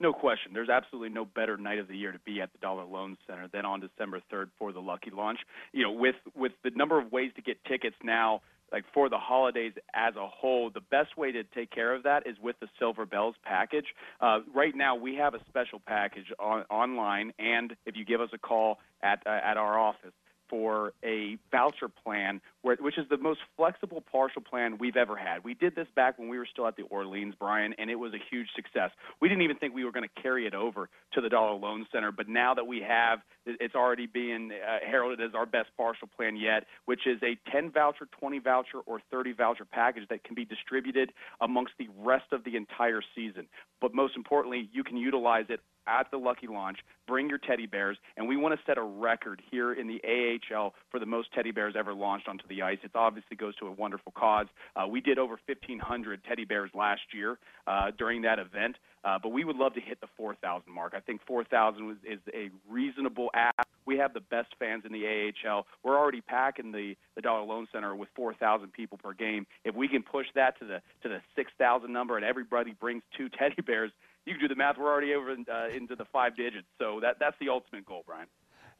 No 0.00 0.12
question. 0.12 0.52
There's 0.54 0.68
absolutely 0.68 1.08
no 1.08 1.24
better 1.24 1.56
night 1.56 1.78
of 1.78 1.88
the 1.88 1.96
year 1.96 2.12
to 2.12 2.20
be 2.20 2.40
at 2.40 2.52
the 2.52 2.58
Dollar 2.58 2.84
Loan 2.84 3.16
Center 3.26 3.48
than 3.52 3.64
on 3.64 3.80
December 3.80 4.20
3rd 4.32 4.50
for 4.58 4.72
the 4.72 4.80
Lucky 4.80 5.10
Launch. 5.10 5.40
You 5.72 5.84
know, 5.84 5.92
with 5.92 6.16
with 6.36 6.52
the 6.62 6.70
number 6.70 6.98
of 6.98 7.10
ways 7.10 7.32
to 7.34 7.42
get 7.42 7.64
tickets 7.64 7.96
now, 8.04 8.42
like 8.70 8.84
for 8.94 9.08
the 9.08 9.18
holidays 9.18 9.72
as 9.94 10.14
a 10.14 10.26
whole, 10.26 10.70
the 10.70 10.80
best 10.80 11.16
way 11.16 11.32
to 11.32 11.42
take 11.42 11.70
care 11.70 11.94
of 11.94 12.04
that 12.04 12.26
is 12.26 12.36
with 12.40 12.56
the 12.60 12.68
Silver 12.78 13.06
Bells 13.06 13.34
package. 13.44 13.86
Uh, 14.20 14.40
right 14.54 14.74
now, 14.76 14.94
we 14.94 15.16
have 15.16 15.34
a 15.34 15.40
special 15.48 15.80
package 15.84 16.26
on, 16.38 16.64
online, 16.70 17.32
and 17.38 17.74
if 17.86 17.96
you 17.96 18.04
give 18.04 18.20
us 18.20 18.30
a 18.32 18.38
call 18.38 18.78
at 19.02 19.22
uh, 19.26 19.30
at 19.30 19.56
our 19.56 19.78
office 19.78 20.12
for 20.48 20.92
a 21.04 21.38
voucher 21.50 21.88
plan, 21.88 22.40
where, 22.62 22.76
which 22.80 22.98
is 22.98 23.06
the 23.08 23.16
most 23.16 23.40
flexible 23.56 24.02
partial 24.12 24.42
plan 24.42 24.78
we've 24.78 24.96
ever 24.96 25.16
had. 25.16 25.44
We 25.44 25.54
did 25.54 25.74
this 25.74 25.86
back 25.94 26.18
when 26.18 26.28
we 26.28 26.38
were 26.38 26.46
still 26.50 26.66
at 26.66 26.76
the 26.76 26.82
Orleans, 26.84 27.34
Brian, 27.38 27.74
and 27.78 27.90
it 27.90 27.96
was 27.96 28.12
a 28.14 28.18
huge 28.30 28.48
success. 28.54 28.90
We 29.20 29.28
didn't 29.28 29.42
even 29.42 29.56
think 29.56 29.74
we 29.74 29.84
were 29.84 29.92
going 29.92 30.08
to 30.08 30.22
carry 30.22 30.46
it 30.46 30.54
over 30.54 30.88
to 31.12 31.20
the 31.20 31.28
Dollar 31.28 31.58
Loan 31.58 31.86
Center, 31.92 32.12
but 32.12 32.28
now 32.28 32.54
that 32.54 32.66
we 32.66 32.80
have, 32.80 33.20
it's 33.46 33.74
already 33.74 34.06
being 34.06 34.50
uh, 34.52 34.78
heralded 34.86 35.20
as 35.20 35.34
our 35.34 35.46
best 35.46 35.68
partial 35.76 36.08
plan 36.08 36.36
yet, 36.36 36.64
which 36.84 37.06
is 37.06 37.20
a 37.22 37.38
10 37.50 37.70
voucher, 37.70 38.06
20 38.18 38.38
voucher, 38.40 38.78
or 38.86 39.00
30 39.10 39.32
voucher 39.32 39.64
package 39.64 40.08
that 40.10 40.24
can 40.24 40.34
be 40.34 40.44
distributed 40.44 41.12
amongst 41.40 41.72
the 41.78 41.88
rest 41.98 42.32
of 42.32 42.44
the 42.44 42.56
entire 42.56 43.02
season. 43.14 43.46
But 43.80 43.94
most 43.94 44.16
importantly, 44.16 44.68
you 44.72 44.84
can 44.84 44.96
utilize 44.96 45.46
it 45.48 45.60
at 45.88 46.10
the 46.10 46.18
Lucky 46.18 46.46
Launch. 46.46 46.78
Bring 47.06 47.28
your 47.28 47.38
teddy 47.38 47.66
bears, 47.66 47.96
and 48.16 48.28
we 48.28 48.36
want 48.36 48.54
to 48.54 48.60
set 48.66 48.76
a 48.76 48.82
record 48.82 49.40
here 49.50 49.72
in 49.72 49.88
the 49.88 50.00
AHL 50.04 50.74
for 50.90 51.00
the 51.00 51.06
most 51.06 51.32
teddy 51.32 51.50
bears 51.50 51.74
ever 51.76 51.94
launched 51.94 52.28
onto 52.28 52.46
the 52.48 52.60
ice. 52.60 52.78
It 52.82 52.90
obviously 52.94 53.36
goes 53.36 53.56
to 53.56 53.66
a 53.66 53.72
wonderful 53.72 54.12
cause. 54.12 54.46
Uh, 54.76 54.86
we 54.86 55.00
did 55.00 55.18
over 55.18 55.38
1,500 55.46 56.20
teddy 56.28 56.44
bears 56.44 56.70
last 56.74 57.00
year 57.14 57.38
uh, 57.66 57.92
during 57.96 58.22
that 58.22 58.38
event, 58.38 58.76
uh, 59.04 59.18
but 59.22 59.30
we 59.30 59.44
would 59.44 59.56
love 59.56 59.72
to 59.74 59.80
hit 59.80 60.00
the 60.02 60.06
4,000 60.18 60.70
mark. 60.70 60.92
I 60.94 61.00
think 61.00 61.22
4,000 61.26 61.96
is 62.04 62.18
a 62.34 62.50
reasonable 62.70 63.30
ask. 63.34 63.66
We 63.86 63.96
have 63.96 64.12
the 64.12 64.20
best 64.20 64.48
fans 64.58 64.82
in 64.84 64.92
the 64.92 65.32
AHL. 65.46 65.64
We're 65.82 65.96
already 65.96 66.20
packing 66.20 66.72
the, 66.72 66.94
the 67.16 67.22
Dollar 67.22 67.46
Loan 67.46 67.66
Center 67.72 67.96
with 67.96 68.10
4,000 68.14 68.70
people 68.70 68.98
per 68.98 69.14
game. 69.14 69.46
If 69.64 69.74
we 69.74 69.88
can 69.88 70.02
push 70.02 70.26
that 70.34 70.58
to 70.58 70.66
the 70.66 70.82
to 71.02 71.08
the 71.08 71.20
6,000 71.36 71.90
number, 71.90 72.16
and 72.16 72.24
everybody 72.24 72.72
brings 72.78 73.02
two 73.16 73.28
teddy 73.38 73.62
bears, 73.62 73.90
you 74.26 74.34
can 74.34 74.40
do 74.40 74.48
the 74.48 74.56
math. 74.56 74.76
We're 74.78 74.90
already 74.92 75.14
over 75.14 75.30
uh, 75.30 75.68
into 75.74 75.96
the 75.96 76.04
five 76.06 76.36
digits. 76.36 76.66
So 76.78 77.00
that 77.00 77.16
that's 77.18 77.36
the 77.40 77.48
ultimate 77.48 77.86
goal, 77.86 78.02
Brian. 78.06 78.26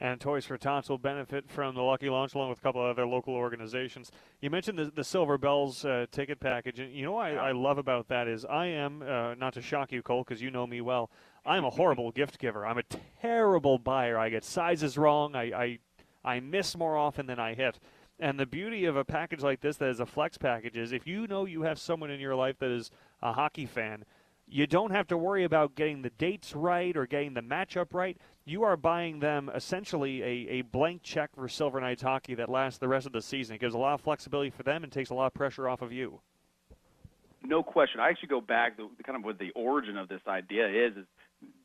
And 0.01 0.21
Toys 0.21 0.45
for 0.45 0.57
Tots 0.57 0.89
will 0.89 0.99
benefit 0.99 1.51
from 1.51 1.75
the 1.75 1.83
Lucky 1.83 2.09
Launch 2.09 2.35
along 2.35 2.51
with 2.51 2.59
a 2.59 2.61
couple 2.61 2.81
of 2.81 2.91
other 2.91 3.07
local 3.07 3.35
organizations. 3.35 4.13
You 4.41 4.49
mentioned 4.49 4.79
the, 4.79 4.93
the 4.95 5.03
Silver 5.03 5.39
Bells 5.39 5.85
uh, 5.85 6.07
ticket 6.13 6.39
package. 6.39 6.79
And 6.79 6.95
you 6.95 7.05
know 7.05 7.13
what 7.13 7.33
I, 7.33 7.49
I, 7.49 7.53
love 7.53 7.79
about 7.79 8.07
that 8.09 8.29
is 8.29 8.45
I 8.45 8.67
am, 8.67 9.03
uh, 9.03 9.35
not 9.35 9.55
to 9.55 9.63
shock 9.63 9.91
you, 9.91 10.01
Cole, 10.03 10.23
because 10.23 10.41
you 10.41 10.53
know 10.53 10.69
me 10.69 10.81
well, 10.81 11.11
I'm 11.45 11.65
a 11.65 11.71
horrible 11.71 12.13
gift 12.13 12.39
giver. 12.39 12.65
I'm 12.65 12.79
a 12.79 12.85
terrible 13.21 13.77
buyer. 13.79 14.17
I 14.17 14.29
get 14.29 14.45
sizes 14.45 14.97
wrong. 14.97 15.35
I, 15.35 15.43
I, 15.43 15.79
I 16.25 16.41
miss 16.41 16.77
more 16.77 16.97
often 16.97 17.27
than 17.27 17.41
I 17.41 17.55
hit. 17.55 17.81
And 18.21 18.39
the 18.39 18.47
beauty 18.47 18.85
of 18.85 18.97
a 18.97 19.05
package 19.05 19.43
like 19.43 19.61
this 19.63 19.79
that 19.79 19.89
is 19.89 19.99
a 19.99 20.07
flex 20.07 20.39
package 20.39 20.77
is 20.77 20.93
if 20.93 21.09
you 21.09 21.27
know 21.27 21.45
you 21.45 21.63
have 21.63 21.79
someone 21.79 22.11
in 22.11 22.21
your 22.21 22.37
life 22.37 22.59
that 22.61 22.71
is 22.71 22.93
a 23.21 23.33
hockey 23.33 23.67
fan– 23.67 24.05
you 24.51 24.67
don't 24.67 24.91
have 24.91 25.07
to 25.09 25.19
worry 25.19 25.45
about 25.45 25.75
getting 25.75 26.03
the 26.03 26.11
dates 26.11 26.55
right 26.55 26.97
or 26.97 27.07
getting 27.07 27.35
the 27.35 27.41
matchup 27.41 27.93
right. 27.93 28.17
You 28.45 28.63
are 28.63 28.77
buying 28.77 29.21
them 29.21 29.51
essentially 29.55 30.23
a, 30.23 30.51
a 30.51 30.63
blank 30.63 31.03
check 31.03 31.31
for 31.35 31.49
Silver 31.49 31.81
Knights 31.81 32.03
hockey 32.03 32.35
that 32.37 32.49
lasts 32.49 32.79
the 32.79 32.89
rest 32.89 33.07
of 33.07 33.13
the 33.13 33.21
season. 33.21 33.57
It 33.57 33.61
gives 33.61 33.75
a 33.75 33.79
lot 33.79 33.95
of 33.95 34.01
flexibility 34.01 34.51
for 34.51 34.63
them 34.63 34.85
and 34.85 34.93
takes 34.93 35.11
a 35.11 35.15
lot 35.15 35.27
of 35.27 35.35
pressure 35.35 35.69
off 35.69 35.83
of 35.83 35.93
you. 35.93 36.21
No 37.43 37.63
question. 37.63 38.01
I 38.01 38.09
actually 38.09 38.29
go 38.29 38.41
back 38.41 38.77
to 38.79 38.91
kind 39.05 39.17
of 39.17 39.25
what 39.25 39.39
the 39.39 39.51
origin 39.55 39.97
of 39.97 40.09
this 40.09 40.21
idea 40.27 40.67
is, 40.67 40.97
is 40.97 41.07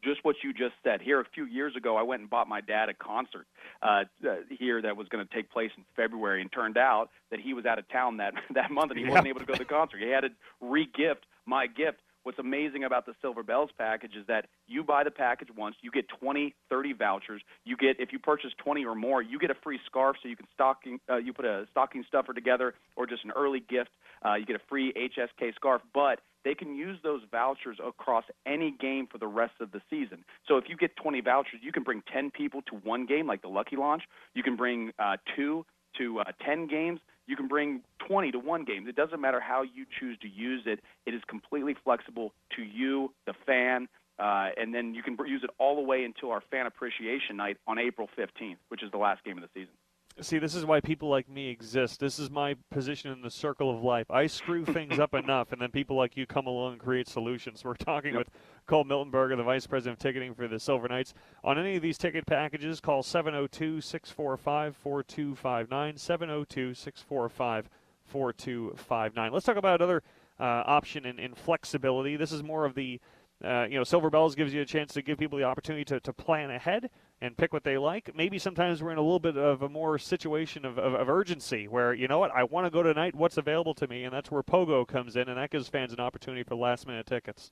just 0.03 0.23
what 0.23 0.35
you 0.43 0.53
just 0.53 0.75
said. 0.83 1.01
Here, 1.01 1.19
a 1.19 1.25
few 1.33 1.45
years 1.45 1.75
ago, 1.75 1.97
I 1.97 2.03
went 2.03 2.21
and 2.21 2.29
bought 2.29 2.47
my 2.47 2.61
dad 2.61 2.89
a 2.89 2.93
concert 2.93 3.47
uh, 3.81 4.03
uh, 4.23 4.35
here 4.49 4.81
that 4.81 4.95
was 4.95 5.07
going 5.07 5.25
to 5.25 5.33
take 5.33 5.49
place 5.49 5.71
in 5.75 5.83
February, 5.95 6.41
and 6.41 6.51
turned 6.51 6.77
out 6.77 7.09
that 7.31 7.39
he 7.39 7.53
was 7.53 7.65
out 7.65 7.79
of 7.79 7.89
town 7.89 8.17
that 8.17 8.33
that 8.53 8.69
month, 8.69 8.91
and 8.91 8.99
he 8.99 9.05
wasn't 9.05 9.27
able 9.27 9.39
to 9.39 9.45
go 9.45 9.53
to 9.53 9.59
the 9.59 9.65
concert. 9.65 9.99
He 9.99 10.09
had 10.09 10.21
to 10.21 10.29
re-gift 10.61 11.25
my 11.45 11.65
gift 11.65 11.99
what's 12.23 12.39
amazing 12.39 12.83
about 12.83 13.05
the 13.05 13.13
Silver 13.21 13.43
Bells 13.43 13.69
package 13.77 14.15
is 14.19 14.25
that 14.27 14.45
you 14.67 14.83
buy 14.83 15.03
the 15.03 15.11
package 15.11 15.49
once, 15.55 15.75
you 15.81 15.91
get 15.91 16.05
20, 16.19 16.55
30 16.69 16.93
vouchers. 16.93 17.41
You 17.65 17.77
get 17.77 17.99
if 17.99 18.11
you 18.11 18.19
purchase 18.19 18.51
20 18.63 18.85
or 18.85 18.95
more, 18.95 19.21
you 19.21 19.39
get 19.39 19.51
a 19.51 19.55
free 19.63 19.79
scarf 19.85 20.17
so 20.21 20.29
you 20.29 20.35
can 20.35 20.47
stocking 20.53 20.99
uh, 21.09 21.17
you 21.17 21.33
put 21.33 21.45
a 21.45 21.65
stocking 21.71 22.03
stuffer 22.07 22.33
together 22.33 22.73
or 22.95 23.05
just 23.05 23.23
an 23.23 23.31
early 23.35 23.59
gift. 23.59 23.91
Uh, 24.25 24.35
you 24.35 24.45
get 24.45 24.55
a 24.55 24.61
free 24.69 24.93
HSK 24.93 25.55
scarf, 25.55 25.81
but 25.93 26.19
they 26.43 26.55
can 26.55 26.75
use 26.75 26.97
those 27.03 27.21
vouchers 27.31 27.77
across 27.85 28.25
any 28.45 28.71
game 28.79 29.07
for 29.09 29.17
the 29.17 29.27
rest 29.27 29.53
of 29.61 29.71
the 29.71 29.81
season. 29.89 30.25
So 30.47 30.57
if 30.57 30.65
you 30.67 30.75
get 30.75 30.95
20 30.97 31.21
vouchers, 31.21 31.59
you 31.61 31.71
can 31.71 31.83
bring 31.83 32.03
10 32.11 32.31
people 32.31 32.61
to 32.63 32.75
one 32.75 33.05
game 33.05 33.27
like 33.27 33.41
the 33.41 33.47
Lucky 33.47 33.75
Launch. 33.75 34.03
You 34.33 34.43
can 34.43 34.55
bring 34.55 34.91
uh, 34.99 35.17
two 35.35 35.65
to 35.97 36.19
uh, 36.19 36.23
10 36.45 36.67
games. 36.67 36.99
You 37.27 37.35
can 37.35 37.47
bring 37.47 37.81
20 38.07 38.31
to 38.33 38.39
one 38.39 38.65
game. 38.65 38.87
It 38.87 38.95
doesn't 38.95 39.21
matter 39.21 39.39
how 39.39 39.63
you 39.63 39.85
choose 39.99 40.17
to 40.19 40.27
use 40.27 40.63
it. 40.65 40.79
It 41.05 41.13
is 41.13 41.21
completely 41.27 41.75
flexible 41.83 42.33
to 42.55 42.63
you, 42.63 43.13
the 43.25 43.33
fan, 43.45 43.87
uh, 44.19 44.49
and 44.57 44.73
then 44.73 44.93
you 44.93 45.01
can 45.01 45.17
use 45.25 45.43
it 45.43 45.49
all 45.57 45.75
the 45.75 45.81
way 45.81 46.03
until 46.03 46.31
our 46.31 46.43
fan 46.51 46.65
appreciation 46.65 47.37
night 47.37 47.57
on 47.67 47.79
April 47.79 48.09
15th, 48.17 48.57
which 48.69 48.83
is 48.83 48.91
the 48.91 48.97
last 48.97 49.23
game 49.23 49.37
of 49.37 49.43
the 49.43 49.49
season. 49.53 49.73
See, 50.21 50.37
this 50.37 50.53
is 50.53 50.63
why 50.63 50.79
people 50.79 51.09
like 51.09 51.27
me 51.27 51.49
exist. 51.49 51.99
This 51.99 52.19
is 52.19 52.29
my 52.29 52.55
position 52.69 53.11
in 53.11 53.23
the 53.23 53.31
circle 53.31 53.75
of 53.75 53.83
life. 53.83 54.11
I 54.11 54.27
screw 54.27 54.63
things 54.73 54.99
up 54.99 55.15
enough, 55.15 55.51
and 55.51 55.59
then 55.59 55.71
people 55.71 55.95
like 55.95 56.15
you 56.15 56.27
come 56.27 56.45
along 56.45 56.73
and 56.73 56.81
create 56.81 57.07
solutions. 57.07 57.63
We're 57.63 57.73
talking 57.73 58.13
yep. 58.13 58.19
with 58.19 58.29
Cole 58.67 58.85
Miltenberger, 58.85 59.35
the 59.35 59.43
Vice 59.43 59.65
President 59.65 59.97
of 59.97 60.03
Ticketing 60.03 60.35
for 60.35 60.47
the 60.47 60.59
Silver 60.59 60.87
Knights. 60.87 61.15
On 61.43 61.57
any 61.57 61.75
of 61.75 61.81
these 61.81 61.97
ticket 61.97 62.27
packages, 62.27 62.79
call 62.79 63.01
702 63.01 63.81
645 63.81 64.75
4259. 64.75 65.97
702 65.97 66.73
645 66.75 67.69
4259. 68.05 69.31
Let's 69.31 69.45
talk 69.45 69.57
about 69.57 69.81
another 69.81 70.03
uh, 70.39 70.63
option 70.65 71.07
in, 71.07 71.17
in 71.17 71.33
flexibility. 71.33 72.17
This 72.17 72.31
is 72.31 72.43
more 72.43 72.65
of 72.65 72.75
the 72.75 73.01
uh, 73.43 73.65
you 73.69 73.77
know, 73.77 73.83
Silver 73.83 74.09
Bells 74.09 74.35
gives 74.35 74.53
you 74.53 74.61
a 74.61 74.65
chance 74.65 74.93
to 74.93 75.01
give 75.01 75.17
people 75.17 75.37
the 75.37 75.43
opportunity 75.43 75.83
to, 75.85 75.99
to 75.99 76.13
plan 76.13 76.49
ahead 76.49 76.89
and 77.23 77.37
pick 77.37 77.53
what 77.53 77.63
they 77.63 77.77
like. 77.77 78.13
Maybe 78.13 78.37
sometimes 78.37 78.83
we're 78.83 78.91
in 78.91 78.97
a 78.97 79.01
little 79.01 79.17
bit 79.17 79.37
of 79.37 79.61
a 79.61 79.69
more 79.69 79.97
situation 79.97 80.65
of, 80.65 80.77
of, 80.77 80.93
of 80.93 81.07
urgency 81.07 81.69
where, 81.69 81.93
you 81.93 82.09
know 82.09 82.19
what, 82.19 82.31
I 82.35 82.43
want 82.43 82.65
to 82.65 82.69
go 82.69 82.83
tonight, 82.83 83.15
what's 83.15 83.37
available 83.37 83.73
to 83.75 83.87
me? 83.87 84.03
And 84.03 84.13
that's 84.13 84.29
where 84.29 84.43
Pogo 84.43 84.85
comes 84.85 85.15
in, 85.15 85.29
and 85.29 85.37
that 85.37 85.49
gives 85.49 85.69
fans 85.69 85.93
an 85.93 86.01
opportunity 86.01 86.43
for 86.43 86.55
last 86.55 86.85
minute 86.85 87.05
tickets. 87.05 87.51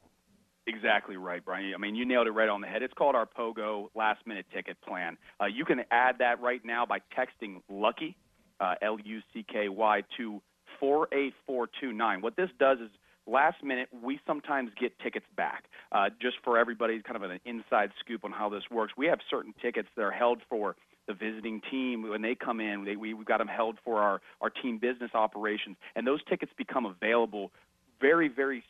Exactly 0.67 1.15
right, 1.15 1.43
Brian. 1.43 1.73
I 1.73 1.77
mean, 1.77 1.95
you 1.95 2.05
nailed 2.05 2.27
it 2.27 2.31
right 2.31 2.49
on 2.49 2.59
the 2.59 2.67
head. 2.67 2.83
It's 2.83 2.93
called 2.93 3.15
our 3.15 3.25
Pogo 3.25 3.87
last 3.95 4.27
minute 4.27 4.45
ticket 4.53 4.75
plan. 4.81 5.17
Uh, 5.41 5.45
you 5.45 5.63
can 5.63 5.85
add 5.89 6.17
that 6.19 6.41
right 6.41 6.63
now 6.65 6.85
by 6.85 6.99
texting 7.17 7.61
Lucky, 7.69 8.17
uh, 8.59 8.75
L 8.81 8.97
U 9.01 9.21
C 9.33 9.45
K 9.49 9.69
Y, 9.69 10.03
to 10.17 10.41
48429. 10.81 12.21
What 12.21 12.35
this 12.35 12.49
does 12.59 12.79
is 12.79 12.89
last 13.31 13.63
minute, 13.63 13.89
we 14.03 14.19
sometimes 14.27 14.71
get 14.79 14.97
tickets 14.99 15.25
back. 15.35 15.65
Uh, 15.91 16.09
just 16.21 16.35
for 16.43 16.57
everybody, 16.57 17.01
kind 17.01 17.15
of 17.15 17.29
an 17.29 17.39
inside 17.45 17.91
scoop 17.99 18.23
on 18.23 18.31
how 18.31 18.49
this 18.49 18.63
works. 18.69 18.93
We 18.97 19.07
have 19.07 19.19
certain 19.29 19.53
tickets 19.61 19.87
that 19.95 20.03
are 20.03 20.11
held 20.11 20.39
for 20.49 20.75
the 21.07 21.13
visiting 21.13 21.61
team 21.71 22.07
when 22.07 22.21
they 22.21 22.35
come 22.35 22.59
in. 22.59 22.85
They, 22.85 22.95
we, 22.95 23.13
we've 23.13 23.25
got 23.25 23.39
them 23.39 23.47
held 23.47 23.77
for 23.83 24.01
our, 24.01 24.21
our 24.41 24.49
team 24.49 24.77
business 24.77 25.11
operations, 25.13 25.77
and 25.95 26.05
those 26.05 26.23
tickets 26.29 26.51
become 26.57 26.85
available 26.85 27.51
very, 27.99 28.27
very 28.27 28.63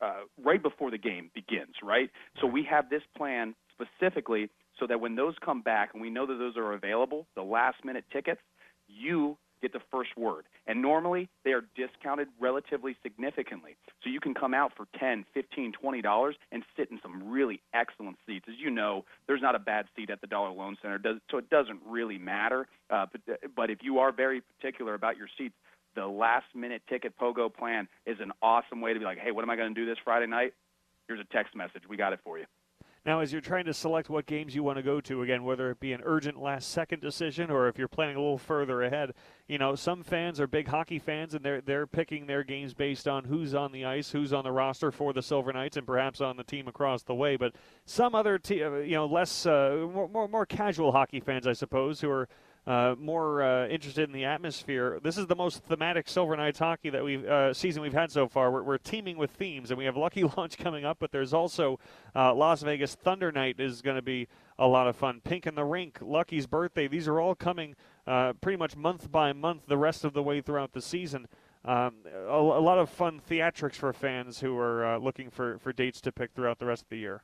uh, 0.00 0.24
right 0.42 0.62
before 0.62 0.90
the 0.90 0.98
game 0.98 1.30
begins, 1.34 1.74
right? 1.82 2.10
So 2.40 2.46
we 2.46 2.64
have 2.70 2.90
this 2.90 3.02
plan 3.16 3.54
specifically 3.72 4.50
so 4.78 4.86
that 4.86 5.00
when 5.00 5.16
those 5.16 5.34
come 5.44 5.62
back 5.62 5.90
and 5.94 6.02
we 6.02 6.10
know 6.10 6.26
that 6.26 6.34
those 6.34 6.56
are 6.56 6.74
available, 6.74 7.26
the 7.34 7.42
last 7.42 7.84
minute 7.84 8.04
tickets, 8.12 8.40
you 8.86 9.38
get 9.64 9.72
the 9.72 9.84
first 9.90 10.16
word. 10.16 10.44
And 10.66 10.82
normally 10.82 11.28
they 11.44 11.52
are 11.52 11.64
discounted 11.74 12.28
relatively 12.38 12.96
significantly. 13.02 13.76
So 14.02 14.10
you 14.10 14.20
can 14.20 14.34
come 14.34 14.54
out 14.54 14.72
for 14.76 14.86
10, 14.98 15.24
15, 15.34 15.72
20 15.72 16.02
dollars 16.02 16.36
and 16.52 16.62
sit 16.76 16.90
in 16.90 17.00
some 17.02 17.30
really 17.30 17.60
excellent 17.72 18.16
seats. 18.26 18.46
As 18.48 18.54
you 18.58 18.70
know, 18.70 19.04
there's 19.26 19.42
not 19.42 19.54
a 19.54 19.58
bad 19.58 19.86
seat 19.96 20.10
at 20.10 20.20
the 20.20 20.26
Dollar 20.26 20.50
Loan 20.50 20.76
Center, 20.82 21.00
so 21.30 21.38
it 21.38 21.48
doesn't 21.50 21.80
really 21.86 22.18
matter. 22.18 22.66
Uh, 22.90 23.06
but, 23.10 23.54
but 23.56 23.70
if 23.70 23.78
you 23.82 23.98
are 23.98 24.12
very 24.12 24.42
particular 24.42 24.94
about 24.94 25.16
your 25.16 25.28
seats, 25.38 25.54
the 25.94 26.06
last 26.06 26.46
minute 26.54 26.82
ticket 26.88 27.16
pogo 27.18 27.52
plan 27.52 27.88
is 28.04 28.16
an 28.20 28.32
awesome 28.42 28.80
way 28.80 28.92
to 28.92 28.98
be 28.98 29.04
like, 29.04 29.18
hey, 29.18 29.30
what 29.30 29.42
am 29.42 29.50
I 29.50 29.56
going 29.56 29.74
to 29.74 29.80
do 29.80 29.86
this 29.86 29.98
Friday 30.04 30.26
night? 30.26 30.52
Here's 31.08 31.20
a 31.20 31.32
text 31.32 31.54
message. 31.54 31.82
We 31.88 31.96
got 31.96 32.12
it 32.12 32.20
for 32.24 32.38
you. 32.38 32.46
Now, 33.06 33.20
as 33.20 33.32
you're 33.32 33.42
trying 33.42 33.66
to 33.66 33.74
select 33.74 34.08
what 34.08 34.24
games 34.24 34.54
you 34.54 34.62
want 34.62 34.78
to 34.78 34.82
go 34.82 34.98
to, 35.02 35.22
again, 35.22 35.44
whether 35.44 35.70
it 35.70 35.78
be 35.78 35.92
an 35.92 36.00
urgent 36.04 36.40
last 36.40 36.70
second 36.70 37.02
decision 37.02 37.50
or 37.50 37.68
if 37.68 37.76
you're 37.76 37.86
planning 37.86 38.16
a 38.16 38.20
little 38.20 38.38
further 38.38 38.82
ahead, 38.82 39.12
you 39.46 39.58
know, 39.58 39.74
some 39.74 40.02
fans 40.02 40.40
are 40.40 40.46
big 40.46 40.68
hockey 40.68 40.98
fans 40.98 41.34
and 41.34 41.44
they're 41.44 41.60
they're 41.60 41.86
picking 41.86 42.26
their 42.26 42.42
games 42.42 42.72
based 42.72 43.06
on 43.06 43.24
who's 43.24 43.54
on 43.54 43.72
the 43.72 43.84
ice, 43.84 44.10
who's 44.10 44.32
on 44.32 44.44
the 44.44 44.52
roster 44.52 44.90
for 44.90 45.12
the 45.12 45.20
Silver 45.20 45.52
Knights, 45.52 45.76
and 45.76 45.86
perhaps 45.86 46.22
on 46.22 46.38
the 46.38 46.44
team 46.44 46.66
across 46.66 47.02
the 47.02 47.14
way. 47.14 47.36
But 47.36 47.54
some 47.84 48.14
other, 48.14 48.38
te- 48.38 48.62
uh, 48.62 48.76
you 48.76 48.94
know, 48.94 49.04
less 49.04 49.44
uh, 49.44 49.86
more, 49.92 50.08
more 50.08 50.26
more 50.26 50.46
casual 50.46 50.92
hockey 50.92 51.20
fans, 51.20 51.46
I 51.46 51.52
suppose, 51.52 52.00
who 52.00 52.08
are 52.08 52.26
uh, 52.66 52.94
more 52.98 53.42
uh, 53.42 53.68
interested 53.68 54.08
in 54.08 54.12
the 54.12 54.24
atmosphere. 54.24 54.98
This 55.02 55.18
is 55.18 55.26
the 55.26 55.36
most 55.36 55.62
thematic 55.64 56.08
Silver 56.08 56.36
Knights 56.36 56.58
hockey 56.58 56.90
that 56.90 57.04
we've 57.04 57.24
uh, 57.24 57.52
season 57.52 57.82
we've 57.82 57.92
had 57.92 58.10
so 58.10 58.26
far. 58.26 58.50
We're, 58.50 58.62
we're, 58.62 58.78
teaming 58.78 59.18
with 59.18 59.30
themes, 59.32 59.70
and 59.70 59.78
we 59.78 59.84
have 59.84 59.96
Lucky 59.96 60.24
Launch 60.36 60.56
coming 60.56 60.84
up, 60.84 60.98
but 60.98 61.12
there's 61.12 61.34
also 61.34 61.78
uh, 62.16 62.34
Las 62.34 62.62
Vegas 62.62 62.94
Thunder 62.94 63.30
Night 63.30 63.60
is 63.60 63.82
going 63.82 63.96
to 63.96 64.02
be 64.02 64.28
a 64.58 64.66
lot 64.66 64.86
of 64.86 64.96
fun. 64.96 65.20
Pink 65.22 65.46
in 65.46 65.54
the 65.54 65.64
Rink, 65.64 65.98
Lucky's 66.00 66.46
birthday. 66.46 66.88
These 66.88 67.06
are 67.06 67.20
all 67.20 67.34
coming 67.34 67.74
uh, 68.06 68.32
pretty 68.34 68.56
much 68.56 68.76
month 68.76 69.10
by 69.10 69.32
month 69.32 69.66
the 69.66 69.78
rest 69.78 70.04
of 70.04 70.14
the 70.14 70.22
way 70.22 70.40
throughout 70.40 70.72
the 70.72 70.82
season. 70.82 71.26
Um, 71.66 71.94
a, 72.14 72.36
a, 72.36 72.60
lot 72.60 72.78
of 72.78 72.90
fun 72.90 73.22
theatrics 73.28 73.76
for 73.76 73.92
fans 73.94 74.40
who 74.40 74.56
are 74.58 74.84
uh, 74.84 74.98
looking 74.98 75.30
for, 75.30 75.58
for 75.58 75.72
dates 75.72 76.00
to 76.02 76.12
pick 76.12 76.32
throughout 76.32 76.58
the 76.58 76.66
rest 76.66 76.82
of 76.82 76.88
the 76.90 76.98
year. 76.98 77.22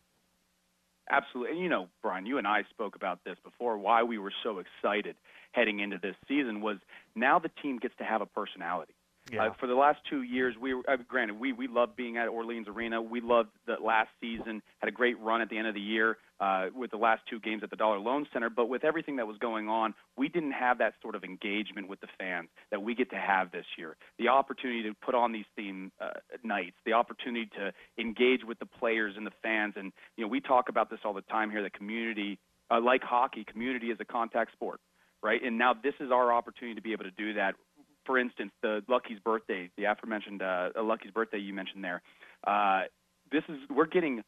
Absolutely. 1.10 1.52
And 1.52 1.60
you 1.60 1.68
know, 1.68 1.88
Brian, 2.02 2.26
you 2.26 2.38
and 2.38 2.46
I 2.46 2.62
spoke 2.70 2.96
about 2.96 3.24
this 3.24 3.36
before. 3.44 3.76
Why 3.76 4.02
we 4.02 4.18
were 4.18 4.32
so 4.42 4.58
excited 4.60 5.16
heading 5.52 5.80
into 5.80 5.98
this 5.98 6.14
season 6.28 6.60
was 6.60 6.78
now 7.14 7.38
the 7.38 7.50
team 7.62 7.78
gets 7.78 7.94
to 7.98 8.04
have 8.04 8.20
a 8.20 8.26
personality. 8.26 8.94
Yeah. 9.30 9.46
Uh, 9.46 9.52
for 9.58 9.66
the 9.66 9.74
last 9.74 9.98
two 10.08 10.22
years, 10.22 10.56
we 10.60 10.72
uh, 10.72 10.96
granted 11.08 11.38
we 11.38 11.52
we 11.52 11.68
loved 11.68 11.96
being 11.96 12.16
at 12.16 12.28
Orleans 12.28 12.68
Arena. 12.68 13.02
We 13.02 13.20
loved 13.20 13.50
the 13.66 13.76
last 13.82 14.08
season. 14.20 14.62
Had 14.78 14.88
a 14.88 14.92
great 14.92 15.18
run 15.20 15.40
at 15.40 15.50
the 15.50 15.58
end 15.58 15.66
of 15.66 15.74
the 15.74 15.80
year 15.80 16.16
uh, 16.40 16.66
with 16.74 16.90
the 16.90 16.96
last 16.96 17.22
two 17.28 17.38
games 17.38 17.62
at 17.62 17.70
the 17.70 17.76
Dollar 17.76 17.98
Loan 17.98 18.26
Center. 18.32 18.50
But 18.50 18.68
with 18.68 18.84
everything 18.84 19.16
that 19.16 19.26
was 19.26 19.36
going 19.38 19.68
on, 19.68 19.94
we 20.16 20.28
didn't 20.28 20.52
have 20.52 20.78
that 20.78 20.94
sort 21.02 21.14
of 21.14 21.24
engagement 21.24 21.88
with 21.88 22.00
the 22.00 22.08
fans 22.18 22.48
that 22.70 22.82
we 22.82 22.94
get 22.94 23.10
to 23.10 23.16
have 23.16 23.52
this 23.52 23.66
year. 23.76 23.96
The 24.18 24.28
opportunity 24.28 24.82
to 24.84 24.94
put 24.94 25.14
on 25.14 25.32
these 25.32 25.44
theme 25.56 25.92
uh, 26.00 26.10
nights, 26.42 26.76
the 26.84 26.94
opportunity 26.94 27.48
to 27.56 27.72
engage 27.98 28.44
with 28.44 28.58
the 28.58 28.66
players 28.66 29.14
and 29.16 29.26
the 29.26 29.32
fans, 29.42 29.74
and 29.76 29.92
you 30.16 30.24
know 30.24 30.28
we 30.28 30.40
talk 30.40 30.68
about 30.68 30.90
this 30.90 31.00
all 31.04 31.12
the 31.12 31.22
time 31.22 31.50
here. 31.50 31.62
The 31.62 31.70
community, 31.70 32.38
uh, 32.70 32.80
like 32.80 33.02
hockey, 33.02 33.44
community 33.44 33.88
is 33.88 33.98
a 34.00 34.04
contact 34.04 34.52
sport 34.52 34.80
right? 35.22 35.42
And 35.44 35.58
now 35.58 35.74
this 35.74 35.92
is 36.00 36.10
our 36.10 36.32
opportunity 36.32 36.76
to 36.76 36.80
be 36.80 36.92
able 36.92 37.04
to 37.04 37.10
do 37.10 37.34
that 37.34 37.54
for 38.06 38.18
instance, 38.18 38.50
the 38.62 38.82
Lucky's 38.88 39.18
birthday, 39.24 39.70
the 39.76 39.84
aforementioned 39.84 40.42
uh, 40.42 40.70
Lucky's 40.82 41.12
birthday 41.12 41.38
you 41.38 41.52
mentioned 41.52 41.84
there. 41.84 42.02
Uh, 42.46 42.82
this 43.30 43.44
is 43.48 43.56
we're 43.68 43.86
getting 43.86 44.22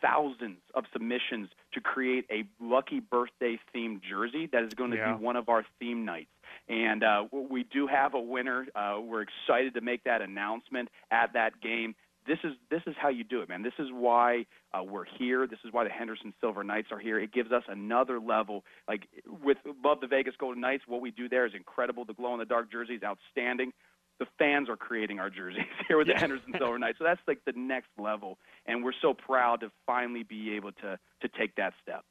thousands 0.00 0.58
of 0.74 0.84
submissions 0.92 1.48
to 1.72 1.80
create 1.80 2.26
a 2.30 2.44
Lucky 2.60 3.00
birthday 3.00 3.58
themed 3.74 4.00
jersey 4.08 4.48
that 4.52 4.62
is 4.64 4.74
going 4.74 4.90
to 4.92 4.96
yeah. 4.96 5.14
be 5.14 5.22
one 5.22 5.36
of 5.36 5.48
our 5.48 5.64
theme 5.78 6.04
nights. 6.04 6.30
And 6.68 7.02
uh, 7.02 7.24
we 7.32 7.64
do 7.64 7.86
have 7.86 8.14
a 8.14 8.20
winner. 8.20 8.66
Uh, 8.74 8.98
we're 9.02 9.22
excited 9.22 9.74
to 9.74 9.80
make 9.80 10.04
that 10.04 10.22
announcement 10.22 10.88
at 11.10 11.32
that 11.34 11.60
game 11.60 11.94
this 12.28 12.38
is 12.44 12.52
this 12.70 12.82
is 12.86 12.94
how 13.00 13.08
you 13.08 13.24
do 13.24 13.40
it, 13.40 13.48
man. 13.48 13.62
This 13.62 13.72
is 13.78 13.88
why 13.90 14.44
uh, 14.74 14.84
we're 14.84 15.06
here. 15.18 15.46
This 15.46 15.58
is 15.64 15.72
why 15.72 15.84
the 15.84 15.90
Henderson 15.90 16.34
Silver 16.40 16.62
Knights 16.62 16.88
are 16.92 16.98
here. 16.98 17.18
It 17.18 17.32
gives 17.32 17.50
us 17.50 17.62
another 17.66 18.20
level. 18.20 18.64
Like 18.86 19.08
with 19.42 19.56
above 19.68 20.00
the 20.00 20.06
Vegas 20.06 20.34
Golden 20.38 20.60
Knights, 20.60 20.84
what 20.86 21.00
we 21.00 21.10
do 21.10 21.28
there 21.28 21.46
is 21.46 21.54
incredible. 21.54 22.04
The 22.04 22.12
glow 22.12 22.34
in 22.34 22.38
the 22.38 22.44
dark 22.44 22.70
jersey 22.70 22.94
is 22.94 23.02
outstanding. 23.02 23.72
The 24.18 24.26
fans 24.38 24.68
are 24.68 24.76
creating 24.76 25.20
our 25.20 25.30
jerseys 25.30 25.64
here 25.88 25.98
with 25.98 26.08
the 26.08 26.14
Henderson 26.14 26.52
Silver 26.58 26.78
Knights. 26.78 26.98
So 26.98 27.04
that's 27.04 27.20
like 27.26 27.44
the 27.44 27.52
next 27.56 27.90
level, 27.98 28.38
and 28.66 28.84
we're 28.84 28.92
so 29.00 29.14
proud 29.14 29.60
to 29.60 29.70
finally 29.86 30.22
be 30.22 30.54
able 30.54 30.72
to 30.72 30.98
to 31.20 31.28
take 31.38 31.54
that 31.56 31.74
step. 31.82 32.04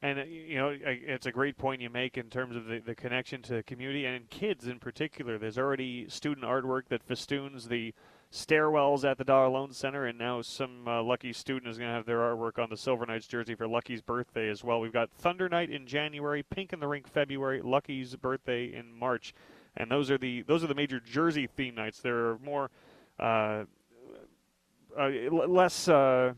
And 0.00 0.20
uh, 0.20 0.24
you 0.24 0.56
know, 0.56 0.76
it's 0.80 1.26
a 1.26 1.32
great 1.32 1.58
point 1.58 1.80
you 1.80 1.90
make 1.90 2.16
in 2.16 2.30
terms 2.30 2.54
of 2.54 2.66
the, 2.66 2.78
the 2.78 2.94
connection 2.94 3.42
to 3.42 3.54
the 3.54 3.62
community 3.62 4.04
and 4.04 4.30
kids 4.30 4.66
in 4.66 4.78
particular. 4.78 5.38
There's 5.38 5.58
already 5.58 6.08
student 6.08 6.46
artwork 6.46 6.88
that 6.88 7.02
festoons 7.02 7.68
the 7.68 7.92
stairwells 8.32 9.04
at 9.04 9.18
the 9.18 9.24
Dollar 9.24 9.48
Loan 9.48 9.72
Center, 9.72 10.06
and 10.06 10.18
now 10.18 10.42
some 10.42 10.86
uh, 10.86 11.02
lucky 11.02 11.32
student 11.32 11.70
is 11.70 11.78
going 11.78 11.88
to 11.88 11.94
have 11.94 12.06
their 12.06 12.18
artwork 12.18 12.62
on 12.62 12.68
the 12.70 12.76
Silver 12.76 13.06
Knights 13.06 13.26
jersey 13.26 13.54
for 13.54 13.66
Lucky's 13.66 14.02
birthday 14.02 14.48
as 14.48 14.62
well. 14.62 14.80
We've 14.80 14.92
got 14.92 15.10
Thunder 15.10 15.48
Night 15.48 15.70
in 15.70 15.86
January, 15.86 16.42
Pink 16.42 16.72
in 16.72 16.80
the 16.80 16.88
Rink 16.88 17.08
February, 17.08 17.62
Lucky's 17.62 18.14
birthday 18.16 18.66
in 18.66 18.92
March, 18.92 19.34
and 19.78 19.90
those 19.90 20.10
are 20.10 20.18
the 20.18 20.42
those 20.42 20.62
are 20.62 20.66
the 20.66 20.74
major 20.74 21.00
jersey 21.00 21.46
theme 21.46 21.74
nights. 21.74 22.00
There 22.00 22.30
are 22.30 22.38
more, 22.44 22.70
uh, 23.18 23.64
uh, 24.98 25.08
less. 25.30 25.88
Uh, 25.88 26.34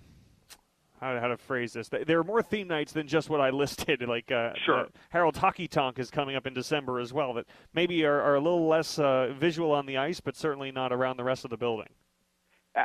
how, 1.00 1.18
how 1.18 1.28
to 1.28 1.36
phrase 1.38 1.72
this. 1.72 1.88
There 1.88 2.18
are 2.18 2.24
more 2.24 2.42
theme 2.42 2.68
nights 2.68 2.92
than 2.92 3.08
just 3.08 3.30
what 3.30 3.40
I 3.40 3.48
listed. 3.50 4.06
Like 4.06 4.30
uh, 4.30 4.52
sure. 4.64 4.80
Uh, 4.80 4.84
Harold 5.08 5.36
Hockey 5.36 5.66
Tonk 5.66 5.98
is 5.98 6.10
coming 6.10 6.36
up 6.36 6.46
in 6.46 6.52
December 6.52 7.00
as 7.00 7.12
well. 7.12 7.32
That 7.32 7.46
maybe 7.72 8.04
are, 8.04 8.20
are 8.20 8.34
a 8.34 8.40
little 8.40 8.68
less 8.68 8.98
uh, 8.98 9.32
visual 9.38 9.72
on 9.72 9.86
the 9.86 9.96
ice, 9.96 10.20
but 10.20 10.36
certainly 10.36 10.70
not 10.70 10.92
around 10.92 11.16
the 11.16 11.24
rest 11.24 11.44
of 11.44 11.50
the 11.50 11.56
building. 11.56 11.88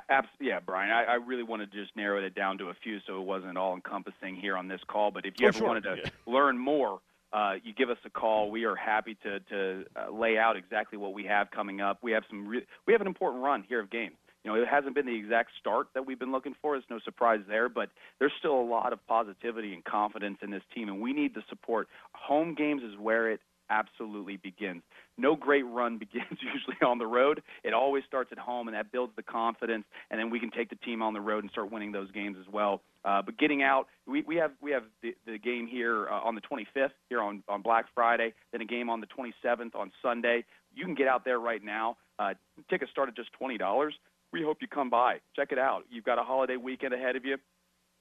Abs- 0.10 0.28
yeah, 0.40 0.60
Brian. 0.66 0.92
I, 0.92 1.04
I 1.04 1.14
really 1.16 1.44
wanted 1.44 1.72
to 1.72 1.78
just 1.78 1.96
narrow 1.96 2.24
it 2.24 2.34
down 2.34 2.58
to 2.60 2.70
a 2.70 2.74
few, 2.74 3.00
so 3.06 3.22
it 3.22 3.26
wasn't 3.26 3.58
all 3.58 3.76
encompassing 3.76 4.36
here 4.36 4.58
on 4.58 4.68
this 4.68 4.82
call. 4.88 5.12
But 5.12 5.26
if 5.26 5.34
you 5.40 5.46
oh, 5.46 5.50
ever 5.50 5.58
sure. 5.60 5.68
wanted 5.68 5.84
to 5.84 5.96
yeah. 6.04 6.10
learn 6.26 6.58
more, 6.58 7.02
uh, 7.34 7.54
you 7.64 7.74
give 7.74 7.90
us 7.90 7.98
a 8.06 8.10
call. 8.10 8.52
We 8.52 8.66
are 8.66 8.76
happy 8.76 9.18
to 9.24 9.40
to 9.40 9.86
uh, 9.96 10.12
lay 10.12 10.38
out 10.38 10.56
exactly 10.56 10.98
what 10.98 11.14
we 11.14 11.26
have 11.26 11.52
coming 11.52 11.82
up. 11.82 12.00
We 12.02 12.12
have 12.12 12.24
some. 12.30 12.48
Re- 12.48 12.66
we 12.88 12.94
have 12.94 13.02
an 13.02 13.08
important 13.08 13.44
run 13.44 13.64
here 13.68 13.80
of 13.80 13.90
games. 13.90 14.16
You 14.44 14.52
know, 14.52 14.62
it 14.62 14.68
hasn't 14.68 14.94
been 14.94 15.08
the 15.08 15.16
exact 15.16 15.52
start 15.60 15.88
that 15.96 16.06
we've 16.06 16.20
been 16.20 16.32
looking 16.32 16.54
for. 16.62 16.76
It's 16.76 16.86
no 16.88 17.00
surprise 17.04 17.40
there, 17.48 17.68
but 17.68 17.90
there's 18.20 18.32
still 18.38 18.54
a 18.54 18.62
lot 18.62 18.94
of 18.94 19.06
positivity 19.08 19.74
and 19.74 19.84
confidence 19.84 20.38
in 20.44 20.52
this 20.52 20.62
team, 20.74 20.88
and 20.88 21.02
we 21.02 21.14
need 21.14 21.34
the 21.34 21.42
support. 21.50 21.88
Home 22.14 22.54
games 22.54 22.84
is 22.84 22.96
where 23.00 23.32
it 23.32 23.40
absolutely 23.70 24.38
begins. 24.38 24.84
No 25.18 25.36
great 25.36 25.64
run 25.64 25.98
begins 26.00 26.40
usually 26.42 26.78
on 26.86 26.98
the 26.98 27.08
road. 27.08 27.42
It 27.64 27.74
always 27.74 28.04
starts 28.08 28.32
at 28.32 28.38
home, 28.38 28.68
and 28.68 28.76
that 28.76 28.92
builds 28.92 29.14
the 29.16 29.24
confidence, 29.24 29.86
and 30.10 30.20
then 30.20 30.30
we 30.30 30.40
can 30.40 30.52
take 30.52 30.70
the 30.70 30.76
team 30.78 31.02
on 31.02 31.14
the 31.14 31.22
road 31.22 31.44
and 31.44 31.52
start 31.52 31.72
winning 31.72 31.92
those 31.92 32.12
games 32.12 32.38
as 32.40 32.52
well. 32.52 32.82
Uh, 33.04 33.22
but 33.22 33.38
getting 33.38 33.62
out, 33.62 33.88
we, 34.08 34.24
we 34.24 34.36
have 34.36 34.52
we 34.62 34.72
have 34.72 34.84
the, 35.02 35.16
the 35.26 35.38
game 35.38 35.68
here 35.68 36.08
uh, 36.10 36.20
on 36.22 36.36
the 36.36 36.42
25th 36.42 36.90
here 37.10 37.22
on 37.22 37.44
on 37.48 37.62
Black 37.62 37.86
Friday, 37.94 38.34
then 38.52 38.62
a 38.62 38.66
game 38.66 38.90
on 38.90 39.02
the 39.02 39.08
27th 39.08 39.76
on 39.76 39.92
Sunday. 40.02 40.44
You 40.74 40.86
can 40.86 40.96
get 40.96 41.08
out 41.08 41.24
there 41.24 41.40
right 41.40 41.64
now. 41.64 41.98
Uh, 42.18 42.34
tickets 42.70 42.92
start 42.92 43.10
at 43.10 43.16
just 43.16 43.32
twenty 43.34 43.58
dollars. 43.58 43.94
We 44.34 44.42
hope 44.42 44.58
you 44.60 44.68
come 44.68 44.90
by. 44.90 45.20
Check 45.36 45.52
it 45.52 45.60
out. 45.60 45.84
You've 45.90 46.04
got 46.04 46.18
a 46.20 46.24
holiday 46.24 46.58
weekend 46.58 46.94
ahead 46.94 47.16
of 47.16 47.24
you 47.24 47.38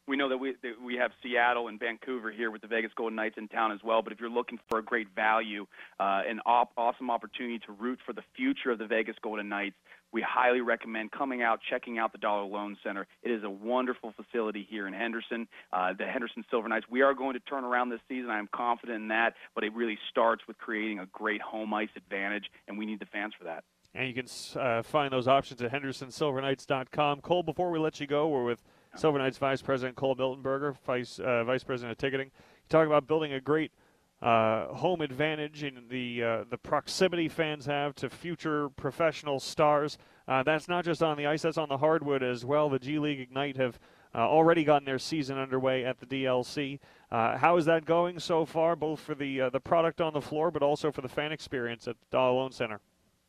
we 0.07 0.17
know 0.17 0.29
that 0.29 0.39
we 0.39 0.55
that 0.63 0.81
we 0.83 0.97
have 0.97 1.13
Seattle 1.23 1.69
and 1.69 1.79
Vancouver 1.79 2.31
here 2.31 2.51
with 2.51 2.63
the 2.63 2.69
Vegas 2.69 2.93
Golden 2.95 3.17
Knights 3.17 3.37
in 3.39 3.49
town 3.49 3.73
as 3.73 3.81
well. 3.83 4.03
But 4.03 4.13
if 4.13 4.21
you're 4.21 4.31
looking 4.31 4.59
for 4.69 4.79
a 4.79 4.83
great 4.83 5.09
value, 5.15 5.67
uh, 5.99 6.23
an 6.29 6.41
op- 6.47 6.73
awesome 6.77 7.11
opportunity 7.11 7.59
to 7.61 7.73
root 7.73 7.99
for 8.05 8.13
the 8.13 8.23
future 8.37 8.71
of 8.71 8.79
the 8.79 8.87
Vegas 8.87 9.17
Golden 9.23 9.49
Knights, 9.49 9.77
we 10.13 10.23
highly 10.23 10.61
recommend 10.61 11.11
coming 11.11 11.43
out, 11.43 11.61
checking 11.69 11.99
out 11.99 12.13
the 12.13 12.19
Dollar 12.19 12.45
Loan 12.45 12.77
Center. 12.85 13.07
It 13.23 13.31
is 13.31 13.43
a 13.43 13.51
wonderful 13.51 14.13
facility 14.13 14.67
here 14.69 14.87
in 14.87 14.93
Henderson, 14.93 15.49
uh, 15.73 15.93
the 15.99 16.07
Henderson 16.07 16.45
Silver 16.51 16.69
Knights. 16.69 16.87
We 16.89 17.03
are 17.03 17.15
going 17.15 17.35
to 17.35 17.41
turn 17.41 17.65
around 17.65 17.89
this 17.89 18.01
season. 18.09 18.31
I 18.31 18.39
am 18.39 18.49
confident 18.55 19.03
in 19.03 19.09
that. 19.09 19.35
But 19.55 19.65
it 19.65 19.75
really 19.75 19.99
starts 20.11 20.43
with 20.47 20.59
creating 20.59 21.01
a 21.01 21.07
great 21.07 21.41
home 21.41 21.75
ice 21.75 21.89
advantage, 21.97 22.45
and 22.69 22.79
we 22.79 22.87
need 22.87 23.01
the 23.01 23.07
fans 23.07 23.33
for 23.37 23.45
that. 23.45 23.65
And 23.95 24.09
you 24.09 24.15
can 24.15 24.27
uh, 24.61 24.83
find 24.83 25.13
those 25.13 25.29
options 25.29 25.63
at 25.63 25.73
hendersonsilverknights.com. 25.73 27.21
Cole, 27.21 27.43
before 27.43 27.71
we 27.71 27.79
let 27.79 28.01
you 28.01 28.07
go, 28.07 28.29
we're 28.29 28.45
with 28.45 28.63
Silver 28.97 29.19
Knights 29.19 29.39
Vice 29.39 29.61
President 29.61 29.97
Cole 29.97 30.15
Miltenberger, 30.15 30.77
Vice 30.87 31.19
uh, 31.19 31.45
Vice 31.45 31.65
President 31.65 31.93
of 31.93 31.99
Ticketing. 31.99 32.27
You 32.29 32.69
talk 32.69 32.87
about 32.87 33.07
building 33.07 33.33
a 33.33 33.41
great 33.41 33.73
uh, 34.23 34.69
home 34.69 35.01
advantage 35.01 35.63
and 35.63 35.89
the 35.91 36.23
uh, 36.23 36.45
the 36.49 36.57
proximity 36.57 37.29
fans 37.29 37.67
have 37.67 37.95
to 37.97 38.09
future 38.09 38.69
professional 38.71 39.41
stars. 39.41 39.99
Uh, 40.29 40.43
that's 40.43 40.69
not 40.69 40.85
just 40.85 41.03
on 41.03 41.17
the 41.17 41.27
ice; 41.27 41.43
that's 41.43 41.59
on 41.59 41.69
the 41.69 41.79
hardwood 41.79 42.23
as 42.23 42.45
well. 42.45 42.71
The 42.71 42.79
G 42.79 42.99
League 42.99 43.21
Ignite 43.21 43.57
have 43.57 43.79
uh, 44.15 44.19
already 44.19 44.63
gotten 44.63 44.87
their 44.87 44.99
season 44.99 45.39
underway 45.39 45.85
at 45.85 45.99
the 45.99 46.07
DLC. 46.07 46.79
Uh, 47.11 47.37
how 47.37 47.57
is 47.57 47.65
that 47.65 47.85
going 47.85 48.21
so 48.21 48.47
far, 48.47 48.77
both 48.77 49.01
for 49.01 49.15
the 49.15 49.51
the 49.53 49.61
product 49.61 50.01
on 50.01 50.13
the 50.13 50.23
floor, 50.23 50.51
but 50.51 50.63
also 50.63 50.93
for 50.93 51.03
the 51.03 51.09
fan 51.09 51.33
experience 51.33 51.89
at 51.89 51.97
the 52.11 52.19
Loan 52.19 52.53
Center? 52.53 52.81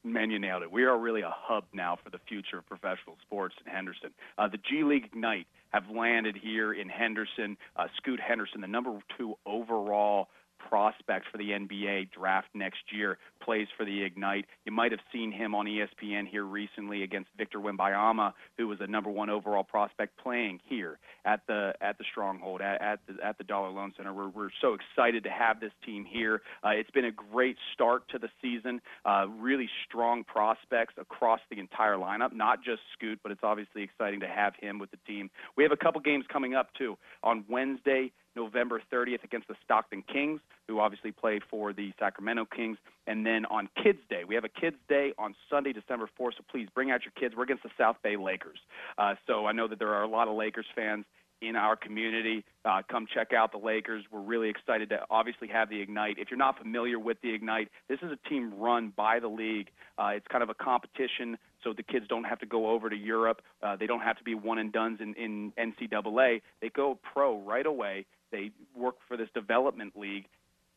Man, 0.06 0.30
you 0.30 0.38
nailed 0.38 0.62
it. 0.62 0.72
We 0.72 0.84
are 0.84 0.98
really 0.98 1.22
a 1.22 1.34
hub 1.34 1.64
now 1.74 1.98
for 2.04 2.12
the 2.12 2.20
future 2.30 2.60
of 2.60 2.68
professional 2.68 3.18
sports 3.24 3.56
in 3.66 3.72
Henderson. 3.72 4.12
Uh, 4.38 4.48
the 4.48 4.58
G 4.58 4.84
League 4.84 5.06
Ignite 5.06 5.48
have 5.72 5.90
landed 5.90 6.38
here 6.42 6.72
in 6.72 6.90
Henderson. 6.90 7.58
Uh, 7.76 7.88
Scoot 7.98 8.20
Henderson, 8.20 8.62
the 8.62 8.68
number 8.68 8.92
two 9.18 9.36
overall 9.48 10.28
prospect 10.68 11.26
for 11.32 11.38
the 11.38 11.52
NBA 11.52 12.12
draft 12.12 12.48
next 12.54 12.92
year, 12.92 13.18
plays 13.42 13.68
for 13.78 13.86
the 13.86 14.04
Ignite. 14.04 14.46
You 14.66 14.72
might 14.72 14.92
have 14.92 15.00
seen 15.14 15.32
him 15.32 15.54
on 15.56 15.66
ESPN 15.66 16.28
here 16.28 16.44
recently 16.44 17.04
against 17.04 17.30
Victor 17.38 17.60
Wembanyama, 17.60 18.34
who 18.58 18.68
was 18.68 18.80
a 18.82 18.88
number 18.88 19.10
one 19.10 19.30
overall 19.30 19.64
prospect 19.64 20.18
playing 20.18 20.60
here 20.68 21.00
at 21.26 21.42
the 21.48 21.74
at 21.82 21.98
the 21.98 22.04
Stronghold 22.12 22.62
at, 22.62 22.82
at 22.82 23.00
the 23.08 23.26
at 23.26 23.38
the 23.38 23.44
Dollar 23.44 23.70
Loan 23.70 23.94
Center. 23.96 24.14
We're 24.14 24.30
we're 24.30 24.50
so 24.62 24.76
excited 24.76 25.24
to 25.24 25.30
have 25.30 25.60
this 25.60 25.72
team 25.86 26.06
here. 26.06 26.42
Uh, 26.64 26.70
it's 26.70 26.92
been 26.92 27.06
a 27.06 27.12
great 27.12 27.58
start 27.74 28.08
to 28.10 28.20
the 28.20 28.30
season. 28.42 28.82
Uh, 29.06 29.28
really 29.40 29.70
strong 29.88 30.24
prospects 30.24 30.96
across 30.98 31.40
the 31.50 31.60
entire 31.60 31.96
lineup, 31.96 32.34
not 32.34 32.64
just 32.64 32.82
Scoot, 32.94 33.20
but 33.24 33.32
it's 33.32 33.44
obviously 33.44 33.84
exciting 33.84 34.20
to 34.22 34.28
have 34.28 34.54
him 34.60 34.80
with 34.80 34.92
the 34.92 34.98
team. 35.06 35.30
We 35.56 35.64
have 35.64 35.72
a 35.72 35.78
couple 35.78 36.02
games 36.02 36.26
coming 36.32 36.56
up 36.56 36.74
too 36.78 36.98
on 37.24 37.46
Wednesday. 37.50 38.12
November 38.36 38.82
30th 38.92 39.24
against 39.24 39.48
the 39.48 39.56
Stockton 39.64 40.04
Kings, 40.12 40.42
who 40.68 40.80
obviously 40.80 41.12
play 41.12 41.40
for 41.50 41.74
the 41.74 41.94
Sacramento 42.00 42.46
Kings. 42.46 42.78
And 43.08 43.26
then 43.26 43.46
on 43.46 43.70
Kids 43.82 44.00
Day, 44.10 44.24
we 44.28 44.36
have 44.36 44.44
a 44.44 44.50
Kids 44.50 44.78
Day 44.90 45.14
on 45.18 45.36
Sunday, 45.50 45.74
December 45.74 46.10
4th. 46.20 46.34
So 46.38 46.44
please 46.50 46.68
bring 46.74 46.92
out 46.92 47.02
your 47.04 47.14
kids. 47.20 47.36
We're 47.36 47.44
against 47.44 47.64
the 47.64 47.72
South 47.78 47.98
Bay 48.04 48.18
Lakers. 48.18 48.60
Uh, 48.98 49.16
so 49.28 49.46
I 49.46 49.52
know 49.52 49.68
that 49.68 49.80
there 49.80 49.94
are 49.94 50.04
a 50.04 50.08
lot 50.08 50.28
of 50.28 50.36
Lakers 50.36 50.66
fans 50.76 51.06
in 51.42 51.56
our 51.56 51.76
community. 51.76 52.44
Uh, 52.64 52.82
come 52.90 53.06
check 53.14 53.34
out 53.34 53.52
the 53.52 53.58
Lakers. 53.58 54.04
We're 54.12 54.22
really 54.22 54.50
excited 54.50 54.90
to 54.90 55.00
obviously 55.10 55.48
have 55.50 55.70
the 55.70 55.80
Ignite. 55.82 56.18
If 56.18 56.30
you're 56.32 56.38
not 56.38 56.58
familiar 56.58 56.98
with 56.98 57.18
the 57.22 57.34
Ignite, 57.34 57.70
this 57.88 58.00
is 58.02 58.12
a 58.12 58.30
team 58.30 58.54
run 58.58 58.94
by 58.96 59.20
the 59.20 59.28
league. 59.28 59.70
Uh, 59.98 60.12
it's 60.16 60.26
kind 60.28 60.44
of 60.44 60.50
a 60.50 60.54
competition, 60.54 61.38
so 61.64 61.74
the 61.74 61.84
kids 61.84 62.06
don't 62.08 62.24
have 62.24 62.40
to 62.40 62.46
go 62.46 62.70
over 62.70 62.90
to 62.90 62.96
Europe. 62.96 63.42
Uh, 63.62 63.76
they 63.76 63.88
don't 63.88 64.02
have 64.02 64.18
to 64.18 64.24
be 64.24 64.34
one 64.34 64.58
and 64.58 64.72
duns 64.72 65.00
in, 65.02 65.14
in 65.16 65.54
NCAA. 65.58 66.42
They 66.62 66.70
go 66.70 66.98
pro 67.14 67.40
right 67.42 67.66
away. 67.66 68.06
They 68.36 68.52
work 68.76 68.96
for 69.08 69.16
this 69.16 69.30
development 69.34 69.94
league, 69.96 70.26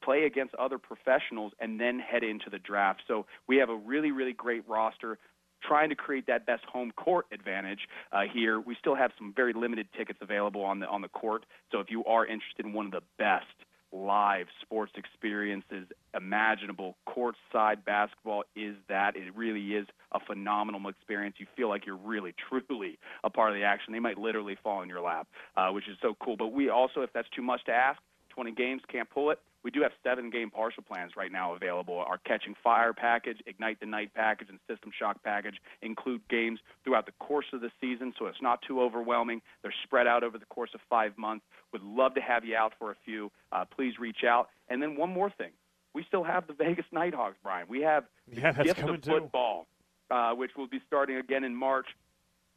play 0.03 0.25
against 0.25 0.55
other 0.55 0.79
professionals, 0.79 1.53
and 1.59 1.81
then 1.81 1.99
head 1.99 2.23
into 2.23 2.51
the 2.51 2.59
draft. 2.59 3.03
So 3.09 3.27
we 3.49 3.57
have 3.57 3.69
a 3.69 3.77
really, 3.77 4.13
really 4.13 4.33
great 4.33 4.63
roster 4.69 5.19
trying 5.61 5.89
to 5.89 5.97
create 5.97 6.29
that 6.29 6.47
best 6.47 6.65
home 6.67 6.93
court 6.93 7.27
advantage 7.33 7.81
uh, 8.13 8.23
here. 8.33 8.61
We 8.61 8.77
still 8.79 8.95
have 8.95 9.11
some 9.19 9.33
very 9.35 9.53
limited 9.53 9.89
tickets 9.97 10.21
available 10.23 10.63
on 10.63 10.79
the 10.79 10.87
on 10.87 11.03
the 11.03 11.09
court. 11.09 11.47
So 11.73 11.81
if 11.81 11.91
you 11.91 12.05
are 12.05 12.25
interested 12.25 12.65
in 12.65 12.73
one 12.73 12.87
of 12.87 12.93
the 12.93 13.03
best 13.19 13.47
live 13.93 14.47
sports 14.63 14.93
experiences 14.97 15.87
imaginable. 16.15 16.97
Courtside 17.09 17.85
basketball 17.85 18.45
is 18.57 18.75
that. 18.89 19.17
It 19.17 19.35
really 19.35 19.75
is 19.75 19.87
a 20.13 20.21
phenomenal 20.21 20.89
experience. 20.89 21.37
You 21.39 21.47
feel 21.57 21.69
like 21.69 21.87
you're 21.87 21.97
really, 21.97 22.35
truly 22.49 22.99
a 23.25 23.31
part 23.31 23.51
of 23.51 23.57
the 23.57 23.65
action. 23.65 23.93
They 23.93 23.99
might 23.99 24.19
literally 24.19 24.57
fall 24.63 24.83
in 24.83 24.89
your 24.89 25.01
lap, 25.01 25.27
uh, 25.57 25.71
which 25.71 25.89
is 25.89 25.97
so 26.03 26.17
cool. 26.23 26.37
But 26.37 26.53
we 26.53 26.69
also, 26.69 27.03
if 27.03 27.13
that's 27.13 27.29
too 27.35 27.43
much 27.43 27.65
to 27.65 27.73
ask, 27.73 28.01
20 28.31 28.53
games, 28.53 28.83
can't 28.91 29.09
pull 29.11 29.31
it. 29.31 29.41
We 29.69 29.73
do 29.73 29.83
have 29.83 29.93
seven 30.03 30.31
game 30.31 30.51
partial 30.51 30.83
plans 30.83 31.13
right 31.15 31.31
now 31.31 31.53
available. 31.53 31.99
Our 31.99 32.17
Catching 32.17 32.55
Fire 32.65 32.95
package, 32.95 33.37
Ignite 33.47 33.81
the 33.81 33.85
Night 33.85 34.15
package, 34.15 34.49
and 34.49 34.59
System 34.67 34.91
Shock 34.99 35.23
package 35.23 35.57
include 35.83 36.23
games 36.31 36.59
throughout 36.85 37.05
the 37.05 37.13
course 37.19 37.45
of 37.53 37.61
the 37.61 37.71
season, 37.79 38.15
so 38.19 38.29
it's 38.29 38.41
not 38.41 38.63
too 38.67 38.81
overwhelming. 38.81 39.43
They're 39.61 39.75
spread 39.85 40.07
out 40.07 40.25
over 40.25 40.39
the 40.39 40.47
course 40.47 40.71
of 40.73 40.81
five 40.89 41.19
months. 41.19 41.45
Would 41.75 41.83
love 41.83 42.15
to 42.15 42.23
have 42.23 42.47
you 42.47 42.57
out 42.57 42.73
for 42.79 42.93
a 42.93 42.95
few. 43.05 43.31
Uh, 43.53 43.67
please 43.67 43.99
reach 43.99 44.25
out. 44.27 44.49
And 44.71 44.81
then 44.81 44.97
one 44.97 45.11
more 45.11 45.29
thing. 45.29 45.51
We 45.93 46.03
still 46.09 46.25
have 46.25 46.47
the 46.47 46.55
Vegas 46.59 46.87
Nighthawks, 46.91 47.37
Brian. 47.43 47.67
We 47.69 47.83
have 47.83 48.05
yeah, 48.33 48.53
the 48.53 48.65
gift 48.65 48.81
of 48.81 49.05
football, 49.05 49.67
uh, 50.11 50.33
which 50.33 50.53
will 50.57 50.69
be 50.69 50.81
starting 50.87 51.17
again 51.17 51.45
in 51.45 51.55
March. 51.55 51.89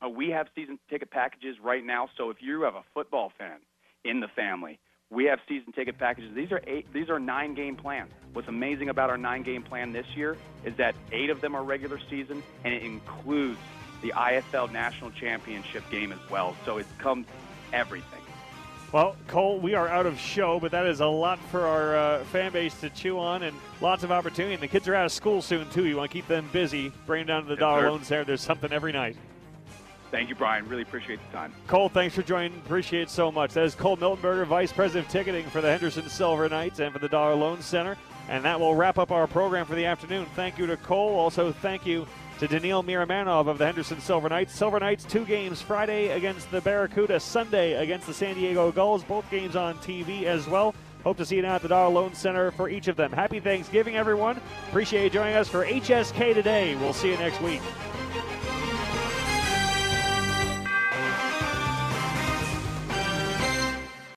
Uh, 0.01 0.07
we 0.07 0.29
have 0.29 0.47
season 0.55 0.79
ticket 0.89 1.11
packages 1.11 1.57
right 1.61 1.85
now, 1.85 2.07
so 2.15 2.29
if 2.29 2.37
you 2.39 2.61
have 2.61 2.75
a 2.75 2.83
football 2.93 3.33
fan 3.37 3.57
in 4.05 4.21
the 4.21 4.29
family– 4.29 4.79
we 5.11 5.25
have 5.25 5.39
season 5.47 5.73
ticket 5.73 5.97
packages. 5.99 6.33
These 6.33 6.51
are 6.51 6.61
eight. 6.65 6.91
These 6.93 7.09
are 7.09 7.19
nine 7.19 7.53
game 7.53 7.75
plans. 7.75 8.11
What's 8.33 8.47
amazing 8.47 8.89
about 8.89 9.09
our 9.09 9.17
nine 9.17 9.43
game 9.43 9.61
plan 9.61 9.91
this 9.91 10.07
year 10.15 10.37
is 10.63 10.73
that 10.77 10.95
eight 11.11 11.29
of 11.29 11.41
them 11.41 11.53
are 11.53 11.63
regular 11.63 11.99
season, 12.09 12.41
and 12.63 12.73
it 12.73 12.81
includes 12.81 13.59
the 14.01 14.13
IFL 14.15 14.71
National 14.71 15.11
Championship 15.11 15.83
game 15.91 16.11
as 16.11 16.29
well. 16.29 16.55
So 16.65 16.77
it 16.77 16.87
comes 16.97 17.27
everything. 17.73 18.19
Well, 18.93 19.15
Cole, 19.27 19.59
we 19.59 19.73
are 19.73 19.87
out 19.87 20.05
of 20.05 20.19
show, 20.19 20.59
but 20.59 20.71
that 20.71 20.85
is 20.85 20.99
a 20.99 21.05
lot 21.05 21.39
for 21.49 21.65
our 21.65 21.95
uh, 21.95 22.23
fan 22.25 22.51
base 22.51 22.77
to 22.81 22.89
chew 22.89 23.19
on 23.19 23.43
and 23.43 23.55
lots 23.79 24.03
of 24.03 24.11
opportunity. 24.11 24.53
And 24.53 24.63
the 24.63 24.67
kids 24.67 24.87
are 24.87 24.95
out 24.95 25.05
of 25.05 25.13
school 25.13 25.41
soon, 25.41 25.69
too. 25.69 25.85
You 25.85 25.95
want 25.95 26.11
to 26.11 26.13
keep 26.13 26.27
them 26.27 26.49
busy. 26.51 26.91
Bring 27.05 27.25
them 27.25 27.27
down 27.27 27.41
to 27.43 27.47
the 27.47 27.53
yes, 27.53 27.59
Dollar 27.59 27.89
Loan 27.89 28.03
Center. 28.03 28.25
There's 28.25 28.41
something 28.41 28.71
every 28.73 28.91
night. 28.91 29.15
Thank 30.11 30.27
you, 30.27 30.35
Brian. 30.35 30.67
Really 30.67 30.81
appreciate 30.81 31.19
the 31.25 31.37
time. 31.37 31.53
Cole, 31.67 31.87
thanks 31.87 32.13
for 32.13 32.21
joining. 32.21 32.53
Appreciate 32.57 33.09
so 33.09 33.31
much. 33.31 33.53
That 33.53 33.63
is 33.63 33.75
Cole 33.75 33.95
Miltenberger, 33.95 34.45
Vice 34.45 34.73
President 34.73 35.05
of 35.05 35.11
Ticketing 35.11 35.45
for 35.45 35.61
the 35.61 35.69
Henderson 35.69 36.07
Silver 36.09 36.49
Knights 36.49 36.79
and 36.79 36.91
for 36.91 36.99
the 36.99 37.07
Dollar 37.07 37.33
Loan 37.33 37.61
Center. 37.61 37.97
And 38.27 38.43
that 38.43 38.59
will 38.59 38.75
wrap 38.75 38.99
up 38.99 39.11
our 39.11 39.25
program 39.25 39.65
for 39.65 39.75
the 39.75 39.85
afternoon. 39.85 40.25
Thank 40.35 40.57
you 40.57 40.67
to 40.67 40.75
Cole. 40.77 41.17
Also, 41.17 41.53
thank 41.53 41.85
you 41.85 42.05
to 42.39 42.47
Daniil 42.47 42.83
Miromanov 42.83 43.47
of 43.47 43.57
the 43.57 43.65
Henderson 43.65 44.01
Silver 44.01 44.27
Knights. 44.27 44.53
Silver 44.53 44.79
Knights, 44.79 45.05
two 45.05 45.25
games 45.25 45.61
Friday 45.61 46.09
against 46.09 46.51
the 46.51 46.59
Barracuda, 46.59 47.19
Sunday 47.19 47.73
against 47.73 48.05
the 48.05 48.13
San 48.13 48.35
Diego 48.35 48.71
Gulls. 48.71 49.03
Both 49.03 49.29
games 49.31 49.55
on 49.55 49.77
TV 49.77 50.23
as 50.23 50.47
well. 50.47 50.75
Hope 51.03 51.17
to 51.17 51.25
see 51.25 51.37
you 51.37 51.41
now 51.41 51.55
at 51.55 51.61
the 51.61 51.67
Dollar 51.67 51.93
Loan 51.93 52.13
Center 52.13 52.51
for 52.51 52.67
each 52.67 52.87
of 52.87 52.95
them. 52.95 53.11
Happy 53.11 53.39
Thanksgiving, 53.39 53.95
everyone. 53.95 54.41
Appreciate 54.69 55.05
you 55.05 55.09
joining 55.09 55.35
us 55.35 55.47
for 55.47 55.65
HSK 55.65 56.33
today. 56.33 56.75
We'll 56.75 56.93
see 56.93 57.11
you 57.11 57.17
next 57.17 57.41
week. 57.41 57.61